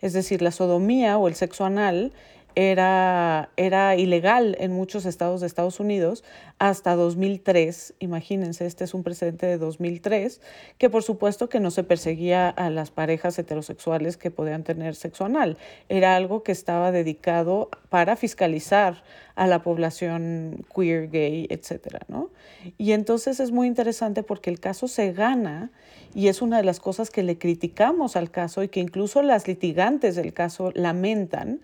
Es 0.00 0.12
decir, 0.12 0.42
la 0.42 0.50
sodomía 0.50 1.18
o 1.18 1.28
el 1.28 1.34
sexo 1.34 1.64
anal 1.64 2.12
era, 2.56 3.50
era 3.56 3.96
ilegal 3.96 4.56
en 4.58 4.72
muchos 4.72 5.04
estados 5.04 5.42
de 5.42 5.46
Estados 5.46 5.78
Unidos 5.78 6.24
hasta 6.58 6.96
2003. 6.96 7.94
Imagínense, 8.00 8.64
este 8.64 8.84
es 8.84 8.94
un 8.94 9.02
precedente 9.02 9.44
de 9.46 9.58
2003, 9.58 10.40
que 10.78 10.88
por 10.88 11.02
supuesto 11.02 11.50
que 11.50 11.60
no 11.60 11.70
se 11.70 11.84
perseguía 11.84 12.48
a 12.48 12.70
las 12.70 12.90
parejas 12.90 13.38
heterosexuales 13.38 14.16
que 14.16 14.30
podían 14.30 14.64
tener 14.64 14.94
sexo 14.94 15.26
anal. 15.26 15.58
Era 15.90 16.16
algo 16.16 16.42
que 16.42 16.52
estaba 16.52 16.92
dedicado 16.92 17.68
para 17.90 18.16
fiscalizar 18.16 19.02
a 19.36 19.46
la 19.46 19.62
población 19.62 20.64
queer, 20.74 21.10
gay, 21.10 21.46
etcétera, 21.50 22.00
¿no? 22.08 22.30
Y 22.78 22.92
entonces 22.92 23.38
es 23.38 23.52
muy 23.52 23.66
interesante 23.66 24.22
porque 24.22 24.50
el 24.50 24.58
caso 24.58 24.88
se 24.88 25.12
gana 25.12 25.70
y 26.14 26.28
es 26.28 26.40
una 26.40 26.56
de 26.56 26.64
las 26.64 26.80
cosas 26.80 27.10
que 27.10 27.22
le 27.22 27.38
criticamos 27.38 28.16
al 28.16 28.30
caso 28.30 28.62
y 28.62 28.68
que 28.68 28.80
incluso 28.80 29.22
las 29.22 29.46
litigantes 29.46 30.16
del 30.16 30.32
caso 30.32 30.72
lamentan. 30.74 31.60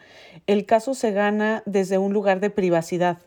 El 0.47 0.67
caso 0.67 0.95
se 0.95 1.11
gana 1.13 1.63
desde 1.65 1.97
un 1.97 2.13
lugar 2.13 2.41
de 2.41 2.51
privacidad. 2.51 3.19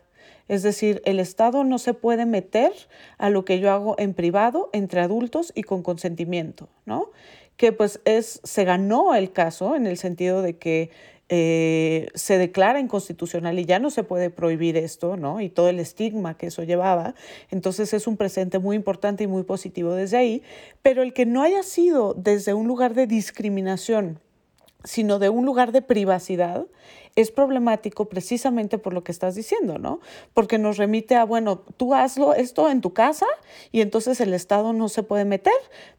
Es 0.48 0.62
decir, 0.62 1.02
el 1.04 1.18
Estado 1.18 1.64
no 1.64 1.78
se 1.78 1.92
puede 1.92 2.24
meter 2.24 2.72
a 3.18 3.30
lo 3.30 3.44
que 3.44 3.58
yo 3.58 3.72
hago 3.72 3.96
en 3.98 4.14
privado, 4.14 4.70
entre 4.72 5.00
adultos 5.00 5.52
y 5.56 5.64
con 5.64 5.82
consentimiento, 5.82 6.68
¿no? 6.84 7.10
Que 7.56 7.72
pues 7.72 8.00
es, 8.04 8.40
se 8.44 8.64
ganó 8.64 9.16
el 9.16 9.32
caso 9.32 9.74
en 9.74 9.88
el 9.88 9.96
sentido 9.96 10.42
de 10.42 10.56
que 10.56 10.90
eh, 11.28 12.08
se 12.14 12.38
declara 12.38 12.78
inconstitucional 12.78 13.58
y 13.58 13.64
ya 13.64 13.78
no 13.78 13.90
se 13.90 14.04
puede 14.04 14.30
prohibir 14.30 14.76
esto, 14.76 15.16
¿no? 15.16 15.40
Y 15.40 15.48
todo 15.48 15.68
el 15.68 15.80
estigma 15.80 16.36
que 16.36 16.46
eso 16.46 16.62
llevaba. 16.62 17.14
Entonces 17.50 17.92
es 17.92 18.06
un 18.06 18.16
presente 18.16 18.58
muy 18.58 18.76
importante 18.76 19.24
y 19.24 19.26
muy 19.26 19.42
positivo 19.42 19.94
desde 19.94 20.16
ahí, 20.16 20.42
pero 20.82 21.02
el 21.02 21.12
que 21.12 21.26
no 21.26 21.42
haya 21.42 21.62
sido 21.62 22.14
desde 22.14 22.54
un 22.54 22.68
lugar 22.68 22.94
de 22.94 23.06
discriminación 23.06 24.20
sino 24.86 25.18
de 25.18 25.28
un 25.28 25.44
lugar 25.44 25.72
de 25.72 25.82
privacidad, 25.82 26.66
es 27.16 27.30
problemático 27.30 28.04
precisamente 28.08 28.78
por 28.78 28.92
lo 28.92 29.02
que 29.02 29.10
estás 29.10 29.34
diciendo, 29.34 29.78
¿no? 29.78 30.00
Porque 30.32 30.58
nos 30.58 30.76
remite 30.76 31.16
a, 31.16 31.24
bueno, 31.24 31.58
tú 31.58 31.94
hazlo 31.94 32.34
esto 32.34 32.70
en 32.70 32.80
tu 32.80 32.92
casa 32.92 33.26
y 33.72 33.80
entonces 33.80 34.20
el 34.20 34.32
Estado 34.32 34.72
no 34.72 34.88
se 34.88 35.02
puede 35.02 35.24
meter, 35.24 35.54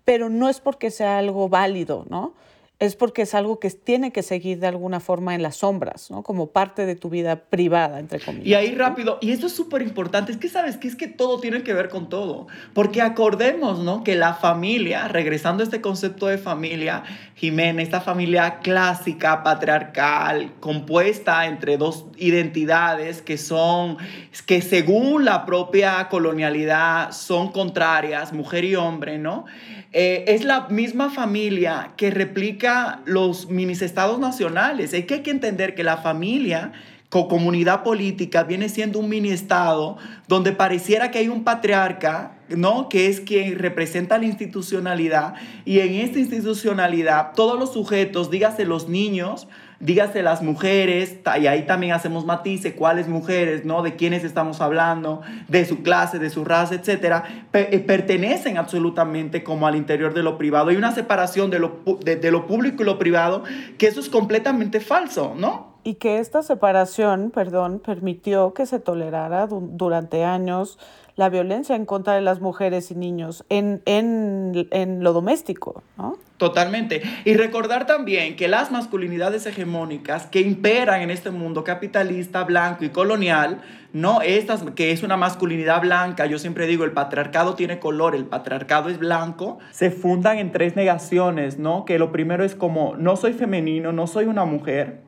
pero 0.05 0.30
no 0.30 0.47
es 0.47 0.59
porque 0.59 0.91
sea 0.91 1.17
algo 1.17 1.49
válido, 1.49 2.05
¿no? 2.09 2.34
Es 2.80 2.95
porque 2.95 3.23
es 3.23 3.34
algo 3.34 3.59
que 3.59 3.71
tiene 3.71 4.11
que 4.11 4.21
seguir 4.21 4.59
de 4.59 4.67
alguna 4.67 4.99
forma 4.99 5.34
en 5.34 5.41
las 5.41 5.57
sombras, 5.57 6.11
¿no? 6.11 6.21
Como 6.21 6.51
parte 6.51 6.86
de 6.86 6.95
tu 6.95 7.09
vida 7.09 7.45
privada, 7.45 7.99
entre 7.99 8.19
comillas. 8.19 8.45
Y 8.45 8.53
ahí 8.53 8.75
rápido, 8.75 9.17
y 9.19 9.32
esto 9.32 9.47
es 9.47 9.55
súper 9.55 9.82
importante, 9.82 10.32
es 10.32 10.38
que 10.38 10.47
sabes 10.47 10.78
que 10.78 10.88
es 10.88 10.95
que 10.95 11.07
todo 11.07 11.39
tiene 11.39 11.63
que 11.63 11.73
ver 11.73 11.89
con 11.89 12.07
todo, 12.07 12.47
porque 12.73 13.01
acordemos, 13.01 13.80
¿no? 13.80 14.03
Que 14.03 14.15
la 14.15 14.36
familia, 14.36 15.07
regresando 15.07 15.63
a 15.63 15.65
este 15.65 15.82
concepto 15.82 16.28
de 16.28 16.38
familia, 16.38 17.03
Jimena, 17.36 17.82
esta 17.82 17.99
familia 17.99 18.59
clásica, 18.59 19.41
patriarcal, 19.43 20.53
compuesta 20.59 21.47
entre 21.47 21.78
dos 21.78 22.05
identidades 22.17 23.23
que 23.23 23.39
son, 23.39 23.97
que 24.45 24.61
según 24.61 25.25
la 25.25 25.47
propia 25.47 26.09
colonialidad 26.09 27.11
son 27.11 27.51
contrarias, 27.51 28.34
mujer 28.34 28.65
y 28.65 28.75
hombre, 28.75 29.17
¿no? 29.17 29.45
Eh, 29.93 30.25
es 30.27 30.43
la 30.43 30.67
misma 30.67 31.09
familia 31.09 31.93
que 31.95 32.11
replica 32.11 33.01
los 33.05 33.47
estados 33.81 34.19
nacionales. 34.19 34.93
Es 34.93 35.05
que 35.05 35.15
hay 35.15 35.21
que 35.21 35.31
entender 35.31 35.75
que 35.75 35.83
la 35.83 35.97
familia 35.97 36.73
con 37.09 37.29
comunidad 37.29 37.83
política 37.83 38.43
viene 38.43 38.67
siendo 38.67 38.99
un 38.99 39.07
mini 39.07 39.29
estado 39.29 39.97
donde 40.27 40.51
pareciera 40.51 41.09
que 41.09 41.19
hay 41.19 41.29
un 41.29 41.45
patriarca, 41.45 42.38
¿no? 42.49 42.89
Que 42.89 43.07
es 43.07 43.21
quien 43.21 43.57
representa 43.57 44.17
la 44.17 44.25
institucionalidad 44.25 45.35
y 45.63 45.79
en 45.79 45.95
esta 45.95 46.19
institucionalidad 46.19 47.31
todos 47.33 47.57
los 47.57 47.71
sujetos, 47.71 48.29
dígase 48.29 48.65
los 48.65 48.89
niños, 48.89 49.47
dígase 49.80 50.23
las 50.23 50.41
mujeres, 50.41 51.17
y 51.39 51.47
ahí 51.47 51.65
también 51.65 51.93
hacemos 51.93 52.25
matices, 52.25 52.73
cuáles 52.73 53.07
mujeres, 53.07 53.65
¿no? 53.65 53.84
De 53.84 53.95
quiénes 53.95 54.23
estamos 54.23 54.61
hablando, 54.61 55.21
de 55.47 55.65
su 55.65 55.84
clase, 55.84 56.19
de 56.19 56.30
su 56.30 56.43
raza, 56.45 56.75
etcétera, 56.75 57.23
eh, 57.53 57.84
pertenecen 57.86 58.57
absolutamente 58.57 59.43
como 59.43 59.67
al 59.67 59.75
interior 59.75 60.13
de 60.13 60.23
lo 60.23 60.38
privado. 60.38 60.69
Hay 60.69 60.75
una 60.75 60.91
separación 60.93 61.49
de 61.49 61.59
lo, 61.59 61.82
de 62.03 62.32
lo 62.32 62.47
público 62.47 62.84
y 62.84 62.86
lo 62.86 62.97
privado, 62.97 63.43
que 63.78 63.88
eso 63.88 63.99
es 63.99 64.09
completamente 64.09 64.80
falso, 64.80 65.34
¿no? 65.38 65.78
Y 65.84 65.95
que 65.95 66.19
esta 66.19 66.43
separación, 66.43 67.32
perdón, 67.32 67.80
permitió 67.80 68.53
que 68.53 68.65
se 68.65 68.80
tolerara 68.80 69.47
durante 69.47 70.25
años 70.25 70.78
la 71.18 71.30
violencia 71.30 71.76
en 71.76 71.86
contra 71.86 72.13
de 72.13 72.22
las 72.22 72.39
mujeres 72.39 72.91
y 72.91 72.95
niños 72.95 73.43
en, 73.49 73.82
en, 73.86 74.68
en 74.72 75.03
lo 75.03 75.13
doméstico, 75.13 75.84
¿no? 75.97 76.18
Totalmente. 76.38 77.01
Y 77.26 77.34
recordar 77.34 77.88
también 77.88 78.36
que 78.36 78.47
las 78.47 78.72
masculinidades 78.72 79.47
hegemónicas 79.47 80.28
que 80.28 80.39
imperan 80.39 81.01
en 81.01 81.09
este 81.09 81.32
mundo 81.32 81.63
capitalista, 81.63 82.43
blanco 82.43 82.86
y 82.86 82.89
colonial, 82.89 83.61
no 83.93 84.22
estas, 84.22 84.61
que 84.76 84.91
es 84.91 85.01
una 85.01 85.18
masculinidad 85.18 85.82
blanca, 85.82 86.28
yo 86.28 86.38
siempre 86.38 86.68
digo, 86.68 86.84
el 86.84 86.91
patriarcado 86.91 87.55
tiene 87.55 87.80
color, 87.80 88.13
el 88.13 88.26
patriarcado 88.26 88.89
es 88.89 88.99
blanco, 88.99 89.57
se 89.72 89.89
fundan 89.89 90.38
en 90.38 90.51
tres 90.51 90.76
negaciones, 90.76 91.57
¿no? 91.57 91.86
Que 91.86 91.97
lo 91.97 92.11
primero 92.11 92.43
es 92.43 92.53
como, 92.53 92.95
no 92.95 93.15
soy 93.15 93.34
femenino, 93.34 93.91
no 93.91 94.05
soy 94.05 94.26
una 94.26 94.45
mujer, 94.45 95.01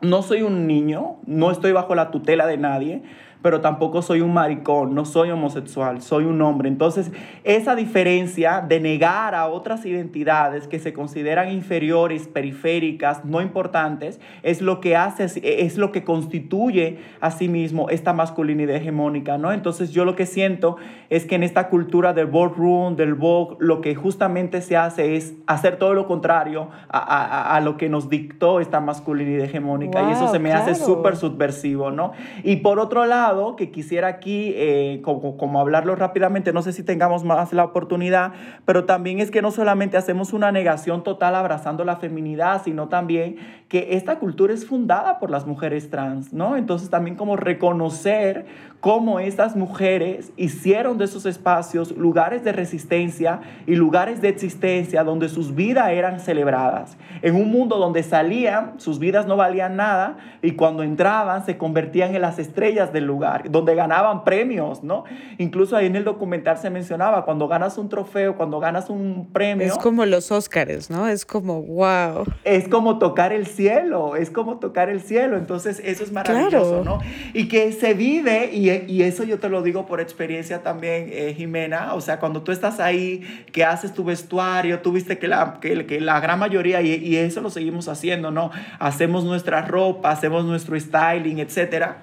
no 0.00 0.22
soy 0.22 0.40
un 0.40 0.66
niño, 0.66 1.16
no 1.26 1.50
estoy 1.50 1.72
bajo 1.72 1.94
la 1.94 2.10
tutela 2.10 2.46
de 2.46 2.56
nadie, 2.56 3.02
pero 3.44 3.60
tampoco 3.60 4.00
soy 4.00 4.22
un 4.22 4.32
maricón, 4.32 4.94
no 4.94 5.04
soy 5.04 5.30
homosexual, 5.30 6.00
soy 6.00 6.24
un 6.24 6.40
hombre. 6.40 6.66
Entonces, 6.66 7.12
esa 7.44 7.76
diferencia 7.76 8.64
de 8.66 8.80
negar 8.80 9.34
a 9.34 9.48
otras 9.48 9.84
identidades 9.84 10.66
que 10.66 10.78
se 10.78 10.94
consideran 10.94 11.52
inferiores, 11.52 12.26
periféricas, 12.26 13.26
no 13.26 13.42
importantes, 13.42 14.18
es 14.42 14.62
lo 14.62 14.80
que 14.80 14.96
hace, 14.96 15.26
es 15.42 15.76
lo 15.76 15.92
que 15.92 16.04
constituye 16.04 17.00
a 17.20 17.30
sí 17.30 17.48
mismo 17.48 17.90
esta 17.90 18.14
masculinidad 18.14 18.76
hegemónica, 18.76 19.36
¿no? 19.36 19.52
Entonces, 19.52 19.90
yo 19.90 20.06
lo 20.06 20.16
que 20.16 20.24
siento 20.24 20.78
es 21.10 21.26
que 21.26 21.34
en 21.34 21.42
esta 21.42 21.68
cultura 21.68 22.14
del 22.14 22.28
boardroom, 22.28 22.96
del 22.96 23.12
Vogue, 23.12 23.56
lo 23.58 23.82
que 23.82 23.94
justamente 23.94 24.62
se 24.62 24.78
hace 24.78 25.16
es 25.16 25.34
hacer 25.46 25.76
todo 25.76 25.92
lo 25.92 26.06
contrario 26.06 26.70
a, 26.88 27.60
lo 27.62 27.76
que 27.76 27.90
nos 27.90 28.08
dictó 28.08 28.60
esta 28.60 28.80
masculinidad 28.80 29.44
hegemónica. 29.44 30.02
y 30.08 30.12
eso 30.12 30.28
se 30.28 30.38
me 30.38 30.54
hace 30.54 30.74
súper 30.74 31.16
subversivo, 31.16 31.90
¿no? 31.90 32.12
Y 32.42 32.56
por 32.56 32.78
otro 32.78 33.04
lado, 33.04 33.33
que 33.56 33.70
quisiera 33.70 34.08
aquí, 34.08 34.52
eh, 34.56 35.00
como, 35.02 35.36
como 35.36 35.60
hablarlo 35.60 35.94
rápidamente, 35.96 36.52
no 36.52 36.62
sé 36.62 36.72
si 36.72 36.82
tengamos 36.82 37.24
más 37.24 37.52
la 37.52 37.64
oportunidad, 37.64 38.32
pero 38.64 38.84
también 38.84 39.20
es 39.20 39.30
que 39.30 39.42
no 39.42 39.50
solamente 39.50 39.96
hacemos 39.96 40.32
una 40.32 40.52
negación 40.52 41.02
total 41.02 41.34
abrazando 41.34 41.84
la 41.84 41.96
feminidad, 41.96 42.62
sino 42.64 42.88
también 42.88 43.36
que 43.68 43.96
esta 43.96 44.18
cultura 44.18 44.54
es 44.54 44.66
fundada 44.66 45.18
por 45.18 45.30
las 45.30 45.46
mujeres 45.46 45.90
trans, 45.90 46.32
¿no? 46.32 46.56
Entonces 46.56 46.90
también 46.90 47.16
como 47.16 47.36
reconocer 47.36 48.46
cómo 48.84 49.18
estas 49.18 49.56
mujeres 49.56 50.30
hicieron 50.36 50.98
de 50.98 51.06
esos 51.06 51.24
espacios 51.24 51.96
lugares 51.96 52.44
de 52.44 52.52
resistencia 52.52 53.40
y 53.66 53.76
lugares 53.76 54.20
de 54.20 54.28
existencia 54.28 55.02
donde 55.04 55.30
sus 55.30 55.54
vidas 55.54 55.90
eran 55.90 56.20
celebradas. 56.20 56.98
En 57.22 57.34
un 57.34 57.50
mundo 57.50 57.78
donde 57.78 58.02
salían, 58.02 58.78
sus 58.78 58.98
vidas 58.98 59.26
no 59.26 59.36
valían 59.36 59.76
nada 59.76 60.18
y 60.42 60.50
cuando 60.50 60.82
entraban 60.82 61.46
se 61.46 61.56
convertían 61.56 62.14
en 62.14 62.20
las 62.20 62.38
estrellas 62.38 62.92
del 62.92 63.06
lugar, 63.06 63.23
donde 63.48 63.74
ganaban 63.74 64.24
premios, 64.24 64.82
¿no? 64.82 65.04
Incluso 65.38 65.76
ahí 65.76 65.86
en 65.86 65.96
el 65.96 66.04
documental 66.04 66.58
se 66.58 66.70
mencionaba, 66.70 67.24
cuando 67.24 67.48
ganas 67.48 67.78
un 67.78 67.88
trofeo, 67.88 68.36
cuando 68.36 68.60
ganas 68.60 68.90
un 68.90 69.30
premio. 69.32 69.66
Es 69.66 69.78
como 69.78 70.04
los 70.04 70.30
Óscares, 70.30 70.90
¿no? 70.90 71.08
Es 71.08 71.24
como, 71.24 71.62
wow. 71.62 72.24
Es 72.44 72.68
como 72.68 72.98
tocar 72.98 73.32
el 73.32 73.46
cielo, 73.46 74.16
es 74.16 74.30
como 74.30 74.58
tocar 74.58 74.88
el 74.88 75.00
cielo. 75.00 75.36
Entonces, 75.36 75.80
eso 75.84 76.04
es 76.04 76.12
maravilloso, 76.12 76.82
¿no? 76.84 77.00
Y 77.32 77.48
que 77.48 77.72
se 77.72 77.94
vive 77.94 78.50
y 78.52 78.64
y 78.94 79.02
eso 79.02 79.24
yo 79.24 79.38
te 79.38 79.48
lo 79.48 79.62
digo 79.62 79.86
por 79.86 80.00
experiencia 80.00 80.62
también, 80.62 81.08
eh, 81.10 81.34
Jimena, 81.36 81.94
o 81.94 82.00
sea, 82.00 82.18
cuando 82.18 82.42
tú 82.42 82.52
estás 82.52 82.80
ahí, 82.80 83.22
que 83.52 83.64
haces 83.64 83.92
tu 83.92 84.04
vestuario, 84.04 84.80
tú 84.80 84.92
viste 84.92 85.18
que 85.18 85.28
la, 85.28 85.58
que, 85.60 85.86
que 85.86 86.00
la 86.00 86.20
gran 86.20 86.38
mayoría, 86.38 86.82
y, 86.82 86.94
y, 86.94 87.16
eso 87.16 87.40
lo 87.40 87.50
seguimos 87.50 87.88
haciendo, 87.88 88.30
¿no? 88.30 88.50
Hacemos 88.78 89.24
nuestra 89.24 89.62
ropa, 89.62 90.10
hacemos 90.10 90.44
nuestro 90.44 90.78
styling, 90.78 91.38
etcétera. 91.38 92.02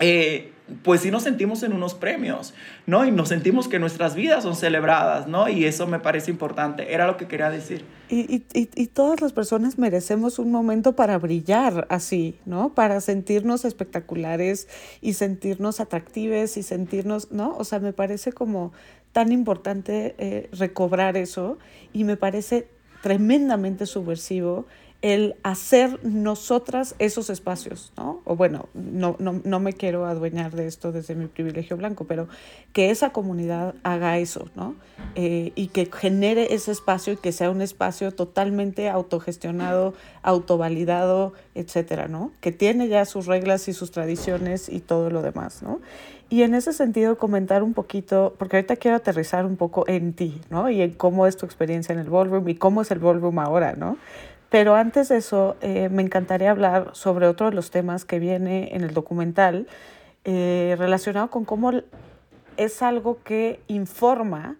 Eh, 0.00 0.52
pues 0.82 1.02
sí 1.02 1.10
nos 1.10 1.24
sentimos 1.24 1.62
en 1.62 1.72
unos 1.72 1.94
premios, 1.94 2.54
¿no? 2.86 3.04
Y 3.04 3.10
nos 3.10 3.28
sentimos 3.28 3.68
que 3.68 3.78
nuestras 3.78 4.14
vidas 4.14 4.44
son 4.44 4.56
celebradas, 4.56 5.26
¿no? 5.26 5.48
Y 5.48 5.64
eso 5.64 5.86
me 5.86 5.98
parece 5.98 6.30
importante, 6.30 6.94
era 6.94 7.06
lo 7.06 7.16
que 7.16 7.26
quería 7.26 7.50
decir. 7.50 7.84
Y, 8.08 8.36
y, 8.36 8.44
y, 8.52 8.86
todas 8.88 9.20
las 9.20 9.32
personas 9.32 9.78
merecemos 9.78 10.38
un 10.38 10.50
momento 10.50 10.94
para 10.94 11.18
brillar 11.18 11.86
así, 11.90 12.38
¿no? 12.46 12.74
Para 12.74 13.00
sentirnos 13.00 13.64
espectaculares 13.64 14.68
y 15.00 15.14
sentirnos 15.14 15.80
atractives 15.80 16.56
y 16.56 16.62
sentirnos, 16.62 17.32
¿no? 17.32 17.56
O 17.56 17.64
sea, 17.64 17.80
me 17.80 17.92
parece 17.92 18.32
como 18.32 18.72
tan 19.12 19.32
importante 19.32 20.14
eh, 20.18 20.48
recobrar 20.52 21.16
eso 21.16 21.58
y 21.92 22.04
me 22.04 22.16
parece 22.16 22.68
tremendamente 23.02 23.86
subversivo 23.86 24.66
el 25.02 25.34
hacer 25.42 25.98
nosotras 26.04 26.94
esos 27.00 27.28
espacios, 27.28 27.92
¿no? 27.96 28.20
O 28.24 28.36
bueno, 28.36 28.68
no, 28.72 29.16
no, 29.18 29.40
no, 29.44 29.58
me 29.58 29.72
quiero 29.72 30.06
adueñar 30.06 30.52
de 30.52 30.68
esto 30.68 30.92
desde 30.92 31.16
mi 31.16 31.26
privilegio 31.26 31.76
blanco, 31.76 32.04
pero 32.04 32.28
que 32.72 32.90
esa 32.90 33.10
comunidad 33.10 33.74
haga 33.82 34.18
eso, 34.18 34.48
¿no? 34.54 34.76
Eh, 35.16 35.50
y 35.56 35.66
que 35.68 35.90
genere 35.92 36.54
ese 36.54 36.70
espacio 36.70 37.14
y 37.14 37.16
que 37.16 37.32
sea 37.32 37.50
un 37.50 37.62
espacio 37.62 38.12
totalmente 38.12 38.88
autogestionado, 38.88 39.92
autovalidado, 40.22 41.32
etcétera, 41.56 42.06
¿no? 42.06 42.30
Que 42.40 42.52
tiene 42.52 42.86
ya 42.86 43.04
sus 43.04 43.26
reglas 43.26 43.66
y 43.66 43.72
sus 43.72 43.90
tradiciones 43.90 44.68
y 44.68 44.78
todo 44.78 45.10
lo 45.10 45.20
demás, 45.20 45.64
¿no? 45.64 45.80
Y 46.30 46.44
en 46.44 46.54
ese 46.54 46.72
sentido 46.72 47.18
comentar 47.18 47.62
un 47.62 47.74
poquito, 47.74 48.34
porque 48.38 48.56
ahorita 48.56 48.76
quiero 48.76 48.96
aterrizar 48.96 49.44
un 49.44 49.58
poco 49.58 49.84
en 49.86 50.14
ti, 50.14 50.40
¿no? 50.48 50.70
Y 50.70 50.80
en 50.80 50.92
cómo 50.92 51.26
es 51.26 51.36
tu 51.36 51.44
experiencia 51.44 51.92
en 51.92 51.98
el 51.98 52.08
ballroom 52.08 52.48
y 52.48 52.54
cómo 52.54 52.80
es 52.80 52.90
el 52.90 53.00
ballroom 53.00 53.38
ahora, 53.38 53.74
¿no? 53.74 53.98
Pero 54.52 54.74
antes 54.74 55.08
de 55.08 55.16
eso, 55.16 55.56
eh, 55.62 55.88
me 55.88 56.02
encantaría 56.02 56.50
hablar 56.50 56.90
sobre 56.92 57.26
otro 57.26 57.48
de 57.48 57.56
los 57.56 57.70
temas 57.70 58.04
que 58.04 58.18
viene 58.18 58.76
en 58.76 58.82
el 58.82 58.92
documental, 58.92 59.66
eh, 60.24 60.76
relacionado 60.78 61.30
con 61.30 61.46
cómo 61.46 61.72
es 62.58 62.82
algo 62.82 63.16
que 63.24 63.60
informa 63.66 64.56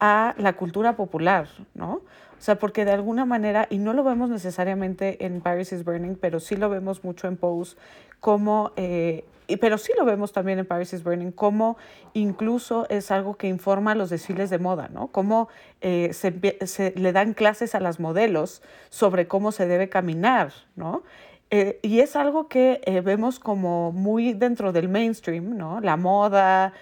a 0.00 0.34
la 0.36 0.54
cultura 0.54 0.96
popular, 0.96 1.46
¿no? 1.74 1.92
O 1.92 2.40
sea, 2.40 2.58
porque 2.58 2.84
de 2.84 2.90
alguna 2.90 3.24
manera, 3.24 3.68
y 3.70 3.78
no 3.78 3.92
lo 3.92 4.02
vemos 4.02 4.30
necesariamente 4.30 5.24
en 5.24 5.40
Paris 5.40 5.72
is 5.72 5.84
Burning, 5.84 6.16
pero 6.20 6.40
sí 6.40 6.56
lo 6.56 6.68
vemos 6.68 7.04
mucho 7.04 7.28
en 7.28 7.36
Pose, 7.36 7.76
como 8.18 8.72
eh, 8.74 9.24
pero 9.54 9.78
sí 9.78 9.92
lo 9.96 10.04
vemos 10.04 10.32
también 10.32 10.58
en 10.58 10.66
Paris 10.66 10.92
is 10.92 11.04
Burning, 11.04 11.30
como 11.30 11.76
incluso 12.14 12.86
es 12.88 13.10
algo 13.12 13.36
que 13.36 13.46
informa 13.46 13.94
los 13.94 14.10
desfiles 14.10 14.50
de 14.50 14.58
moda, 14.58 14.88
¿no? 14.92 15.08
Cómo 15.08 15.48
eh, 15.80 16.12
se, 16.12 16.92
le 16.96 17.12
dan 17.12 17.34
clases 17.34 17.74
a 17.76 17.80
las 17.80 18.00
modelos 18.00 18.62
sobre 18.90 19.28
cómo 19.28 19.52
se 19.52 19.66
debe 19.66 19.88
caminar, 19.88 20.52
¿no? 20.74 21.04
Eh, 21.50 21.78
y 21.82 22.00
es 22.00 22.16
algo 22.16 22.48
que 22.48 22.80
eh, 22.86 23.00
vemos 23.02 23.38
como 23.38 23.92
muy 23.92 24.32
dentro 24.32 24.72
del 24.72 24.88
mainstream, 24.88 25.56
¿no? 25.56 25.80
La 25.80 25.96
moda, 25.96 26.72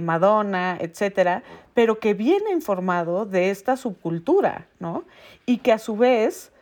Madonna, 0.00 0.78
etcétera, 0.80 1.42
pero 1.74 1.98
que 1.98 2.14
viene 2.14 2.52
informado 2.52 3.26
de 3.26 3.50
esta 3.50 3.76
subcultura, 3.76 4.68
¿no? 4.78 5.02
Y 5.44 5.58
que 5.58 5.72
a 5.72 5.78
su 5.78 5.96
vez 5.96 6.52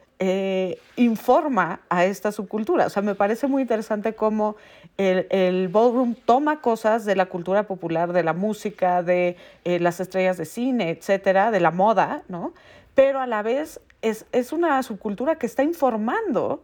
informa 0.96 1.80
a 1.90 2.06
esta 2.06 2.32
subcultura. 2.32 2.86
O 2.86 2.90
sea, 2.90 3.02
me 3.02 3.14
parece 3.14 3.46
muy 3.46 3.60
interesante 3.60 4.14
cómo 4.14 4.56
el, 5.00 5.26
el, 5.30 5.68
ballroom 5.68 6.14
toma 6.14 6.60
cosas 6.60 7.06
de 7.06 7.16
la 7.16 7.24
cultura 7.26 7.62
popular, 7.62 8.12
de 8.12 8.22
la 8.22 8.34
música, 8.34 9.02
de 9.02 9.36
eh, 9.64 9.80
las 9.80 9.98
estrellas 9.98 10.36
de 10.36 10.44
cine, 10.44 10.90
etcétera, 10.90 11.50
de 11.50 11.58
la 11.58 11.70
moda, 11.70 12.22
¿no? 12.28 12.52
Pero 12.94 13.18
a 13.18 13.26
la 13.26 13.42
vez 13.42 13.80
es, 14.02 14.26
es 14.32 14.52
una 14.52 14.82
subcultura 14.82 15.36
que 15.36 15.46
está 15.46 15.62
informando 15.62 16.62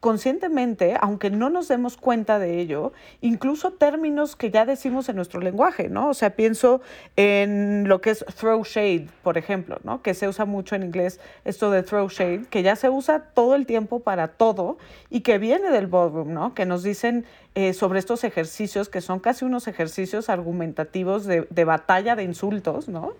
conscientemente, 0.00 0.96
aunque 1.00 1.30
no 1.30 1.50
nos 1.50 1.66
demos 1.66 1.96
cuenta 1.96 2.38
de 2.38 2.60
ello, 2.60 2.92
incluso 3.20 3.72
términos 3.72 4.36
que 4.36 4.50
ya 4.50 4.64
decimos 4.64 5.08
en 5.08 5.16
nuestro 5.16 5.40
lenguaje, 5.40 5.88
¿no? 5.88 6.10
O 6.10 6.14
sea, 6.14 6.36
pienso 6.36 6.80
en 7.16 7.88
lo 7.88 8.00
que 8.00 8.10
es 8.10 8.24
throw 8.38 8.62
shade, 8.62 9.08
por 9.22 9.38
ejemplo, 9.38 9.78
¿no? 9.82 10.00
Que 10.02 10.14
se 10.14 10.28
usa 10.28 10.44
mucho 10.44 10.76
en 10.76 10.84
inglés 10.84 11.20
esto 11.44 11.70
de 11.70 11.82
throw 11.82 12.08
shade, 12.08 12.44
que 12.48 12.62
ya 12.62 12.76
se 12.76 12.90
usa 12.90 13.30
todo 13.34 13.56
el 13.56 13.66
tiempo 13.66 14.00
para 14.00 14.28
todo 14.28 14.78
y 15.10 15.22
que 15.22 15.38
viene 15.38 15.70
del 15.70 15.88
ballroom, 15.88 16.32
¿no? 16.32 16.54
Que 16.54 16.64
nos 16.64 16.84
dicen 16.84 17.24
eh, 17.56 17.72
sobre 17.72 17.98
estos 17.98 18.22
ejercicios 18.22 18.88
que 18.88 19.00
son 19.00 19.18
casi 19.18 19.44
unos 19.44 19.66
ejercicios 19.66 20.28
argumentativos 20.28 21.24
de, 21.24 21.48
de 21.50 21.64
batalla 21.64 22.14
de 22.14 22.22
insultos, 22.22 22.88
¿no? 22.88 23.14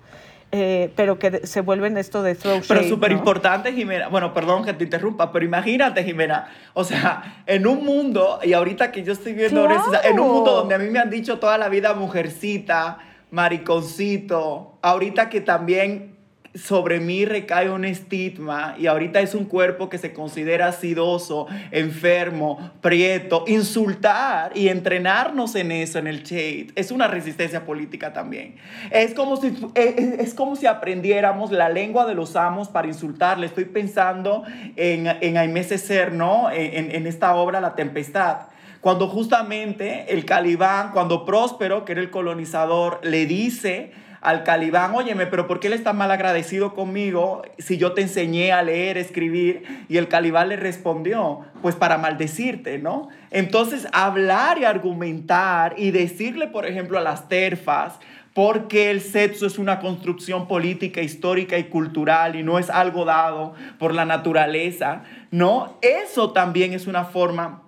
Eh, 0.50 0.90
pero 0.96 1.18
que 1.18 1.46
se 1.46 1.60
vuelven 1.60 1.98
esto 1.98 2.22
de 2.22 2.34
throw 2.34 2.62
Pero 2.66 2.82
súper 2.84 3.12
importante, 3.12 3.72
Jimena. 3.72 4.08
Bueno, 4.08 4.32
perdón 4.32 4.64
que 4.64 4.72
te 4.72 4.84
interrumpa, 4.84 5.30
pero 5.30 5.44
imagínate, 5.44 6.02
Jimena. 6.04 6.48
O 6.72 6.84
sea, 6.84 7.42
en 7.46 7.66
un 7.66 7.84
mundo, 7.84 8.40
y 8.42 8.54
ahorita 8.54 8.90
que 8.90 9.02
yo 9.02 9.12
estoy 9.12 9.34
viendo 9.34 9.68
en 10.04 10.20
un 10.20 10.28
mundo 10.28 10.52
donde 10.52 10.74
a 10.74 10.78
mí 10.78 10.88
me 10.88 10.98
han 11.00 11.10
dicho 11.10 11.38
toda 11.38 11.58
la 11.58 11.68
vida 11.68 11.92
mujercita, 11.92 12.98
mariconcito, 13.30 14.78
ahorita 14.80 15.28
que 15.28 15.42
también 15.42 16.17
sobre 16.54 17.00
mí 17.00 17.24
recae 17.24 17.70
un 17.70 17.84
estigma 17.84 18.74
y 18.78 18.86
ahorita 18.86 19.20
es 19.20 19.34
un 19.34 19.44
cuerpo 19.44 19.88
que 19.88 19.98
se 19.98 20.12
considera 20.12 20.68
acidoso, 20.68 21.46
enfermo, 21.70 22.72
prieto, 22.80 23.44
insultar 23.46 24.52
y 24.54 24.68
entrenarnos 24.68 25.54
en 25.54 25.72
eso, 25.72 25.98
en 25.98 26.06
el 26.06 26.22
shade, 26.22 26.68
es 26.74 26.90
una 26.90 27.06
resistencia 27.06 27.64
política 27.64 28.12
también. 28.12 28.56
Es 28.90 29.14
como 29.14 29.36
si, 29.36 29.54
es, 29.74 30.34
como 30.34 30.56
si 30.56 30.66
aprendiéramos 30.66 31.52
la 31.52 31.68
lengua 31.68 32.06
de 32.06 32.14
los 32.14 32.36
amos 32.36 32.68
para 32.68 32.88
insultarle. 32.88 33.46
Estoy 33.46 33.66
pensando 33.66 34.44
en, 34.76 35.06
en 35.06 35.36
Aimé 35.36 35.66
¿no? 36.12 36.50
En, 36.50 36.94
en 36.94 37.06
esta 37.06 37.34
obra 37.34 37.60
La 37.60 37.74
Tempestad 37.74 38.48
cuando 38.80 39.08
justamente 39.08 40.12
el 40.14 40.24
Calibán, 40.24 40.92
cuando 40.92 41.24
Próspero, 41.24 41.84
que 41.84 41.92
era 41.92 42.00
el 42.00 42.10
colonizador, 42.10 43.00
le 43.02 43.26
dice 43.26 43.90
al 44.20 44.42
Calibán, 44.42 44.94
óyeme, 44.94 45.26
pero 45.26 45.46
¿por 45.46 45.60
qué 45.60 45.68
él 45.68 45.72
está 45.72 45.92
mal 45.92 46.10
agradecido 46.10 46.74
conmigo 46.74 47.42
si 47.58 47.78
yo 47.78 47.92
te 47.92 48.02
enseñé 48.02 48.52
a 48.52 48.62
leer, 48.62 48.98
escribir? 48.98 49.84
Y 49.88 49.96
el 49.96 50.08
Calibán 50.08 50.48
le 50.48 50.56
respondió, 50.56 51.40
pues 51.62 51.76
para 51.76 51.98
maldecirte, 51.98 52.78
¿no? 52.78 53.08
Entonces, 53.30 53.86
hablar 53.92 54.58
y 54.58 54.64
argumentar 54.64 55.74
y 55.76 55.92
decirle, 55.92 56.48
por 56.48 56.66
ejemplo, 56.66 56.98
a 56.98 57.02
las 57.02 57.28
terfas, 57.28 57.98
porque 58.34 58.90
el 58.90 59.00
sexo 59.00 59.46
es 59.46 59.58
una 59.58 59.80
construcción 59.80 60.46
política, 60.46 61.00
histórica 61.00 61.58
y 61.58 61.64
cultural 61.64 62.36
y 62.36 62.42
no 62.42 62.58
es 62.58 62.70
algo 62.70 63.04
dado 63.04 63.54
por 63.78 63.94
la 63.94 64.04
naturaleza, 64.04 65.02
¿no? 65.30 65.76
Eso 65.82 66.32
también 66.32 66.72
es 66.72 66.86
una 66.86 67.04
forma 67.04 67.62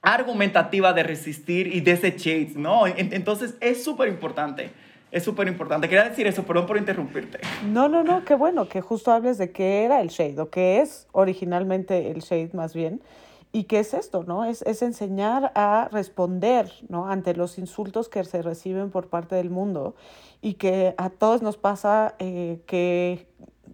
argumentativa 0.00 0.92
de 0.92 1.02
resistir 1.02 1.66
y 1.66 1.80
de 1.80 1.92
ese 1.92 2.14
chase, 2.14 2.52
¿no? 2.54 2.86
Entonces 2.86 3.56
es 3.60 3.82
súper 3.82 4.08
importante 4.08 4.70
es 5.10 5.22
súper 5.22 5.48
importante. 5.48 5.88
Quería 5.88 6.08
decir 6.08 6.26
eso, 6.26 6.44
perdón 6.44 6.66
por 6.66 6.76
interrumpirte. 6.76 7.40
No, 7.66 7.88
no, 7.88 8.02
no, 8.02 8.24
qué 8.24 8.34
bueno 8.34 8.68
que 8.68 8.80
justo 8.80 9.12
hables 9.12 9.38
de 9.38 9.52
qué 9.52 9.84
era 9.84 10.00
el 10.00 10.08
shade 10.08 10.40
o 10.40 10.50
qué 10.50 10.80
es 10.80 11.06
originalmente 11.12 12.10
el 12.10 12.20
shade 12.20 12.50
más 12.52 12.74
bien. 12.74 13.00
¿Y 13.52 13.64
qué 13.64 13.78
es 13.78 13.94
esto? 13.94 14.24
¿no? 14.24 14.44
Es, 14.44 14.62
es 14.62 14.82
enseñar 14.82 15.52
a 15.54 15.88
responder 15.90 16.70
¿no? 16.88 17.08
ante 17.08 17.34
los 17.34 17.58
insultos 17.58 18.08
que 18.08 18.22
se 18.24 18.42
reciben 18.42 18.90
por 18.90 19.08
parte 19.08 19.36
del 19.36 19.48
mundo 19.48 19.94
y 20.42 20.54
que 20.54 20.94
a 20.98 21.08
todos 21.08 21.40
nos 21.40 21.56
pasa 21.56 22.16
eh, 22.18 22.60
que 22.66 23.26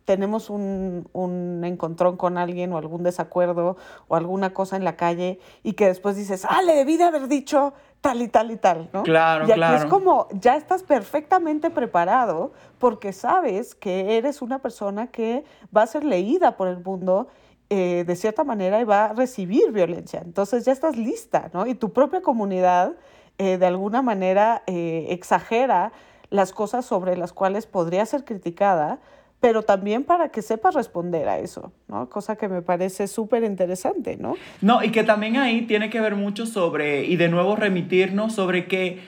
tenemos 0.04 0.50
un, 0.50 1.08
un, 1.12 1.62
encontrón 1.64 2.16
con 2.16 2.38
alguien 2.38 2.72
o 2.72 2.78
algún 2.78 3.02
desacuerdo 3.02 3.76
o 4.08 4.16
alguna 4.16 4.52
cosa 4.52 4.76
en 4.76 4.84
la 4.84 4.96
calle 4.96 5.38
y 5.62 5.72
que 5.72 5.86
después 5.86 6.16
dices, 6.16 6.44
ah, 6.48 6.62
le 6.62 6.74
debí 6.74 6.96
de 6.96 7.04
haber 7.04 7.28
dicho 7.28 7.74
tal 8.02 8.20
y 8.20 8.28
tal 8.28 8.50
y 8.50 8.56
tal, 8.56 8.90
¿no? 8.92 9.04
Claro, 9.04 9.46
y 9.46 9.52
aquí 9.52 9.54
claro. 9.54 9.76
es 9.76 9.84
como, 9.86 10.26
ya 10.32 10.56
estás 10.56 10.82
perfectamente 10.82 11.70
preparado 11.70 12.52
porque 12.78 13.12
sabes 13.12 13.74
que 13.74 14.18
eres 14.18 14.42
una 14.42 14.58
persona 14.58 15.06
que 15.06 15.44
va 15.74 15.82
a 15.82 15.86
ser 15.86 16.04
leída 16.04 16.56
por 16.56 16.66
el 16.68 16.78
mundo 16.78 17.28
eh, 17.70 18.04
de 18.04 18.16
cierta 18.16 18.42
manera 18.44 18.80
y 18.80 18.84
va 18.84 19.06
a 19.06 19.12
recibir 19.14 19.70
violencia. 19.70 20.20
Entonces 20.22 20.64
ya 20.64 20.72
estás 20.72 20.96
lista, 20.96 21.48
¿no? 21.54 21.66
Y 21.66 21.74
tu 21.76 21.92
propia 21.92 22.20
comunidad 22.20 22.96
eh, 23.38 23.56
de 23.56 23.66
alguna 23.66 24.02
manera 24.02 24.62
eh, 24.66 25.06
exagera 25.10 25.92
las 26.28 26.52
cosas 26.52 26.84
sobre 26.84 27.16
las 27.16 27.32
cuales 27.32 27.66
podría 27.66 28.04
ser 28.04 28.24
criticada 28.24 28.98
pero 29.42 29.64
también 29.64 30.04
para 30.04 30.28
que 30.28 30.40
sepas 30.40 30.72
responder 30.76 31.28
a 31.28 31.40
eso, 31.40 31.72
¿no? 31.88 32.08
Cosa 32.08 32.36
que 32.36 32.46
me 32.46 32.62
parece 32.62 33.08
súper 33.08 33.42
interesante, 33.42 34.16
¿no? 34.16 34.36
No, 34.60 34.84
y 34.84 34.92
que 34.92 35.02
también 35.02 35.36
ahí 35.36 35.62
tiene 35.62 35.90
que 35.90 36.00
ver 36.00 36.14
mucho 36.14 36.46
sobre, 36.46 37.06
y 37.06 37.16
de 37.16 37.28
nuevo 37.28 37.56
remitirnos 37.56 38.34
sobre 38.36 38.68
que, 38.68 39.00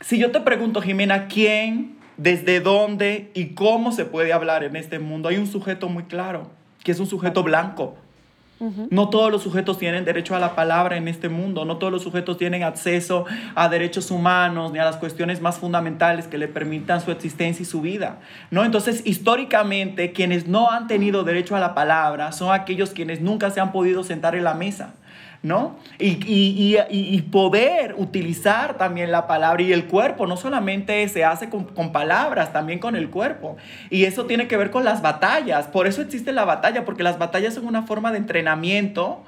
si 0.00 0.16
yo 0.16 0.30
te 0.30 0.40
pregunto, 0.40 0.80
Jimena, 0.80 1.28
¿quién, 1.28 1.98
desde 2.16 2.60
dónde 2.60 3.30
y 3.34 3.48
cómo 3.48 3.92
se 3.92 4.06
puede 4.06 4.32
hablar 4.32 4.64
en 4.64 4.74
este 4.74 4.98
mundo? 5.00 5.28
Hay 5.28 5.36
un 5.36 5.46
sujeto 5.46 5.90
muy 5.90 6.04
claro, 6.04 6.48
que 6.82 6.92
es 6.92 6.98
un 6.98 7.06
sujeto 7.06 7.42
blanco, 7.42 7.94
no 8.58 9.10
todos 9.10 9.30
los 9.30 9.42
sujetos 9.42 9.78
tienen 9.78 10.04
derecho 10.04 10.34
a 10.34 10.38
la 10.38 10.54
palabra 10.54 10.96
en 10.96 11.08
este 11.08 11.28
mundo, 11.28 11.64
no 11.64 11.76
todos 11.76 11.92
los 11.92 12.02
sujetos 12.02 12.38
tienen 12.38 12.62
acceso 12.62 13.26
a 13.54 13.68
derechos 13.68 14.10
humanos 14.10 14.72
ni 14.72 14.78
a 14.78 14.84
las 14.84 14.96
cuestiones 14.96 15.40
más 15.40 15.58
fundamentales 15.58 16.26
que 16.26 16.38
le 16.38 16.48
permitan 16.48 17.00
su 17.00 17.10
existencia 17.10 17.62
y 17.62 17.66
su 17.66 17.82
vida. 17.82 18.18
¿no? 18.50 18.64
Entonces, 18.64 19.02
históricamente, 19.04 20.12
quienes 20.12 20.46
no 20.46 20.70
han 20.70 20.86
tenido 20.86 21.22
derecho 21.22 21.54
a 21.54 21.60
la 21.60 21.74
palabra 21.74 22.32
son 22.32 22.54
aquellos 22.54 22.90
quienes 22.90 23.20
nunca 23.20 23.50
se 23.50 23.60
han 23.60 23.72
podido 23.72 24.04
sentar 24.04 24.34
en 24.34 24.44
la 24.44 24.54
mesa. 24.54 24.94
¿No? 25.42 25.78
Y, 25.98 26.18
y, 26.26 26.76
y, 26.90 27.22
poder 27.22 27.94
utilizar 27.96 28.76
también 28.76 29.12
la 29.12 29.26
palabra 29.26 29.62
y 29.62 29.72
el 29.72 29.86
cuerpo, 29.86 30.26
no 30.26 30.36
solamente 30.36 31.06
se 31.08 31.24
hace 31.24 31.48
con, 31.48 31.64
con, 31.64 31.92
palabras, 31.92 32.52
también 32.52 32.78
con 32.78 32.96
el 32.96 33.10
cuerpo. 33.10 33.56
Y 33.90 34.04
eso 34.04 34.26
tiene 34.26 34.48
que 34.48 34.56
ver 34.56 34.70
con 34.70 34.84
las 34.84 35.02
batallas. 35.02 35.66
Por 35.68 35.86
eso 35.86 36.02
existe 36.02 36.32
la 36.32 36.44
batalla, 36.44 36.84
porque 36.84 37.02
las 37.02 37.18
batallas 37.18 37.54
son 37.54 37.66
una 37.66 37.82
forma 37.82 38.10
de 38.10 38.18
entrenamiento 38.18 39.22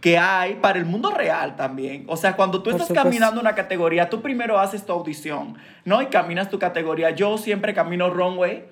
que 0.00 0.18
hay 0.18 0.54
para 0.54 0.78
el 0.78 0.86
mundo 0.86 1.10
real 1.10 1.56
también. 1.56 2.04
O 2.08 2.16
sea, 2.16 2.34
cuando 2.34 2.62
tú 2.62 2.70
estás 2.70 2.88
caminando 2.92 3.40
una 3.40 3.54
categoría, 3.54 4.08
tú 4.08 4.22
primero 4.22 4.58
haces 4.58 4.84
tu 4.84 4.92
audición, 4.92 5.56
¿no? 5.84 6.00
Y 6.00 6.06
caminas 6.06 6.48
tu 6.50 6.58
categoría. 6.58 7.10
Yo 7.10 7.36
siempre 7.38 7.74
camino 7.74 8.08
runway 8.08 8.64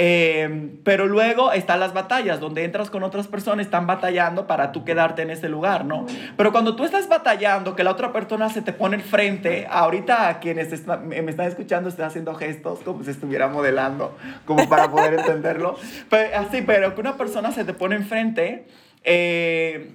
eh, 0.00 0.78
pero 0.84 1.08
luego 1.08 1.50
están 1.50 1.80
las 1.80 1.92
batallas, 1.92 2.38
donde 2.38 2.62
entras 2.62 2.88
con 2.88 3.02
otras 3.02 3.26
personas, 3.26 3.66
están 3.66 3.88
batallando 3.88 4.46
para 4.46 4.70
tú 4.70 4.84
quedarte 4.84 5.22
en 5.22 5.30
ese 5.30 5.48
lugar, 5.48 5.84
¿no? 5.84 6.06
Pero 6.36 6.52
cuando 6.52 6.76
tú 6.76 6.84
estás 6.84 7.08
batallando, 7.08 7.74
que 7.74 7.82
la 7.82 7.90
otra 7.90 8.12
persona 8.12 8.48
se 8.48 8.62
te 8.62 8.72
pone 8.72 8.94
al 8.94 9.02
frente, 9.02 9.66
ahorita 9.68 10.28
a 10.28 10.38
quienes 10.38 10.70
me 10.86 11.28
están 11.28 11.48
escuchando 11.48 11.88
están 11.88 12.06
haciendo 12.06 12.32
gestos 12.36 12.78
como 12.84 13.02
si 13.02 13.10
estuviera 13.10 13.48
modelando, 13.48 14.16
como 14.44 14.68
para 14.68 14.88
poder 14.88 15.14
entenderlo. 15.14 15.76
Pero, 16.08 16.38
así, 16.38 16.62
pero 16.62 16.94
que 16.94 17.00
una 17.00 17.16
persona 17.16 17.50
se 17.50 17.64
te 17.64 17.72
pone 17.72 17.96
enfrente, 17.96 18.68
eh, 19.02 19.90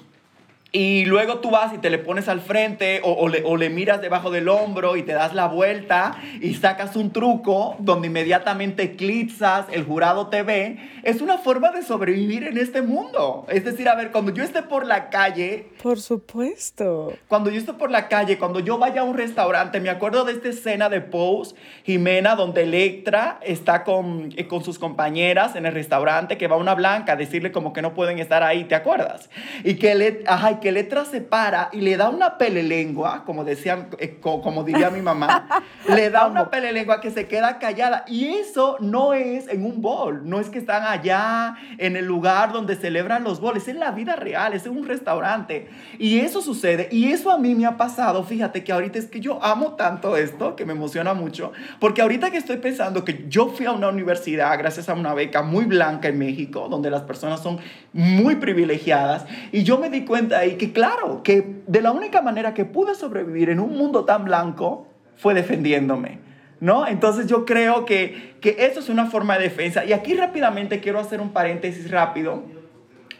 y 0.76 1.06
luego 1.06 1.38
tú 1.38 1.52
vas 1.52 1.72
y 1.72 1.78
te 1.78 1.92
le 1.92 2.00
pones 2.00 2.28
al 2.28 2.42
frente 2.42 3.00
o, 3.04 3.12
o, 3.12 3.30
le, 3.30 3.44
o, 3.46 3.58
le, 3.58 3.70
miras 3.70 4.02
debajo 4.02 4.32
del 4.32 4.50
hombro 4.50 4.98
y 4.98 5.04
te 5.04 5.14
das 5.14 5.36
la 5.36 5.46
vuelta 5.46 6.18
y 6.42 6.56
sacas 6.56 6.96
un 6.96 7.12
truco 7.12 7.76
donde 7.78 8.08
inmediatamente 8.08 8.82
eclipsas, 8.82 9.68
el 9.72 9.84
jurado 9.84 10.30
te 10.30 10.42
ve. 10.42 10.80
Es 11.04 11.22
una 11.22 11.38
forma 11.38 11.70
de 11.70 11.84
sobrevivir 11.84 12.44
en 12.46 12.58
este 12.58 12.82
mundo. 12.82 13.46
Es 13.50 13.64
decir, 13.64 13.88
a 13.88 13.94
ver, 13.94 14.12
cuando 14.12 14.34
yo 14.34 14.44
esté 14.44 14.64
por 14.64 14.88
la 14.88 15.12
calle... 15.12 15.68
Por 15.84 16.02
supuesto. 16.02 17.14
Cuando 17.28 17.52
yo 17.52 17.60
esté 17.60 17.74
por 17.74 17.92
la 17.92 18.08
calle, 18.08 18.40
cuando 18.40 18.60
yo 18.60 18.80
vaya 18.80 19.02
a 19.02 19.04
un 19.04 19.16
restaurante, 19.16 19.80
me 19.80 19.92
acuerdo 19.92 20.26
de 20.26 20.32
esta 20.32 20.50
escena 20.50 20.90
de 20.90 21.02
Pose, 21.02 21.54
Jimena, 21.84 22.36
donde 22.36 22.64
Electra 22.64 23.40
está 23.44 23.84
con, 23.84 24.34
eh, 24.38 24.48
con 24.48 24.64
sus 24.64 24.80
compañeras 24.80 25.56
en 25.56 25.68
el 25.68 25.74
restaurante, 25.74 26.40
que 26.40 26.48
va 26.48 26.58
una 26.58 26.74
blanca 26.74 27.14
a 27.14 27.16
decirle 27.16 27.52
como 27.52 27.74
que 27.74 27.84
no 27.84 27.94
pueden 27.94 28.18
estar 28.18 28.42
ahí, 28.42 28.64
¿te 28.64 28.74
acuerdas? 28.74 29.30
Y 29.64 29.76
que 29.76 29.94
le... 29.94 30.24
Ajá, 30.26 30.63
que 30.64 30.72
Letra 30.72 31.04
se 31.04 31.20
para 31.20 31.70
y 31.74 31.82
le 31.82 31.98
da 31.98 32.10
una 32.10 32.38
pelelengua, 32.38 33.24
como, 33.26 33.44
decía, 33.44 33.90
eh, 34.00 34.18
como 34.22 34.64
diría 34.64 34.90
mi 34.90 35.02
mamá, 35.02 35.46
le 35.90 36.10
da 36.10 36.26
una 36.26 36.50
pelelengua 36.50 37.02
que 37.02 37.12
se 37.12 37.28
queda 37.28 37.60
callada. 37.60 38.06
Y 38.08 38.28
eso 38.30 38.78
no 38.80 39.14
es 39.14 39.50
en 39.50 39.66
un 39.66 39.82
bol, 39.82 40.22
no 40.24 40.40
es 40.40 40.50
que 40.50 40.60
están 40.60 40.84
allá 40.84 41.58
en 41.78 41.98
el 41.98 42.06
lugar 42.06 42.54
donde 42.54 42.78
celebran 42.78 43.26
los 43.26 43.42
boles, 43.42 43.64
es 43.64 43.68
en 43.68 43.80
la 43.82 43.92
vida 43.92 44.16
real, 44.16 44.54
es 44.54 44.66
en 44.66 44.78
un 44.78 44.88
restaurante. 44.88 45.68
Y 46.00 46.20
eso 46.20 46.42
sucede, 46.42 46.88
y 46.92 47.12
eso 47.12 47.30
a 47.30 47.38
mí 47.38 47.56
me 47.56 47.66
ha 47.66 47.76
pasado, 47.76 48.24
fíjate 48.24 48.64
que 48.64 48.72
ahorita 48.72 48.98
es 48.98 49.08
que 49.08 49.20
yo 49.20 49.44
amo 49.44 49.74
tanto 49.74 50.16
esto, 50.16 50.56
que 50.56 50.66
me 50.66 50.72
emociona 50.72 51.14
mucho, 51.14 51.52
porque 51.82 52.02
ahorita 52.02 52.32
que 52.32 52.38
estoy 52.38 52.58
pensando 52.58 53.04
que 53.04 53.26
yo 53.28 53.50
fui 53.50 53.66
a 53.66 53.74
una 53.74 53.90
universidad 53.90 54.58
gracias 54.58 54.88
a 54.88 54.94
una 54.94 55.14
beca 55.14 55.42
muy 55.42 55.66
blanca 55.66 56.08
en 56.08 56.18
México, 56.18 56.70
donde 56.70 56.90
las 56.90 57.02
personas 57.02 57.44
son 57.44 57.60
muy 57.92 58.38
privilegiadas, 58.38 59.26
y 59.52 59.64
yo 59.64 59.78
me 59.78 59.90
di 59.90 60.06
cuenta 60.06 60.40
ahí 60.40 60.53
que 60.58 60.72
claro, 60.72 61.24
que 61.24 61.62
de 61.68 61.82
la 61.82 61.92
única 61.92 62.22
manera 62.22 62.54
que 62.54 62.66
pude 62.66 62.96
sobrevivir 62.96 63.50
en 63.50 63.60
un 63.60 63.78
mundo 63.78 64.06
tan 64.06 64.26
blanco 64.26 64.88
fue 65.16 65.34
defendiéndome. 65.34 66.20
¿No? 66.60 66.88
Entonces 66.88 67.28
yo 67.28 67.44
creo 67.46 67.84
que, 67.84 68.36
que 68.40 68.56
eso 68.60 68.80
es 68.80 68.88
una 68.88 69.08
forma 69.08 69.38
de 69.38 69.44
defensa. 69.44 69.84
Y 69.84 69.92
aquí 69.92 70.14
rápidamente 70.14 70.80
quiero 70.80 71.00
hacer 71.00 71.20
un 71.20 71.34
paréntesis 71.34 71.92
rápido 71.92 72.44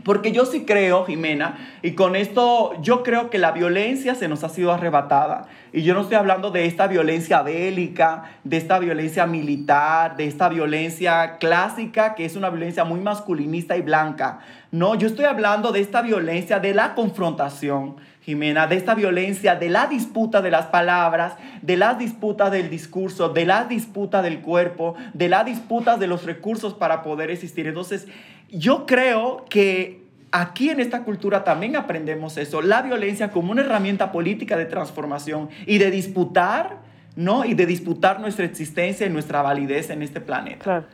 porque 0.04 0.32
yo 0.32 0.46
sí 0.46 0.66
creo, 0.66 1.06
Jimena, 1.06 1.78
y 1.82 1.92
con 1.92 2.16
esto 2.16 2.74
yo 2.82 3.04
creo 3.04 3.30
que 3.30 3.38
la 3.38 3.52
violencia 3.52 4.16
se 4.16 4.28
nos 4.28 4.44
ha 4.44 4.50
sido 4.50 4.72
arrebatada. 4.72 5.48
Y 5.72 5.84
yo 5.84 5.94
no 5.94 6.02
estoy 6.02 6.18
hablando 6.18 6.52
de 6.52 6.66
esta 6.66 6.88
violencia 6.88 7.42
bélica, 7.42 8.24
de 8.44 8.58
esta 8.58 8.80
violencia 8.80 9.26
militar, 9.26 10.18
de 10.18 10.28
esta 10.28 10.50
violencia 10.50 11.38
clásica, 11.40 12.16
que 12.16 12.26
es 12.26 12.36
una 12.36 12.50
violencia 12.50 12.84
muy 12.84 13.00
masculinista 13.00 13.78
y 13.78 13.82
blanca. 13.82 14.40
No, 14.72 14.96
yo 14.96 15.08
estoy 15.08 15.26
hablando 15.26 15.72
de 15.72 15.80
esta 15.80 16.02
violencia 16.02 16.60
de 16.60 16.74
la 16.74 16.96
confrontación, 16.96 17.96
Jimena, 18.22 18.68
de 18.68 18.78
esta 18.78 18.96
violencia 18.96 19.56
de 19.56 19.70
la 19.70 19.88
disputa 19.88 20.42
de 20.42 20.50
las 20.50 20.68
palabras, 20.68 21.34
de 21.62 21.76
la 21.76 21.94
disputa 21.96 22.50
del 22.50 22.70
discurso, 22.70 23.30
de 23.30 23.46
la 23.46 23.66
disputa 23.66 24.22
del 24.22 24.42
cuerpo, 24.42 24.96
de 25.14 25.28
la 25.28 25.44
disputa 25.44 25.98
de 25.98 26.08
los 26.08 26.24
recursos 26.26 26.74
para 26.74 27.04
poder 27.04 27.32
existir. 27.32 27.68
Entonces, 27.68 28.08
yo 28.50 28.86
creo 28.86 29.46
que 29.50 30.04
aquí 30.32 30.70
en 30.70 30.80
esta 30.80 31.04
cultura 31.04 31.44
también 31.44 31.76
aprendemos 31.76 32.38
eso, 32.38 32.62
la 32.62 32.82
violencia 32.82 33.32
como 33.32 33.52
una 33.52 33.62
herramienta 33.62 34.12
política 34.12 34.58
de 34.58 34.66
transformación 34.66 35.50
y 35.68 35.78
de 35.78 35.92
disputar, 35.92 36.78
¿no? 37.16 37.46
Y 37.46 37.54
de 37.54 37.66
disputar 37.66 38.20
nuestra 38.20 38.46
existencia 38.46 39.06
y 39.06 39.10
nuestra 39.10 39.42
validez 39.44 39.92
en 39.92 40.02
este 40.02 40.20
planeta. 40.22 40.64
Claro. 40.64 40.86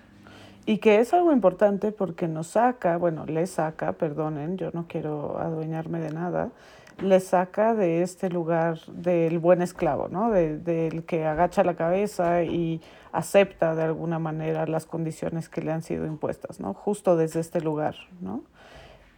Y 0.66 0.78
que 0.78 1.00
es 1.00 1.14
algo 1.14 1.32
importante 1.32 1.92
porque 1.92 2.28
nos 2.28 2.48
saca, 2.48 2.98
bueno, 2.98 3.26
le 3.26 3.48
saca, 3.48 3.94
perdonen, 3.94 4.58
yo 4.58 4.70
no 4.74 4.86
quiero 4.88 5.40
adueñarme 5.40 6.00
de 6.00 6.12
nada, 6.12 6.50
le 7.02 7.20
saca 7.22 7.74
de 7.74 8.04
este 8.04 8.30
lugar 8.30 8.78
del 8.88 9.40
buen 9.40 9.62
esclavo, 9.62 10.10
¿no? 10.10 10.32
del 10.32 11.04
que 11.06 11.26
agacha 11.26 11.64
la 11.64 11.76
cabeza 11.76 12.44
y 12.44 12.82
acepta 13.12 13.76
de 13.76 13.84
alguna 13.84 14.20
manera 14.20 14.66
las 14.68 14.86
condiciones 14.86 15.50
que 15.50 15.62
le 15.62 15.72
han 15.72 15.82
sido 15.82 16.06
impuestas, 16.06 16.60
¿no? 16.60 16.74
Justo 16.74 17.18
desde 17.18 17.40
este 17.40 17.62
lugar, 17.62 17.96
¿no? 18.22 18.44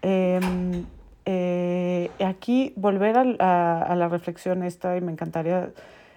Em, 0.02 0.86
eh, 1.26 2.10
aquí 2.26 2.74
volver 2.76 3.18
a, 3.18 3.82
a, 3.84 3.96
la 3.96 4.08
reflexión 4.08 4.64
esta 4.64 4.98
y 4.98 5.02
me 5.02 5.12
encantaría 5.12 5.72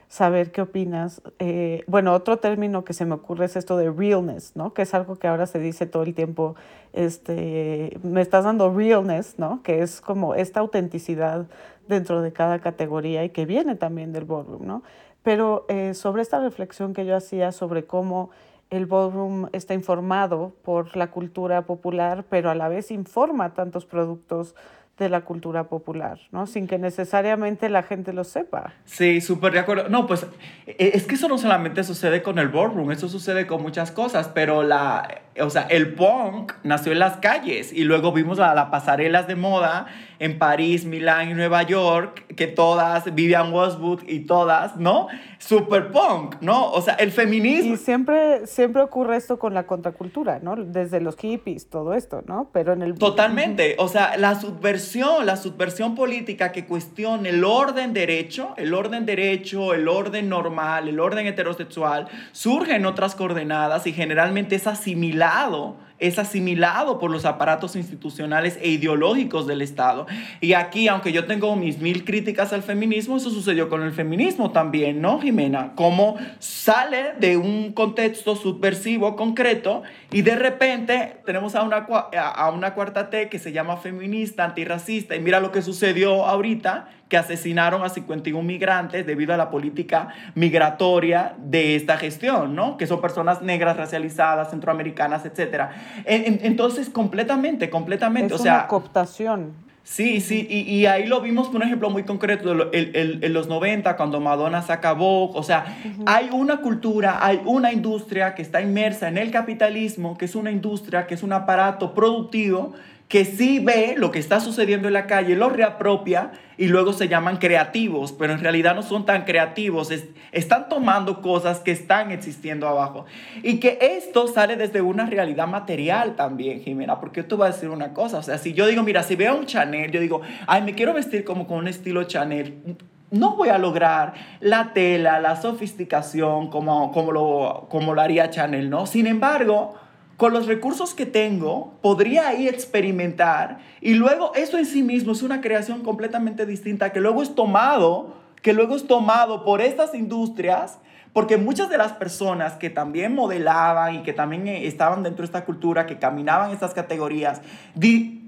saber 0.09 0.53
qué 0.53 0.62
opinas. 0.62 1.20
Eh, 1.39 1.83
bueno, 1.87 2.14
otro 2.14 2.39
término 2.39 2.85
que 2.85 2.93
se 2.93 3.05
me 3.05 3.14
ocurre 3.14 3.47
es 3.47 3.57
esto 3.57 3.77
de 3.77 3.91
realness, 3.91 4.53
¿no? 4.55 4.72
Que 4.72 4.83
es 4.83 4.95
algo 4.95 5.16
que 5.16 5.27
ahora 5.27 5.47
se 5.47 5.59
dice 5.59 5.87
todo 5.87 6.05
el 6.05 6.14
tiempo, 6.14 6.55
este, 6.93 7.99
me 8.03 8.20
estás 8.20 8.45
dando 8.45 8.72
realness, 8.72 9.39
¿no? 9.39 9.62
Que 9.62 9.83
es 9.83 10.01
como 10.01 10.35
esta 10.37 10.61
autenticidad 10.61 11.47
dentro 11.89 12.22
de 12.22 12.33
cada 12.33 12.61
categoría 12.61 13.25
y 13.25 13.31
que 13.31 13.45
viene 13.45 13.75
también 13.75 14.12
del 14.12 14.25
ballroom, 14.25 14.64
¿no? 14.66 14.83
Pero 15.25 15.64
eh, 15.68 15.95
sobre 15.95 16.22
esta 16.22 16.39
reflexión 16.39 16.93
que 16.93 17.05
yo 17.05 17.16
hacía 17.16 17.51
sobre 17.51 17.85
cómo 17.85 18.31
el 18.70 18.87
ballroom 18.87 19.49
está 19.53 19.75
informado 19.75 20.53
por 20.62 20.97
la 20.97 21.11
cultura 21.11 21.62
popular, 21.62 22.25
pero 22.29 22.51
a 22.51 22.55
la 22.55 22.68
vez 22.68 22.91
informa 22.91 23.55
tantos 23.55 23.87
productos 23.87 24.55
de 24.99 25.09
la 25.09 25.22
cultura 25.22 25.64
popular, 25.64 26.20
¿no? 26.30 26.47
Sin 26.47 26.68
que 26.68 26.78
necesariamente 26.78 27.68
la 27.68 27.82
gente 27.82 28.12
lo 28.12 28.22
sepa. 28.22 28.72
Sí, 28.84 29.20
súper 29.20 29.53
de 29.53 29.59
acuerdo. 29.59 29.88
No, 29.88 30.07
pues 30.07 30.26
e, 30.66 30.92
es 30.95 31.05
que 31.05 31.16
eso 31.16 31.28
no 31.28 31.36
solamente 31.36 31.82
sucede 31.82 32.22
con 32.22 32.38
el 32.38 32.49
ballroom, 32.49 32.92
eso 32.92 33.09
sucede 33.09 33.47
con 33.47 33.61
muchas 33.61 33.90
cosas, 33.90 34.28
pero 34.28 34.62
la, 34.62 35.22
o 35.40 35.51
sea, 35.51 35.62
el 35.62 35.95
punk 35.95 36.53
nació 36.62 36.92
en 36.92 37.01
las 37.01 37.16
calles 37.16 37.72
y 37.72 37.84
luego 37.84 38.12
vimos 38.12 38.38
a 38.38 38.55
las 38.55 38.66
pasarelas 38.66 39.26
de 39.26 39.34
moda 39.34 39.86
en 40.20 40.38
París, 40.38 40.84
Milán 40.84 41.30
y 41.30 41.34
Nueva 41.34 41.62
York, 41.64 42.24
que 42.36 42.47
todas, 42.47 43.12
Vivian 43.14 43.53
Westwood 43.53 44.03
y 44.07 44.20
todas, 44.20 44.76
¿no? 44.76 45.09
Super 45.38 45.90
punk, 45.90 46.36
¿no? 46.40 46.70
O 46.70 46.80
sea, 46.80 46.95
el 46.95 47.11
feminismo. 47.11 47.74
Y 47.74 47.76
siempre, 47.76 48.47
siempre 48.47 48.82
ocurre 48.82 49.16
esto 49.16 49.38
con 49.38 49.55
la 49.55 49.64
contracultura, 49.64 50.38
¿no? 50.40 50.57
Desde 50.57 51.01
los 51.01 51.16
hippies, 51.16 51.68
todo 51.68 51.95
esto, 51.95 52.22
¿no? 52.26 52.49
Pero 52.53 52.72
en 52.72 52.82
el... 52.82 52.95
Totalmente, 52.95 53.74
o 53.78 53.88
sea, 53.88 54.16
la 54.16 54.40
subversión, 54.40 54.84
la 55.24 55.37
subversión 55.37 55.95
política 55.95 56.53
que 56.53 56.66
cuestiona 56.66 57.28
el 57.28 57.45
orden 57.45 57.93
derecho, 57.93 58.55
el 58.57 58.74
orden 58.74 59.07
derecho, 59.07 59.74
el 59.74 59.89
orden 59.89 60.28
normal, 60.28 60.89
el 60.89 61.01
orden 61.01 61.26
heterosexual, 61.26 62.09
surge 62.32 62.76
en 62.76 62.87
otras 62.87 63.14
coordenadas 63.14 63.87
y 63.87 63.93
generalmente 63.93 64.57
es 64.57 64.66
asimilado 64.66 65.76
es 66.07 66.18
asimilado 66.18 66.98
por 66.98 67.11
los 67.11 67.24
aparatos 67.24 67.76
institucionales 67.76 68.59
e 68.61 68.68
ideológicos 68.68 69.46
del 69.46 69.62
Estado. 69.62 70.07
Y 70.40 70.52
aquí, 70.52 70.86
aunque 70.88 71.12
yo 71.12 71.24
tengo 71.24 71.57
mis 71.57 71.78
mil 71.78 72.05
críticas 72.05 72.52
al 72.52 72.62
feminismo, 72.62 73.16
eso 73.16 73.30
sucedió 73.30 73.70
con 73.70 73.82
el 73.82 73.92
feminismo 73.92 74.50
también, 74.50 75.00
¿no, 75.00 75.18
Jimena? 75.18 75.72
Cómo 75.74 76.16
sale 76.40 77.14
de 77.18 77.38
un 77.38 77.72
contexto 77.72 78.36
subversivo 78.36 79.16
concreto 79.16 79.82
y 80.12 80.20
de 80.20 80.36
repente 80.36 81.16
tenemos 81.24 81.55
a 81.55 81.62
una, 81.62 81.86
a 81.86 82.50
una 82.50 82.74
cuarta 82.74 83.09
T 83.09 83.30
que 83.30 83.38
se 83.38 83.52
llama 83.52 83.78
feminista, 83.78 84.44
antirracista, 84.44 85.16
y 85.16 85.20
mira 85.20 85.40
lo 85.40 85.52
que 85.52 85.62
sucedió 85.62 86.26
ahorita, 86.26 86.88
que 87.09 87.16
asesinaron 87.16 87.84
a 87.84 87.88
51 87.88 88.42
migrantes 88.42 89.07
debido 89.07 89.34
a 89.34 89.36
la 89.36 89.50
política 89.50 90.09
migratoria 90.34 91.34
de 91.38 91.76
esta 91.76 91.96
gestión, 91.96 92.55
¿no? 92.55 92.76
Que 92.76 92.86
son 92.86 93.00
personas 93.00 93.42
negras, 93.42 93.76
racializadas, 93.76 94.50
centroamericanas, 94.50 95.24
etc. 95.26 95.66
Entonces, 96.07 96.88
completamente, 96.88 97.70
completamente. 97.70 98.34
Es 98.34 98.40
o 98.40 98.42
sea, 98.42 98.55
una 98.55 98.66
cooptación. 98.68 99.64
Sí, 99.86 100.22
sí, 100.22 100.46
y, 100.48 100.61
y, 100.61 100.86
ahí 100.86 101.05
lo 101.05 101.20
vimos 101.20 101.48
por 101.48 101.57
un 101.57 101.64
ejemplo 101.64 101.90
muy 101.90 102.05
concreto 102.05 102.72
en 102.72 103.32
los 103.34 103.48
90, 103.48 103.98
cuando 103.98 104.18
Madonna 104.18 104.62
se 104.62 104.72
acabó. 104.72 105.30
O 105.32 105.42
sea, 105.42 105.76
hay 106.07 106.30
una 106.32 106.62
cultura, 106.62 107.18
hay 107.20 107.42
una 107.44 107.70
industria 107.70 108.34
que 108.34 108.40
está 108.40 108.62
inmersa 108.62 109.09
en 109.09 109.18
el 109.18 109.30
capitalismo, 109.30 110.16
que 110.16 110.24
es 110.24 110.34
una 110.34 110.50
industria, 110.50 111.07
que 111.07 111.12
es 111.12 111.22
un 111.22 111.34
aparato 111.34 111.92
productivo 111.92 112.72
que 113.09 113.24
sí 113.24 113.59
ve 113.59 113.94
lo 113.96 114.11
que 114.11 114.18
está 114.18 114.40
sucediendo 114.40 114.88
en 114.88 114.94
la 114.94 115.07
calle, 115.07 115.36
lo 115.36 115.50
reapropia 115.50 116.32
y 116.57 116.68
luego 116.68 116.92
se 116.92 117.09
llaman 117.09 117.36
creativos, 117.36 118.12
pero 118.12 118.32
en 118.32 118.40
realidad 118.40 118.74
no 118.74 118.82
son 118.82 119.05
tan 119.05 119.24
creativos, 119.24 119.90
están 120.32 120.68
tomando 120.68 121.20
cosas 121.20 121.61
que 121.61 121.70
están 121.70 122.11
existiendo 122.12 122.66
abajo. 122.66 123.05
Y 123.42 123.61
que 123.61 123.78
esto 123.80 124.26
sale 124.26 124.57
desde 124.57 124.80
una 124.80 125.07
realidad 125.07 125.46
material 125.46 126.16
también, 126.16 126.61
Jimena, 126.61 127.00
porque 127.00 127.22
tú 127.22 127.36
vas 127.36 127.50
a 127.50 127.52
decir 127.52 127.68
una 127.68 127.92
cosa, 127.92 128.18
o 128.18 128.22
sea, 128.22 128.38
si 128.38 128.55
yo 128.55 128.66
digo, 128.66 128.82
mira, 128.82 129.02
si 129.02 129.16
veo 129.16 129.36
un 129.36 129.46
Chanel, 129.46 129.90
yo 129.90 130.00
digo, 130.00 130.22
ay, 130.46 130.62
me 130.62 130.74
quiero 130.74 130.94
vestir 130.94 131.24
como 131.24 131.46
con 131.46 131.59
un 131.59 131.68
estilo 131.68 132.05
Chanel, 132.05 132.76
no 133.11 133.36
voy 133.36 133.50
a 133.50 133.59
lograr 133.59 134.14
la 134.40 134.72
tela, 134.72 135.20
la 135.20 135.36
sofisticación 135.36 136.48
como, 136.50 136.90
como, 136.90 137.12
lo, 137.12 137.66
como 137.68 137.94
lo 137.94 138.00
haría 138.00 138.30
Chanel, 138.30 138.70
¿no? 138.70 138.86
Sin 138.86 139.07
embargo, 139.07 139.74
con 140.17 140.33
los 140.33 140.47
recursos 140.47 140.95
que 140.95 141.07
tengo, 141.07 141.75
podría 141.83 142.29
ahí 142.29 142.49
experimentar 142.49 143.59
y 143.81 143.95
luego 143.95 144.33
eso 144.35 144.59
en 144.59 144.67
sí 144.67 144.83
mismo 144.83 145.12
es 145.12 145.23
una 145.23 145.41
creación 145.41 145.83
completamente 145.83 146.47
distinta 146.47 146.93
que 146.93 147.01
luego 147.01 147.23
es 147.23 147.35
tomado, 147.35 148.15
que 148.43 148.53
luego 148.53 148.77
es 148.77 148.87
tomado 148.87 149.45
por 149.45 149.61
estas 149.61 149.95
industrias, 149.95 150.79
porque 151.12 151.37
muchas 151.37 151.71
de 151.71 151.79
las 151.79 151.93
personas 151.93 152.55
que 152.55 152.71
también 152.71 153.15
modelaban 153.15 153.95
y 153.97 154.03
que 154.03 154.12
también 154.12 154.49
eh, 154.49 154.67
estaban 154.67 155.03
dentro 155.03 155.23
de 155.23 155.27
esta 155.27 155.45
cultura, 155.45 155.87
que 155.87 155.99
caminaban 155.99 156.51
estas 156.51 156.75
categorías, 156.75 157.41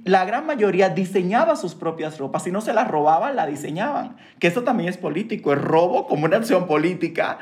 la 0.05 0.25
gran 0.25 0.47
mayoría 0.47 0.89
diseñaba 0.89 1.57
sus 1.57 1.75
propias 1.75 2.17
ropas, 2.19 2.45
si 2.45 2.53
no 2.53 2.61
se 2.61 2.73
las 2.73 2.89
robaban, 2.89 3.35
la 3.35 3.45
diseñaban, 3.45 4.17
que 4.39 4.47
eso 4.47 4.63
también 4.63 4.89
es 4.89 4.97
político, 4.99 5.53
es 5.53 5.61
robo 5.61 6.07
como 6.07 6.27
una 6.27 6.37
acción 6.37 6.69
política 6.69 7.39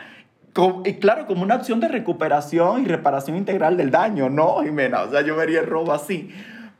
y 0.84 0.94
claro, 0.94 1.26
como 1.26 1.42
una 1.42 1.56
opción 1.56 1.80
de 1.80 1.88
recuperación 1.88 2.82
y 2.82 2.86
reparación 2.86 3.36
integral 3.36 3.76
del 3.76 3.90
daño, 3.90 4.30
¿no, 4.30 4.62
Jimena? 4.62 5.02
O 5.02 5.10
sea, 5.10 5.22
yo 5.22 5.36
vería 5.36 5.60
el 5.60 5.66
robo 5.66 5.92
así. 5.92 6.30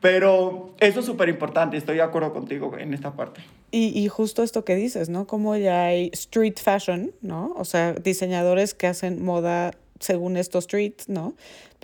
Pero 0.01 0.75
eso 0.81 1.01
es 1.01 1.07
súper 1.07 1.31
importante, 1.31 1.79
estoy 1.79 1.97
de 1.97 2.03
acuerdo 2.03 2.33
contigo 2.35 2.77
en 2.79 2.93
esta 2.93 3.13
parte. 3.13 3.41
Y, 3.71 3.99
y, 3.99 4.09
justo 4.09 4.43
esto 4.43 4.63
que 4.63 4.77
dices, 4.77 5.09
¿no? 5.09 5.27
Como 5.27 5.57
ya 5.57 5.87
hay 5.87 6.11
street 6.13 6.57
fashion, 6.63 7.13
¿no? 7.23 7.55
O 7.57 7.65
sea, 7.65 7.95
diseñadores 7.95 8.75
que 8.75 8.87
hacen 8.87 9.25
moda 9.25 9.73
según 10.01 10.37
estos 10.37 10.65
streets, 10.65 11.09
¿no? 11.09 11.35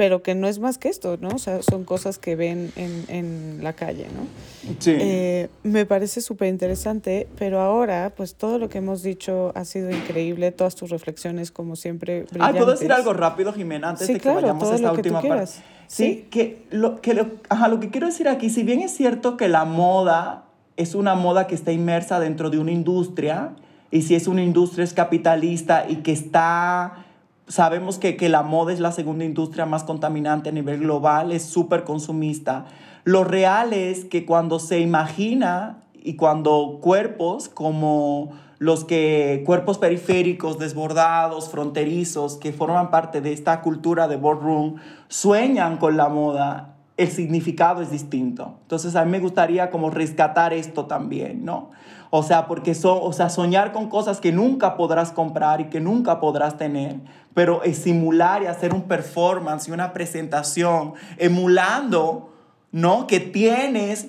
Pero 0.00 0.22
que 0.22 0.34
no 0.34 0.48
es 0.48 0.60
más 0.60 0.78
que 0.78 0.88
esto, 0.88 1.18
¿no? 1.20 1.28
O 1.28 1.38
sea, 1.38 1.60
son 1.60 1.84
cosas 1.84 2.16
que 2.16 2.34
ven 2.34 2.72
en, 2.74 3.04
en 3.08 3.58
la 3.62 3.74
calle, 3.74 4.06
¿no? 4.06 4.72
Sí. 4.78 4.96
Eh, 4.98 5.50
me 5.62 5.84
parece 5.84 6.22
súper 6.22 6.48
interesante, 6.48 7.28
pero 7.38 7.60
ahora, 7.60 8.10
pues 8.16 8.34
todo 8.34 8.56
lo 8.56 8.70
que 8.70 8.78
hemos 8.78 9.02
dicho 9.02 9.52
ha 9.54 9.66
sido 9.66 9.90
increíble, 9.90 10.52
todas 10.52 10.74
tus 10.74 10.88
reflexiones, 10.88 11.50
como 11.50 11.76
siempre, 11.76 12.22
brillantes. 12.22 12.40
Ay, 12.40 12.54
¿puedo 12.54 12.70
decir 12.70 12.90
algo 12.94 13.12
rápido, 13.12 13.52
Jimena, 13.52 13.90
antes 13.90 14.06
Sí, 14.06 14.14
de 14.14 14.20
que 14.20 14.22
claro, 14.22 14.40
vayamos 14.40 14.70
a 14.70 14.74
esta 14.76 14.90
última 14.90 15.20
parte? 15.20 15.46
Sí, 15.48 15.60
Sí. 15.86 16.26
que, 16.30 16.64
lo, 16.70 17.02
que, 17.02 17.12
lo, 17.12 17.26
ajá, 17.50 17.68
lo 17.68 17.78
que 17.78 17.90
quiero 17.90 18.06
decir 18.06 18.26
aquí, 18.26 18.48
si 18.48 18.62
bien 18.62 18.80
es 18.80 18.92
cierto 18.96 19.36
que 19.36 19.48
la 19.50 19.66
moda 19.66 20.46
es 20.78 20.94
una 20.94 21.14
moda 21.14 21.46
que 21.46 21.54
está 21.54 21.72
inmersa 21.72 22.20
dentro 22.20 22.48
de 22.48 22.56
una 22.58 22.72
industria, 22.72 23.50
y 23.90 24.00
si 24.00 24.14
es 24.14 24.26
una 24.28 24.42
industria 24.42 24.82
es 24.84 24.94
capitalista 24.94 25.84
y 25.86 25.96
que 25.96 26.12
está, 26.12 27.04
sabemos 27.50 27.98
que, 27.98 28.16
que 28.16 28.28
la 28.28 28.42
moda 28.42 28.72
es 28.72 28.80
la 28.80 28.92
segunda 28.92 29.24
industria 29.24 29.66
más 29.66 29.82
contaminante 29.82 30.48
a 30.48 30.52
nivel 30.52 30.80
global, 30.80 31.32
es 31.32 31.44
súper 31.44 31.84
consumista. 31.84 32.64
Lo 33.04 33.24
real 33.24 33.72
es 33.72 34.04
que 34.04 34.24
cuando 34.24 34.60
se 34.60 34.78
imagina 34.78 35.82
y 35.92 36.14
cuando 36.14 36.78
cuerpos 36.80 37.48
como 37.48 38.30
los 38.58 38.84
que 38.84 39.42
cuerpos 39.46 39.78
periféricos, 39.78 40.58
desbordados, 40.58 41.48
fronterizos, 41.48 42.36
que 42.36 42.52
forman 42.52 42.90
parte 42.90 43.20
de 43.20 43.32
esta 43.32 43.62
cultura 43.62 44.06
de 44.06 44.16
boardroom, 44.16 44.76
sueñan 45.08 45.78
con 45.78 45.96
la 45.96 46.08
moda, 46.08 46.76
el 46.98 47.10
significado 47.10 47.82
es 47.82 47.90
distinto. 47.90 48.58
Entonces 48.62 48.94
a 48.94 49.04
mí 49.04 49.10
me 49.10 49.18
gustaría 49.18 49.70
como 49.70 49.90
rescatar 49.90 50.52
esto 50.52 50.84
también, 50.84 51.44
¿no? 51.44 51.70
O 52.10 52.24
sea, 52.24 52.48
porque 52.48 52.74
son, 52.74 52.98
o 53.02 53.12
sea, 53.12 53.30
soñar 53.30 53.72
con 53.72 53.88
cosas 53.88 54.20
que 54.20 54.32
nunca 54.32 54.76
podrás 54.76 55.12
comprar 55.12 55.60
y 55.60 55.64
que 55.66 55.80
nunca 55.80 56.18
podrás 56.18 56.58
tener, 56.58 56.96
pero 57.34 57.62
es 57.62 57.78
simular 57.78 58.42
y 58.42 58.46
hacer 58.46 58.74
un 58.74 58.82
performance 58.82 59.68
y 59.68 59.70
una 59.70 59.92
presentación 59.92 60.94
emulando, 61.18 62.32
¿no? 62.72 63.06
Que 63.06 63.20
tienes 63.20 64.08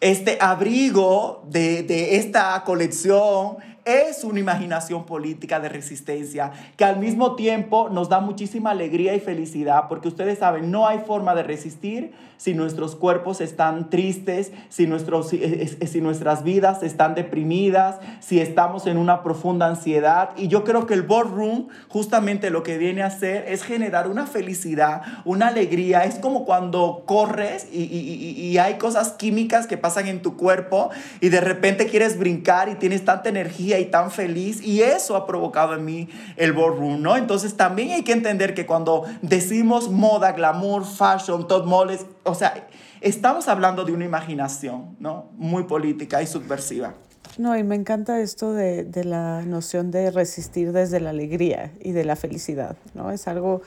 este 0.00 0.38
abrigo 0.40 1.44
de, 1.48 1.82
de 1.82 2.16
esta 2.16 2.64
colección 2.64 3.58
es 3.84 4.24
una 4.24 4.40
imaginación 4.40 5.04
política 5.04 5.60
de 5.60 5.68
resistencia 5.68 6.52
que 6.76 6.84
al 6.84 6.98
mismo 6.98 7.34
tiempo 7.36 7.88
nos 7.88 8.08
da 8.08 8.20
muchísima 8.20 8.70
alegría 8.70 9.14
y 9.14 9.20
felicidad 9.20 9.84
porque 9.88 10.08
ustedes 10.08 10.38
saben, 10.38 10.70
no 10.70 10.86
hay 10.86 11.00
forma 11.00 11.34
de 11.34 11.42
resistir 11.42 12.12
si 12.42 12.54
nuestros 12.54 12.96
cuerpos 12.96 13.40
están 13.40 13.88
tristes, 13.88 14.50
si, 14.68 14.88
nuestros, 14.88 15.28
si, 15.28 15.38
si 15.86 16.00
nuestras 16.00 16.42
vidas 16.42 16.82
están 16.82 17.14
deprimidas, 17.14 18.00
si 18.18 18.40
estamos 18.40 18.88
en 18.88 18.96
una 18.96 19.22
profunda 19.22 19.68
ansiedad. 19.68 20.30
Y 20.36 20.48
yo 20.48 20.64
creo 20.64 20.86
que 20.86 20.94
el 20.94 21.02
boardroom 21.02 21.68
justamente 21.86 22.50
lo 22.50 22.64
que 22.64 22.78
viene 22.78 23.02
a 23.02 23.06
hacer 23.06 23.44
es 23.46 23.62
generar 23.62 24.08
una 24.08 24.26
felicidad, 24.26 25.02
una 25.24 25.48
alegría. 25.48 26.04
Es 26.04 26.16
como 26.16 26.44
cuando 26.44 27.04
corres 27.06 27.68
y, 27.70 27.84
y, 27.84 28.32
y 28.32 28.58
hay 28.58 28.74
cosas 28.74 29.12
químicas 29.12 29.68
que 29.68 29.78
pasan 29.78 30.08
en 30.08 30.20
tu 30.20 30.36
cuerpo 30.36 30.90
y 31.20 31.28
de 31.28 31.40
repente 31.40 31.86
quieres 31.86 32.18
brincar 32.18 32.68
y 32.68 32.74
tienes 32.74 33.04
tanta 33.04 33.28
energía 33.28 33.71
y 33.78 33.86
tan 33.86 34.10
feliz 34.10 34.62
y 34.62 34.82
eso 34.82 35.16
ha 35.16 35.26
provocado 35.26 35.74
en 35.74 35.84
mí 35.84 36.08
el 36.36 36.52
boardroom, 36.52 37.02
¿no? 37.02 37.16
Entonces 37.16 37.56
también 37.56 37.90
hay 37.90 38.02
que 38.02 38.12
entender 38.12 38.54
que 38.54 38.66
cuando 38.66 39.04
decimos 39.22 39.90
moda, 39.90 40.32
glamour, 40.32 40.84
fashion, 40.84 41.46
top 41.46 41.66
moles, 41.66 42.06
o 42.24 42.34
sea, 42.34 42.68
estamos 43.00 43.48
hablando 43.48 43.84
de 43.84 43.92
una 43.92 44.04
imaginación, 44.04 44.96
¿no? 45.00 45.30
Muy 45.36 45.64
política 45.64 46.22
y 46.22 46.26
subversiva. 46.26 46.94
No, 47.38 47.56
y 47.56 47.62
me 47.62 47.76
encanta 47.76 48.20
esto 48.20 48.52
de, 48.52 48.84
de 48.84 49.04
la 49.04 49.42
noción 49.42 49.90
de 49.90 50.10
resistir 50.10 50.72
desde 50.72 51.00
la 51.00 51.10
alegría 51.10 51.72
y 51.80 51.92
de 51.92 52.04
la 52.04 52.16
felicidad, 52.16 52.76
¿no? 52.94 53.10
Es 53.10 53.26
algo 53.26 53.62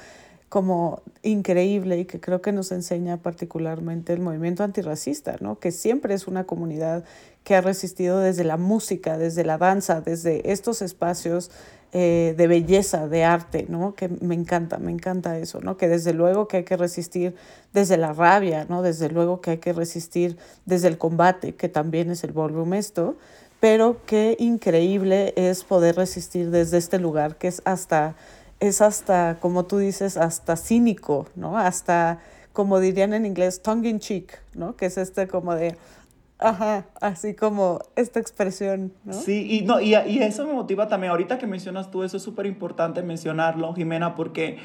como 0.50 1.02
increíble 1.22 2.00
y 2.00 2.06
que 2.06 2.20
creo 2.22 2.42
que 2.42 2.52
nos 2.52 2.72
enseña 2.72 3.18
particularmente 3.18 4.14
el 4.14 4.22
movimiento 4.22 4.64
antirracista, 4.64 5.36
¿no? 5.42 5.60
que 5.60 5.72
siempre 5.72 6.14
es 6.14 6.28
una 6.28 6.46
comunidad 6.46 7.04
que 7.46 7.56
ha 7.56 7.62
resistido 7.62 8.20
desde 8.20 8.44
la 8.44 8.58
música, 8.58 9.18
desde 9.18 9.46
la 9.46 9.58
danza, 9.58 10.02
desde 10.02 10.52
estos 10.52 10.82
espacios 10.82 11.52
eh, 11.94 12.34
de 12.36 12.48
belleza, 12.48 13.08
de 13.08 13.24
arte, 13.24 13.68
¿no? 13.70 13.94
que 13.94 14.10
me 14.10 14.36
encanta, 14.36 14.80
me 14.80 14.92
encanta 14.92 15.38
eso, 15.38 15.62
¿no? 15.62 15.78
que 15.78 15.88
desde 15.88 16.12
luego 16.14 16.50
que 16.50 16.58
hay 16.58 16.64
que 16.64 16.76
resistir 16.76 17.36
desde 17.72 17.98
la 17.98 18.12
rabia, 18.12 18.66
¿no? 18.68 18.82
desde 18.82 19.10
luego 19.10 19.40
que 19.40 19.52
hay 19.52 19.58
que 19.60 19.74
resistir 19.74 20.38
desde 20.66 20.90
el 20.90 20.98
combate, 20.98 21.56
que 21.56 21.70
también 21.70 22.10
es 22.10 22.24
el 22.24 22.34
ballroom 22.34 22.74
esto, 22.74 23.16
pero 23.60 24.02
qué 24.06 24.36
increíble 24.40 25.34
es 25.38 25.64
poder 25.64 25.96
resistir 25.96 26.50
desde 26.50 26.80
este 26.80 27.00
lugar 27.00 27.38
que 27.38 27.48
es 27.48 27.62
hasta 27.64 28.16
es 28.60 28.82
hasta, 28.82 29.38
como 29.42 29.66
tú 29.66 29.78
dices, 29.80 30.16
hasta 30.16 30.56
cínico, 30.56 31.28
¿no? 31.36 31.58
Hasta, 31.58 32.20
como 32.54 32.80
dirían 32.80 33.14
en 33.14 33.26
inglés, 33.26 33.62
tongue 33.62 33.90
in 33.90 34.00
cheek, 34.00 34.40
¿no? 34.54 34.78
Que 34.78 34.86
es 34.86 34.98
este 34.98 35.28
como 35.28 35.54
de, 35.56 35.76
ajá, 36.46 36.86
así 37.02 37.34
como 37.34 37.80
esta 37.96 38.20
expresión. 38.20 38.94
Sí, 39.10 39.48
y, 39.50 39.62
no, 39.64 39.80
y, 39.80 39.96
y 39.96 40.22
eso 40.22 40.46
me 40.46 40.54
motiva 40.54 40.88
también. 40.88 41.12
Ahorita 41.12 41.38
que 41.38 41.48
mencionas 41.48 41.92
tú, 41.92 42.04
eso 42.04 42.18
es 42.18 42.24
súper 42.24 42.46
importante 42.46 43.02
mencionarlo, 43.02 43.74
Jimena, 43.74 44.16
porque 44.16 44.58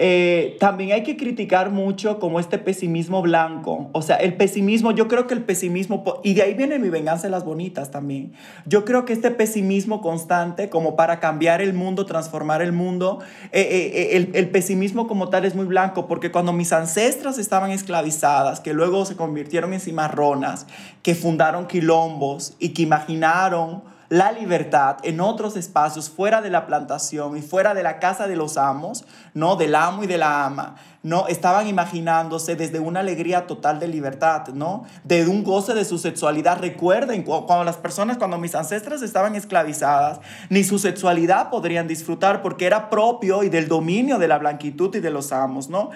eh, 0.00 0.56
también 0.60 0.92
hay 0.92 1.02
que 1.02 1.16
criticar 1.16 1.72
mucho 1.72 2.20
como 2.20 2.38
este 2.38 2.56
pesimismo 2.56 3.20
blanco. 3.20 3.90
O 3.90 4.00
sea, 4.00 4.14
el 4.14 4.34
pesimismo, 4.34 4.92
yo 4.92 5.08
creo 5.08 5.26
que 5.26 5.34
el 5.34 5.42
pesimismo, 5.42 6.04
y 6.22 6.34
de 6.34 6.42
ahí 6.42 6.54
viene 6.54 6.78
mi 6.78 6.88
venganza 6.88 7.24
de 7.24 7.30
las 7.32 7.44
bonitas 7.44 7.90
también. 7.90 8.32
Yo 8.64 8.84
creo 8.84 9.04
que 9.04 9.12
este 9.12 9.32
pesimismo 9.32 10.00
constante, 10.00 10.68
como 10.68 10.94
para 10.94 11.18
cambiar 11.18 11.60
el 11.60 11.74
mundo, 11.74 12.06
transformar 12.06 12.62
el 12.62 12.70
mundo, 12.70 13.18
eh, 13.50 13.60
eh, 13.60 14.16
el, 14.16 14.30
el 14.34 14.50
pesimismo 14.50 15.08
como 15.08 15.30
tal 15.30 15.44
es 15.44 15.56
muy 15.56 15.66
blanco, 15.66 16.06
porque 16.06 16.30
cuando 16.30 16.52
mis 16.52 16.72
ancestras 16.72 17.36
estaban 17.36 17.72
esclavizadas, 17.72 18.60
que 18.60 18.74
luego 18.74 19.04
se 19.04 19.16
convirtieron 19.16 19.74
en 19.74 19.80
cimarronas, 19.80 20.68
que 21.02 21.16
fundaron 21.16 21.66
quilombos 21.66 22.54
y 22.60 22.68
que 22.68 22.82
imaginaron 22.82 23.82
la 24.08 24.32
libertad 24.32 24.96
en 25.02 25.20
otros 25.20 25.56
espacios 25.56 26.08
fuera 26.08 26.40
de 26.40 26.50
la 26.50 26.66
plantación 26.66 27.36
y 27.36 27.42
fuera 27.42 27.74
de 27.74 27.82
la 27.82 27.98
casa 27.98 28.26
de 28.26 28.36
los 28.36 28.56
amos, 28.56 29.04
¿no? 29.34 29.56
Del 29.56 29.74
amo 29.74 30.04
y 30.04 30.06
de 30.06 30.16
la 30.16 30.46
ama, 30.46 30.76
¿no? 31.02 31.26
Estaban 31.28 31.68
imaginándose 31.68 32.56
desde 32.56 32.78
una 32.78 33.00
alegría 33.00 33.46
total 33.46 33.78
de 33.80 33.88
libertad, 33.88 34.48
¿no? 34.48 34.84
De 35.04 35.26
un 35.26 35.44
goce 35.44 35.74
de 35.74 35.84
su 35.84 35.98
sexualidad. 35.98 36.58
Recuerden, 36.58 37.22
cuando 37.22 37.64
las 37.64 37.76
personas, 37.76 38.16
cuando 38.16 38.38
mis 38.38 38.54
ancestras 38.54 39.02
estaban 39.02 39.36
esclavizadas, 39.36 40.20
ni 40.48 40.64
su 40.64 40.78
sexualidad 40.78 41.50
podrían 41.50 41.86
disfrutar 41.86 42.40
porque 42.40 42.66
era 42.66 42.88
propio 42.88 43.42
y 43.42 43.50
del 43.50 43.68
dominio 43.68 44.18
de 44.18 44.28
la 44.28 44.38
blanquitud 44.38 44.94
y 44.96 45.00
de 45.00 45.10
los 45.10 45.32
amos, 45.32 45.68
¿no? 45.68 45.90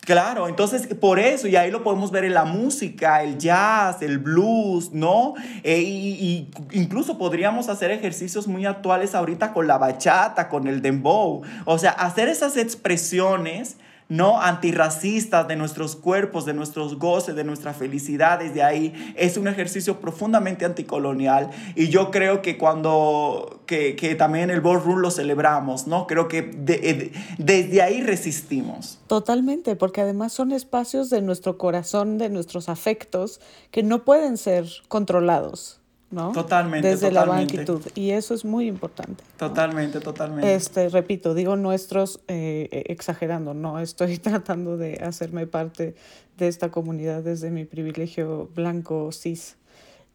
Claro, 0.00 0.48
entonces 0.48 0.86
por 0.94 1.18
eso, 1.18 1.46
y 1.46 1.56
ahí 1.56 1.70
lo 1.70 1.82
podemos 1.82 2.10
ver 2.10 2.24
en 2.24 2.32
la 2.32 2.44
música, 2.44 3.22
el 3.22 3.36
jazz, 3.36 4.00
el 4.00 4.18
blues, 4.18 4.92
¿no? 4.92 5.34
Y, 5.62 5.68
y, 5.70 6.50
incluso 6.72 7.18
podríamos 7.18 7.68
hacer 7.68 7.90
ejercicios 7.90 8.48
muy 8.48 8.64
actuales 8.64 9.14
ahorita 9.14 9.52
con 9.52 9.66
la 9.66 9.76
bachata, 9.76 10.48
con 10.48 10.66
el 10.68 10.80
dembow. 10.80 11.42
O 11.66 11.78
sea, 11.78 11.90
hacer 11.90 12.28
esas 12.28 12.56
expresiones, 12.56 13.76
¿no? 14.10 14.42
Antirracistas 14.42 15.48
de 15.48 15.56
nuestros 15.56 15.96
cuerpos, 15.96 16.44
de 16.44 16.52
nuestros 16.52 16.98
goces, 16.98 17.36
de 17.36 17.44
nuestra 17.44 17.72
felicidad, 17.72 18.40
desde 18.40 18.62
ahí 18.62 18.92
es 19.16 19.36
un 19.36 19.48
ejercicio 19.48 20.00
profundamente 20.00 20.64
anticolonial. 20.66 21.50
Y 21.76 21.88
yo 21.88 22.10
creo 22.10 22.42
que 22.42 22.58
cuando, 22.58 23.62
que, 23.66 23.94
que 23.96 24.16
también 24.16 24.50
el 24.50 24.60
ballroom 24.60 24.98
lo 24.98 25.10
celebramos, 25.12 25.86
¿no? 25.86 26.08
Creo 26.08 26.26
que 26.26 26.42
de, 26.42 27.12
desde 27.38 27.80
ahí 27.80 28.02
resistimos. 28.02 28.98
Totalmente, 29.06 29.76
porque 29.76 30.00
además 30.00 30.32
son 30.32 30.50
espacios 30.50 31.08
de 31.08 31.22
nuestro 31.22 31.56
corazón, 31.56 32.18
de 32.18 32.28
nuestros 32.30 32.68
afectos, 32.68 33.40
que 33.70 33.84
no 33.84 34.04
pueden 34.04 34.36
ser 34.36 34.66
controlados. 34.88 35.79
¿No? 36.10 36.32
Totalmente. 36.32 36.88
Desde 36.88 37.08
totalmente. 37.08 37.54
la 37.54 37.64
blanquitud. 37.64 37.92
Y 37.94 38.10
eso 38.10 38.34
es 38.34 38.44
muy 38.44 38.66
importante. 38.66 39.22
Totalmente, 39.36 39.98
¿no? 39.98 40.04
totalmente. 40.04 40.54
Este, 40.54 40.88
repito, 40.88 41.34
digo 41.34 41.56
nuestros 41.56 42.20
eh, 42.28 42.84
exagerando, 42.86 43.54
no 43.54 43.78
estoy 43.78 44.18
tratando 44.18 44.76
de 44.76 44.94
hacerme 45.02 45.46
parte 45.46 45.94
de 46.38 46.48
esta 46.48 46.70
comunidad 46.70 47.22
desde 47.22 47.50
mi 47.50 47.64
privilegio 47.64 48.48
blanco 48.54 49.10
cis. 49.12 49.56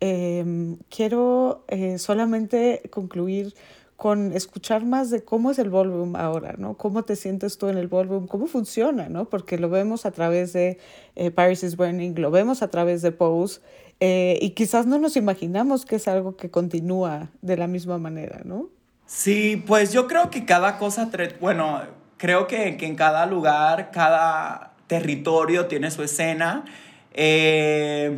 Eh, 0.02 0.76
quiero 0.89 1.64
eh, 1.68 1.98
solamente 1.98 2.82
concluir 2.91 3.54
con 3.96 4.34
escuchar 4.34 4.84
más 4.84 5.10
de 5.10 5.24
cómo 5.24 5.52
es 5.52 5.60
el 5.60 5.70
ballroom 5.70 6.16
ahora, 6.18 6.56
¿no? 6.58 6.76
Cómo 6.76 7.04
te 7.04 7.16
sientes 7.16 7.58
tú 7.58 7.70
en 7.70 7.78
el 7.78 7.88
ballroom, 7.88 8.28
cómo 8.28 8.46
funciona, 8.48 9.08
¿no? 9.08 9.26
Porque 9.26 9.58
lo 9.58 9.70
vemos 9.70 10.06
a 10.06 10.12
través 10.12 10.52
de 10.52 10.80
eh, 11.16 11.32
Paris 11.32 11.64
is 11.64 11.78
Burning, 11.78 12.14
lo 12.20 12.30
vemos 12.30 12.62
a 12.62 12.70
través 12.70 13.02
de 13.02 13.14
Pose, 13.14 13.62
eh, 14.00 14.38
y 14.41 14.52
quizás 14.52 14.86
no 14.86 14.98
nos 15.00 15.16
imaginamos 15.16 15.86
que 15.86 15.96
es 15.96 16.08
algo 16.08 16.36
que 16.36 16.50
continúa 16.50 17.30
de 17.41 17.58
la 17.58 17.68
misma 17.68 17.98
manera, 17.98 18.41
¿no? 18.43 18.70
Sí, 19.06 19.64
pues 19.66 19.93
yo 19.93 20.08
creo 20.08 20.30
que 20.30 20.46
cada 20.46 20.78
cosa, 20.78 21.10
bueno, 21.39 21.82
creo 22.18 22.48
que, 22.48 22.76
que 22.78 22.88
en 22.88 22.96
cada 22.96 23.26
lugar, 23.26 23.91
cada 23.91 24.74
territorio 24.88 25.68
tiene 25.68 25.91
su 25.91 26.04
escena. 26.04 26.66
Eh, 27.14 28.18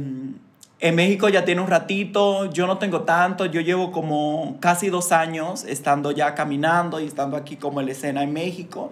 en 0.80 0.96
México 0.96 1.28
ya 1.30 1.44
tiene 1.44 1.62
un 1.62 1.68
ratito, 1.68 2.52
yo 2.52 2.68
no 2.68 2.78
tengo 2.78 3.02
tanto, 3.02 3.46
yo 3.46 3.62
llevo 3.62 3.92
como 3.92 4.58
casi 4.60 4.90
dos 4.90 5.12
años 5.12 5.64
estando 5.64 6.12
ya 6.12 6.36
caminando 6.36 7.00
y 7.00 7.06
estando 7.06 7.36
aquí 7.36 7.56
como 7.56 7.80
en 7.80 7.88
la 7.88 7.92
escena 7.94 8.24
en 8.24 8.34
México. 8.34 8.92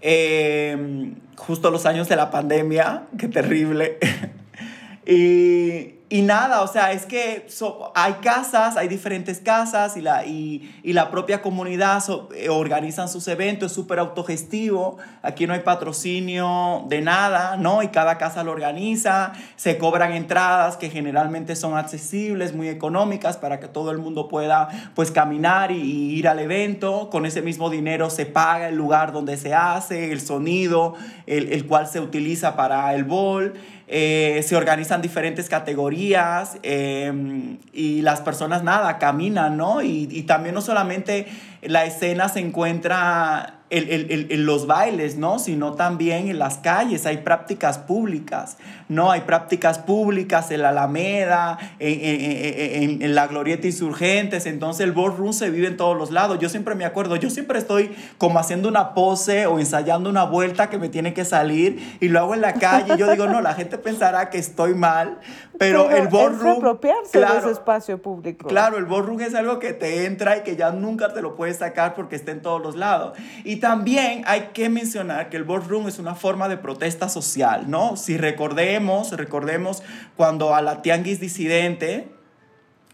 eh, 0.00 1.14
justo 1.36 1.70
los 1.70 1.86
años 1.86 2.08
de 2.08 2.16
la 2.16 2.30
pandemia, 2.30 3.04
qué 3.18 3.28
terrible. 3.28 3.98
y, 5.06 6.01
y 6.12 6.20
nada, 6.20 6.60
o 6.60 6.66
sea, 6.66 6.92
es 6.92 7.06
que 7.06 7.46
hay 7.94 8.12
casas, 8.20 8.76
hay 8.76 8.86
diferentes 8.86 9.40
casas 9.40 9.96
y 9.96 10.02
la, 10.02 10.26
y, 10.26 10.70
y 10.82 10.92
la 10.92 11.10
propia 11.10 11.40
comunidad 11.40 12.04
eh, 12.36 12.50
organizan 12.50 13.08
sus 13.08 13.26
eventos, 13.28 13.70
es 13.70 13.74
súper 13.74 13.98
autogestivo, 13.98 14.98
aquí 15.22 15.46
no 15.46 15.54
hay 15.54 15.60
patrocinio 15.60 16.84
de 16.86 17.00
nada, 17.00 17.56
¿no? 17.56 17.82
Y 17.82 17.88
cada 17.88 18.18
casa 18.18 18.44
lo 18.44 18.52
organiza, 18.52 19.32
se 19.56 19.78
cobran 19.78 20.12
entradas 20.12 20.76
que 20.76 20.90
generalmente 20.90 21.56
son 21.56 21.78
accesibles, 21.78 22.54
muy 22.54 22.68
económicas 22.68 23.38
para 23.38 23.58
que 23.58 23.68
todo 23.68 23.90
el 23.90 23.96
mundo 23.96 24.28
pueda 24.28 24.68
pues 24.94 25.12
caminar 25.12 25.70
y, 25.70 25.80
y 25.80 26.10
ir 26.16 26.28
al 26.28 26.40
evento, 26.40 27.08
con 27.08 27.24
ese 27.24 27.40
mismo 27.40 27.70
dinero 27.70 28.10
se 28.10 28.26
paga 28.26 28.68
el 28.68 28.76
lugar 28.76 29.12
donde 29.12 29.38
se 29.38 29.54
hace, 29.54 30.12
el 30.12 30.20
sonido, 30.20 30.92
el, 31.26 31.50
el 31.54 31.66
cual 31.66 31.86
se 31.86 32.00
utiliza 32.00 32.54
para 32.54 32.94
el 32.94 33.04
bol. 33.04 33.54
Eh, 33.88 34.42
se 34.46 34.56
organizan 34.56 35.02
diferentes 35.02 35.48
categorías 35.48 36.56
em, 36.62 37.58
y 37.72 38.02
las 38.02 38.20
personas 38.20 38.62
nada, 38.62 38.98
caminan, 38.98 39.56
¿no? 39.56 39.82
Y, 39.82 40.08
y 40.10 40.22
también 40.22 40.54
no 40.54 40.60
solamente 40.60 41.26
la 41.62 41.84
escena 41.84 42.28
se 42.28 42.40
encuentra 42.40 43.61
en, 43.72 44.46
los 44.46 44.66
bailes, 44.66 45.16
¿no? 45.16 45.38
Sino 45.38 45.72
también 45.72 46.28
en 46.28 46.38
las 46.38 46.58
calles, 46.58 47.06
hay 47.06 47.18
prácticas 47.18 47.78
públicas, 47.78 48.58
¿no? 48.88 49.10
Hay 49.10 49.22
prácticas 49.22 49.78
públicas 49.78 50.50
en 50.50 50.62
la 50.62 50.68
Alameda, 50.68 51.58
en, 51.78 53.14
la 53.14 53.26
Glorieta 53.26 53.66
Insurgentes, 53.66 54.46
entonces 54.46 54.84
el 54.84 54.92
ballroom 54.92 55.32
se 55.32 55.50
vive 55.50 55.68
en 55.68 55.76
todos 55.76 55.96
los 55.96 56.10
lados. 56.10 56.38
Yo 56.38 56.48
siempre 56.48 56.74
me 56.74 56.84
acuerdo, 56.84 57.16
yo 57.16 57.30
siempre 57.30 57.58
estoy 57.58 57.94
como 58.18 58.38
haciendo 58.38 58.68
una 58.68 58.92
pose 58.92 59.46
o 59.46 59.58
ensayando 59.58 60.10
una 60.10 60.24
vuelta 60.24 60.68
que 60.68 60.78
me 60.78 60.88
tiene 60.90 61.14
que 61.14 61.24
salir 61.24 61.96
y 62.00 62.08
lo 62.08 62.20
hago 62.20 62.34
en 62.34 62.42
la 62.42 62.54
calle. 62.54 62.96
Yo 62.98 63.10
digo, 63.10 63.26
no, 63.26 63.40
la 63.40 63.54
gente 63.54 63.78
pensará 63.78 64.28
que 64.28 64.38
estoy 64.38 64.74
mal, 64.74 65.18
pero, 65.58 65.90
el 65.90 66.08
ballroom... 66.08 66.52
Es 66.52 66.58
apropiarse 66.58 67.18
de 67.18 67.38
ese 67.38 67.50
espacio 67.50 68.02
público. 68.02 68.48
Claro, 68.48 68.78
el 68.78 68.84
ballroom 68.84 69.20
es 69.20 69.34
algo 69.34 69.58
que 69.58 69.72
te 69.72 70.06
entra 70.06 70.38
y 70.38 70.40
que 70.42 70.56
ya 70.56 70.72
nunca 70.72 71.12
te 71.12 71.22
lo 71.22 71.36
puedes 71.36 71.58
sacar 71.58 71.94
porque 71.94 72.16
está 72.16 72.32
en 72.32 72.42
todos 72.42 72.60
los 72.60 72.76
lados. 72.76 73.16
Y 73.44 73.56
también 73.62 74.24
hay 74.26 74.48
que 74.52 74.68
mencionar 74.68 75.30
que 75.30 75.36
el 75.36 75.44
boardroom 75.44 75.86
es 75.86 76.00
una 76.00 76.16
forma 76.16 76.48
de 76.48 76.56
protesta 76.56 77.08
social, 77.08 77.70
¿no? 77.70 77.96
Si 77.96 78.16
recordemos, 78.18 79.12
recordemos 79.12 79.84
cuando 80.16 80.56
a 80.56 80.62
la 80.62 80.82
tianguis 80.82 81.20
disidente, 81.20 82.08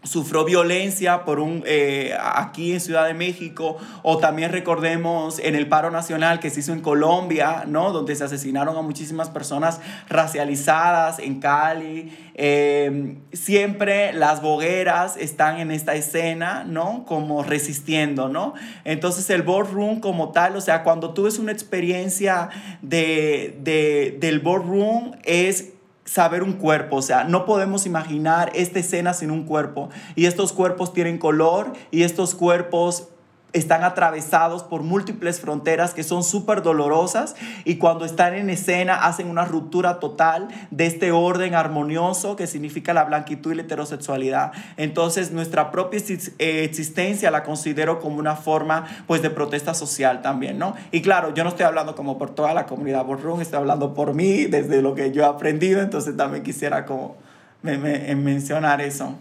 sufrió 0.03 0.45
violencia 0.45 1.25
por 1.25 1.39
un, 1.39 1.63
eh, 1.65 2.15
aquí 2.21 2.71
en 2.73 2.79
Ciudad 2.79 3.05
de 3.05 3.13
México, 3.13 3.77
o 4.01 4.17
también 4.17 4.51
recordemos 4.51 5.39
en 5.39 5.55
el 5.55 5.67
paro 5.67 5.91
nacional 5.91 6.39
que 6.39 6.49
se 6.49 6.61
hizo 6.61 6.71
en 6.71 6.81
Colombia, 6.81 7.65
¿no? 7.67 7.91
donde 7.91 8.15
se 8.15 8.23
asesinaron 8.23 8.77
a 8.77 8.81
muchísimas 8.81 9.29
personas 9.29 9.81
racializadas 10.07 11.19
en 11.19 11.39
Cali. 11.39 12.17
Eh, 12.35 13.17
siempre 13.33 14.13
las 14.13 14.41
bogueras 14.41 15.17
están 15.17 15.59
en 15.59 15.71
esta 15.71 15.95
escena, 15.95 16.63
¿no? 16.63 17.03
Como 17.05 17.43
resistiendo, 17.43 18.29
¿no? 18.29 18.53
Entonces 18.85 19.29
el 19.29 19.41
boardroom 19.41 19.99
como 19.99 20.31
tal, 20.31 20.55
o 20.55 20.61
sea, 20.61 20.83
cuando 20.83 21.13
tú 21.13 21.23
ves 21.23 21.37
una 21.37 21.51
experiencia 21.51 22.49
de, 22.81 23.57
de, 23.61 24.17
del 24.21 24.39
boardroom 24.39 25.17
es 25.25 25.73
saber 26.09 26.41
un 26.41 26.53
cuerpo, 26.53 26.95
o 26.95 27.01
sea, 27.03 27.23
no 27.23 27.45
podemos 27.45 27.85
imaginar 27.85 28.51
esta 28.55 28.79
escena 28.79 29.13
sin 29.13 29.29
un 29.29 29.43
cuerpo. 29.43 29.89
Y 30.15 30.25
estos 30.25 30.53
cuerpos 30.53 30.91
tienen 30.91 31.19
color 31.19 31.73
y 31.91 32.01
estos 32.01 32.33
cuerpos 32.33 33.09
están 33.53 33.83
atravesados 33.83 34.63
por 34.63 34.83
múltiples 34.83 35.39
fronteras 35.39 35.93
que 35.93 36.03
son 36.03 36.23
súper 36.23 36.61
dolorosas 36.61 37.35
y 37.65 37.77
cuando 37.77 38.05
están 38.05 38.35
en 38.35 38.49
escena 38.49 39.05
hacen 39.05 39.27
una 39.27 39.45
ruptura 39.45 39.99
total 39.99 40.49
de 40.71 40.85
este 40.85 41.11
orden 41.11 41.55
armonioso 41.55 42.35
que 42.35 42.47
significa 42.47 42.93
la 42.93 43.05
blanquitud 43.05 43.51
y 43.51 43.55
la 43.55 43.61
heterosexualidad. 43.63 44.51
Entonces 44.77 45.31
nuestra 45.31 45.71
propia 45.71 45.99
eh, 45.99 46.63
existencia 46.63 47.31
la 47.31 47.43
considero 47.43 47.99
como 47.99 48.17
una 48.17 48.35
forma 48.35 48.85
pues 49.07 49.21
de 49.21 49.29
protesta 49.29 49.73
social 49.73 50.21
también, 50.21 50.59
¿no? 50.59 50.75
Y 50.91 51.01
claro, 51.01 51.33
yo 51.33 51.43
no 51.43 51.49
estoy 51.49 51.65
hablando 51.65 51.95
como 51.95 52.17
por 52.17 52.29
toda 52.31 52.53
la 52.53 52.65
comunidad 52.65 53.05
Borrón, 53.05 53.41
estoy 53.41 53.59
hablando 53.59 53.93
por 53.93 54.13
mí, 54.13 54.45
desde 54.45 54.81
lo 54.81 54.93
que 54.95 55.11
yo 55.11 55.23
he 55.23 55.25
aprendido, 55.25 55.81
entonces 55.81 56.15
también 56.15 56.43
quisiera 56.43 56.85
como 56.85 57.15
mencionar 57.61 58.81
eso. 58.81 59.15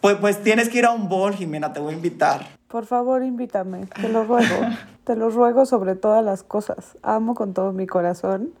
Pues, 0.00 0.16
pues 0.16 0.42
tienes 0.42 0.68
que 0.68 0.78
ir 0.78 0.84
a 0.86 0.90
un 0.90 1.08
bol, 1.08 1.34
Jimena, 1.34 1.72
te 1.72 1.80
voy 1.80 1.94
a 1.94 1.96
invitar. 1.96 2.46
Por 2.68 2.86
favor, 2.86 3.22
invítame, 3.22 3.86
te 3.86 4.08
lo 4.08 4.24
ruego, 4.24 4.54
te 5.04 5.16
lo 5.16 5.30
ruego 5.30 5.66
sobre 5.66 5.94
todas 5.94 6.24
las 6.24 6.42
cosas. 6.42 6.96
Amo 7.02 7.34
con 7.34 7.54
todo 7.54 7.72
mi 7.72 7.86
corazón 7.86 8.52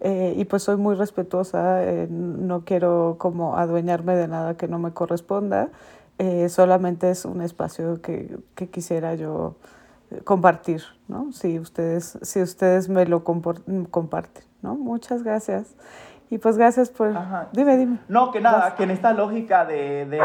eh, 0.00 0.34
y 0.36 0.44
pues 0.44 0.62
soy 0.62 0.76
muy 0.76 0.94
respetuosa, 0.94 1.82
eh, 1.84 2.06
no 2.10 2.64
quiero 2.64 3.16
como 3.18 3.56
adueñarme 3.56 4.14
de 4.14 4.28
nada 4.28 4.56
que 4.56 4.68
no 4.68 4.78
me 4.78 4.92
corresponda, 4.92 5.70
eh, 6.18 6.48
solamente 6.48 7.10
es 7.10 7.24
un 7.24 7.40
espacio 7.40 8.00
que, 8.02 8.38
que 8.54 8.68
quisiera 8.68 9.14
yo 9.14 9.56
compartir, 10.24 10.82
¿no? 11.08 11.32
Si 11.32 11.58
ustedes, 11.58 12.18
si 12.22 12.40
ustedes 12.40 12.88
me 12.88 13.06
lo 13.06 13.24
comparten, 13.24 14.44
¿no? 14.62 14.76
Muchas 14.76 15.22
gracias. 15.22 15.74
Y 16.28 16.38
pues 16.38 16.58
gracias 16.58 16.90
por... 16.90 17.14
Dime, 17.52 17.76
dime. 17.76 17.98
No, 18.08 18.32
que 18.32 18.40
nada, 18.40 18.74
que 18.74 18.82
en 18.82 18.90
esta 18.90 19.12
lógica 19.12 19.64
de, 19.64 20.06
de, 20.06 20.20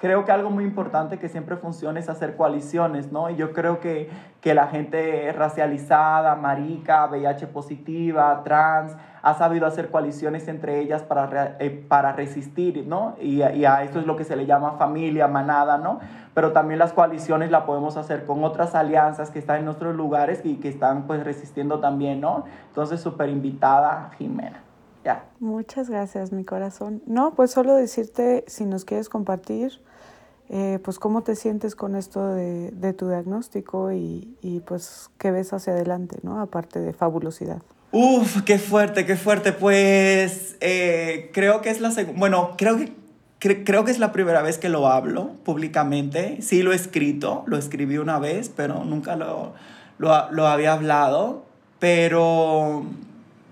Creo 0.00 0.24
que 0.24 0.32
algo 0.32 0.50
muy 0.50 0.64
importante 0.64 1.18
que 1.18 1.28
siempre 1.28 1.56
funciona 1.56 2.00
es 2.00 2.08
hacer 2.08 2.36
coaliciones, 2.36 3.12
¿no? 3.12 3.28
Y 3.28 3.36
yo 3.36 3.52
creo 3.52 3.78
que, 3.78 4.10
que 4.40 4.54
la 4.54 4.66
gente 4.66 5.30
racializada, 5.32 6.34
marica, 6.36 7.06
VIH 7.06 7.46
positiva, 7.48 8.40
trans, 8.42 8.96
ha 9.22 9.34
sabido 9.34 9.66
hacer 9.66 9.90
coaliciones 9.90 10.48
entre 10.48 10.80
ellas 10.80 11.02
para, 11.02 11.56
eh, 11.60 11.70
para 11.70 12.12
resistir, 12.12 12.84
¿no? 12.86 13.14
Y, 13.20 13.42
y, 13.42 13.64
a 13.66 13.84
esto 13.84 14.00
es 14.00 14.06
lo 14.06 14.16
que 14.16 14.24
se 14.24 14.34
le 14.34 14.46
llama 14.46 14.72
familia, 14.72 15.28
manada, 15.28 15.76
¿no? 15.76 16.00
Pero 16.34 16.52
también 16.52 16.78
las 16.78 16.94
coaliciones 16.94 17.50
la 17.50 17.66
podemos 17.66 17.98
hacer 17.98 18.24
con 18.24 18.42
otras 18.42 18.74
alianzas 18.74 19.30
que 19.30 19.38
están 19.38 19.60
en 19.60 19.68
otros 19.68 19.94
lugares 19.94 20.40
y 20.44 20.56
que 20.56 20.68
están 20.68 21.06
pues 21.06 21.22
resistiendo 21.22 21.78
también, 21.78 22.22
¿no? 22.22 22.44
Entonces, 22.68 23.00
súper 23.00 23.28
invitada, 23.28 24.10
Jimena. 24.16 24.62
Ya. 25.04 25.24
Muchas 25.40 25.90
gracias, 25.90 26.32
mi 26.32 26.44
corazón. 26.44 27.02
No, 27.06 27.34
pues 27.34 27.50
solo 27.50 27.74
decirte, 27.74 28.44
si 28.46 28.64
nos 28.64 28.84
quieres 28.84 29.08
compartir, 29.08 29.80
eh, 30.48 30.78
pues 30.84 30.98
cómo 30.98 31.22
te 31.22 31.34
sientes 31.34 31.74
con 31.74 31.96
esto 31.96 32.34
de, 32.34 32.70
de 32.72 32.92
tu 32.92 33.08
diagnóstico 33.08 33.92
y, 33.92 34.36
y, 34.42 34.60
pues 34.60 35.10
qué 35.18 35.30
ves 35.30 35.52
hacia 35.52 35.72
adelante, 35.72 36.18
¿no? 36.22 36.40
Aparte 36.40 36.78
de 36.78 36.92
fabulosidad. 36.92 37.62
Uf, 37.90 38.42
qué 38.42 38.58
fuerte, 38.58 39.06
qué 39.06 39.16
fuerte. 39.16 39.52
Pues 39.52 40.56
eh, 40.60 41.30
creo 41.32 41.62
que 41.62 41.70
es 41.70 41.80
la 41.80 41.90
segunda, 41.90 42.18
bueno, 42.18 42.54
creo 42.56 42.76
que, 42.76 43.64
creo 43.64 43.84
que 43.84 43.90
es 43.90 43.98
la 43.98 44.12
primera 44.12 44.42
vez 44.42 44.58
que 44.58 44.68
lo 44.68 44.88
hablo 44.88 45.32
públicamente. 45.44 46.40
Sí 46.42 46.62
lo 46.62 46.72
he 46.72 46.76
escrito, 46.76 47.44
lo 47.46 47.56
escribí 47.56 47.98
una 47.98 48.18
vez, 48.18 48.50
pero 48.54 48.84
nunca 48.84 49.16
lo, 49.16 49.54
lo, 49.98 50.30
lo 50.30 50.46
había 50.46 50.74
hablado. 50.74 51.44
Pero 51.78 52.84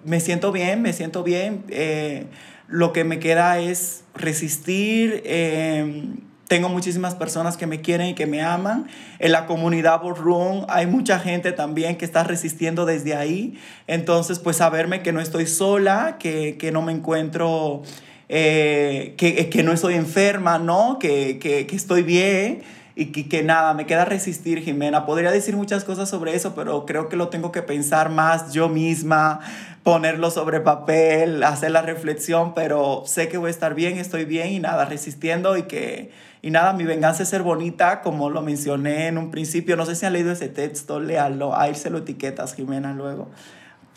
me 0.04 0.20
siento 0.20 0.52
bien, 0.52 0.82
me 0.82 0.92
siento 0.92 1.22
bien. 1.22 1.64
Eh, 1.68 2.26
lo 2.68 2.92
que 2.92 3.04
me 3.04 3.18
queda 3.18 3.58
es 3.58 4.04
resistir. 4.14 5.22
Eh, 5.24 6.14
tengo 6.50 6.68
muchísimas 6.68 7.14
personas 7.14 7.56
que 7.56 7.68
me 7.68 7.80
quieren 7.80 8.08
y 8.08 8.14
que 8.14 8.26
me 8.26 8.42
aman. 8.42 8.88
En 9.20 9.30
la 9.32 9.46
comunidad 9.46 10.02
Ballroom 10.02 10.66
hay 10.68 10.86
mucha 10.86 11.20
gente 11.20 11.52
también 11.52 11.96
que 11.96 12.04
está 12.04 12.24
resistiendo 12.24 12.86
desde 12.86 13.14
ahí. 13.14 13.56
Entonces, 13.86 14.40
pues 14.40 14.56
saberme 14.56 15.02
que 15.02 15.12
no 15.12 15.20
estoy 15.20 15.46
sola, 15.46 16.16
que, 16.18 16.56
que 16.58 16.72
no 16.72 16.82
me 16.82 16.90
encuentro, 16.90 17.82
eh, 18.28 19.14
que, 19.16 19.48
que, 19.48 19.62
no 19.62 19.72
estoy 19.72 19.94
enferma, 19.94 20.58
¿no? 20.58 20.98
Que, 20.98 21.38
que, 21.38 21.68
que 21.68 21.76
estoy 21.76 22.02
bien 22.02 22.62
y 22.96 23.06
que, 23.06 23.28
que, 23.28 23.42
nada, 23.42 23.74
me 23.74 23.86
queda 23.86 24.04
resistir, 24.04 24.62
Jimena. 24.62 25.06
Podría 25.06 25.30
decir 25.30 25.56
muchas 25.56 25.84
cosas 25.84 26.08
sobre 26.08 26.34
eso, 26.34 26.54
pero 26.54 26.86
creo 26.86 27.08
que 27.08 27.16
lo 27.16 27.28
tengo 27.28 27.52
que 27.52 27.62
pensar 27.62 28.10
más 28.10 28.52
yo 28.52 28.68
misma, 28.68 29.40
ponerlo 29.82 30.30
sobre 30.30 30.60
papel, 30.60 31.42
hacer 31.42 31.70
la 31.70 31.82
reflexión, 31.82 32.54
pero 32.54 33.04
sé 33.06 33.28
que 33.28 33.38
voy 33.38 33.48
a 33.48 33.50
estar 33.50 33.74
bien, 33.74 33.98
estoy 33.98 34.24
bien 34.24 34.52
y 34.52 34.60
nada, 34.60 34.84
resistiendo 34.84 35.56
y 35.56 35.62
que, 35.64 36.10
y 36.42 36.50
nada, 36.50 36.72
mi 36.72 36.84
venganza 36.84 37.22
es 37.22 37.28
ser 37.28 37.42
bonita, 37.42 38.00
como 38.00 38.30
lo 38.30 38.42
mencioné 38.42 39.06
en 39.06 39.18
un 39.18 39.30
principio. 39.30 39.76
No 39.76 39.86
sé 39.86 39.94
si 39.94 40.06
han 40.06 40.12
leído 40.12 40.32
ese 40.32 40.48
texto, 40.48 41.00
léalo, 41.00 41.56
ahí 41.56 41.74
se 41.74 41.90
lo 41.90 41.98
etiquetas, 41.98 42.54
Jimena, 42.54 42.92
luego. 42.92 43.30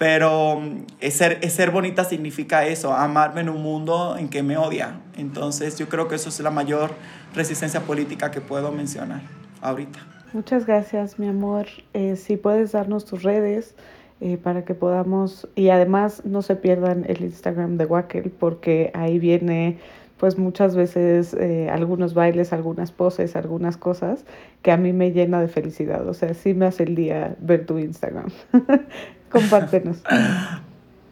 Pero 0.04 0.62
es 0.99 1.14
ser, 1.14 1.39
es 1.43 1.54
ser 1.54 1.72
bonita 1.72 2.04
significa 2.04 2.66
eso, 2.66 2.93
amarme 2.93 3.39
en 3.39 3.47
un 3.47 3.64
mundo 3.64 4.18
en 4.20 4.28
que 4.28 4.43
me 4.43 4.58
odia. 4.58 4.99
Entonces 5.18 5.78
yo 5.78 5.88
creo 5.88 6.10
que 6.10 6.16
eso 6.16 6.28
es 6.28 6.38
la 6.41 6.51
mayor 6.51 6.91
resistencia 7.34 7.80
política 7.80 8.30
que 8.30 8.41
puedo 8.41 8.74
mencionar 8.74 9.22
ahorita. 9.62 9.99
Muchas 10.34 10.66
gracias, 10.66 11.20
mi 11.20 11.30
amor. 11.30 11.68
Eh, 11.93 12.18
si 12.18 12.36
puedes 12.36 12.74
darnos 12.74 13.06
tus 13.06 13.24
redes 13.24 13.76
eh, 14.20 14.36
para 14.36 14.66
que 14.66 14.74
podamos, 14.74 15.47
y 15.56 15.70
además 15.70 16.24
no 16.26 16.41
se 16.41 16.58
pierdan 16.58 17.06
el 17.08 17.22
Instagram 17.22 17.78
de 17.78 17.86
Wackel 17.86 18.30
porque 18.30 18.91
ahí 18.93 19.20
viene 19.20 19.80
pues 20.18 20.38
muchas 20.38 20.76
veces 20.76 21.34
eh, 21.34 21.70
algunos 21.70 22.14
bailes, 22.14 22.51
algunas 22.51 22.91
poses, 22.91 23.38
algunas 23.38 23.78
cosas 23.78 24.26
que 24.64 24.72
a 24.74 24.78
mí 24.78 24.91
me 24.91 25.12
llena 25.12 25.39
de 25.39 25.47
felicidad. 25.47 26.06
O 26.10 26.14
sea, 26.14 26.34
sí 26.34 26.54
me 26.54 26.66
hace 26.66 26.84
el 26.84 26.95
día 26.95 27.38
ver 27.39 27.66
tu 27.66 27.78
Instagram. 27.78 28.28
Compártenos. 29.34 29.97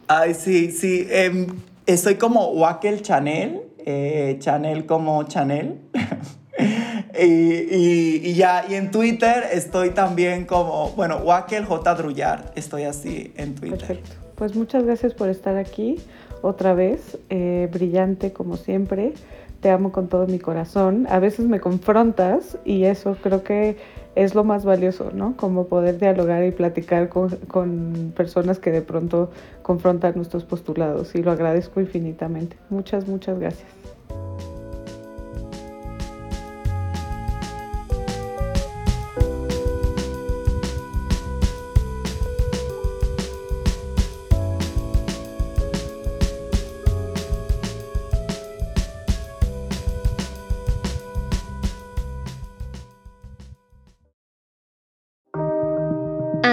Ay, 0.06 0.34
sí, 0.34 0.70
sí. 0.70 1.06
Em, 1.10 1.48
estoy 1.86 2.14
como 2.14 2.52
Wackel 2.52 3.02
Chanel, 3.02 3.62
eh, 3.84 4.36
Chanel 4.38 4.86
como 4.86 5.24
Chanel. 5.24 5.80
y, 7.20 8.32
ya, 8.34 8.64
y 8.68 8.74
en 8.74 8.90
Twitter 8.90 9.44
estoy 9.52 9.90
también 9.90 10.46
como, 10.46 10.90
bueno, 10.90 11.18
Wackel 11.18 11.64
J. 11.64 11.94
Drullar, 11.96 12.52
estoy 12.54 12.84
así 12.84 13.32
en 13.36 13.54
Twitter. 13.54 13.78
Perfecto. 13.78 14.10
Pues 14.36 14.54
muchas 14.54 14.84
gracias 14.84 15.14
por 15.14 15.28
estar 15.28 15.56
aquí 15.56 15.98
otra 16.42 16.74
vez, 16.74 17.18
eh, 17.28 17.68
brillante 17.72 18.32
como 18.32 18.56
siempre. 18.56 19.14
Te 19.62 19.70
amo 19.70 19.92
con 19.92 20.08
todo 20.08 20.26
mi 20.26 20.38
corazón. 20.38 21.06
A 21.08 21.20
veces 21.20 21.46
me 21.46 21.60
confrontas 21.60 22.58
y 22.64 22.84
eso 22.84 23.16
creo 23.22 23.42
que 23.42 23.76
es 24.14 24.34
lo 24.34 24.44
más 24.44 24.64
valioso, 24.64 25.10
¿no? 25.14 25.36
Como 25.36 25.68
poder 25.68 25.98
dialogar 25.98 26.44
y 26.44 26.50
platicar 26.50 27.08
con, 27.08 27.30
con, 27.46 28.12
personas 28.14 28.58
que 28.58 28.70
de 28.70 28.82
pronto 28.82 29.30
confrontan 29.62 30.14
nuestros 30.16 30.44
postulados 30.44 31.14
y 31.14 31.22
lo 31.22 31.30
agradezco 31.30 31.80
infinitamente. 31.80 32.56
Muchas, 32.68 33.06
muchas 33.06 33.38
gracias. 33.38 33.68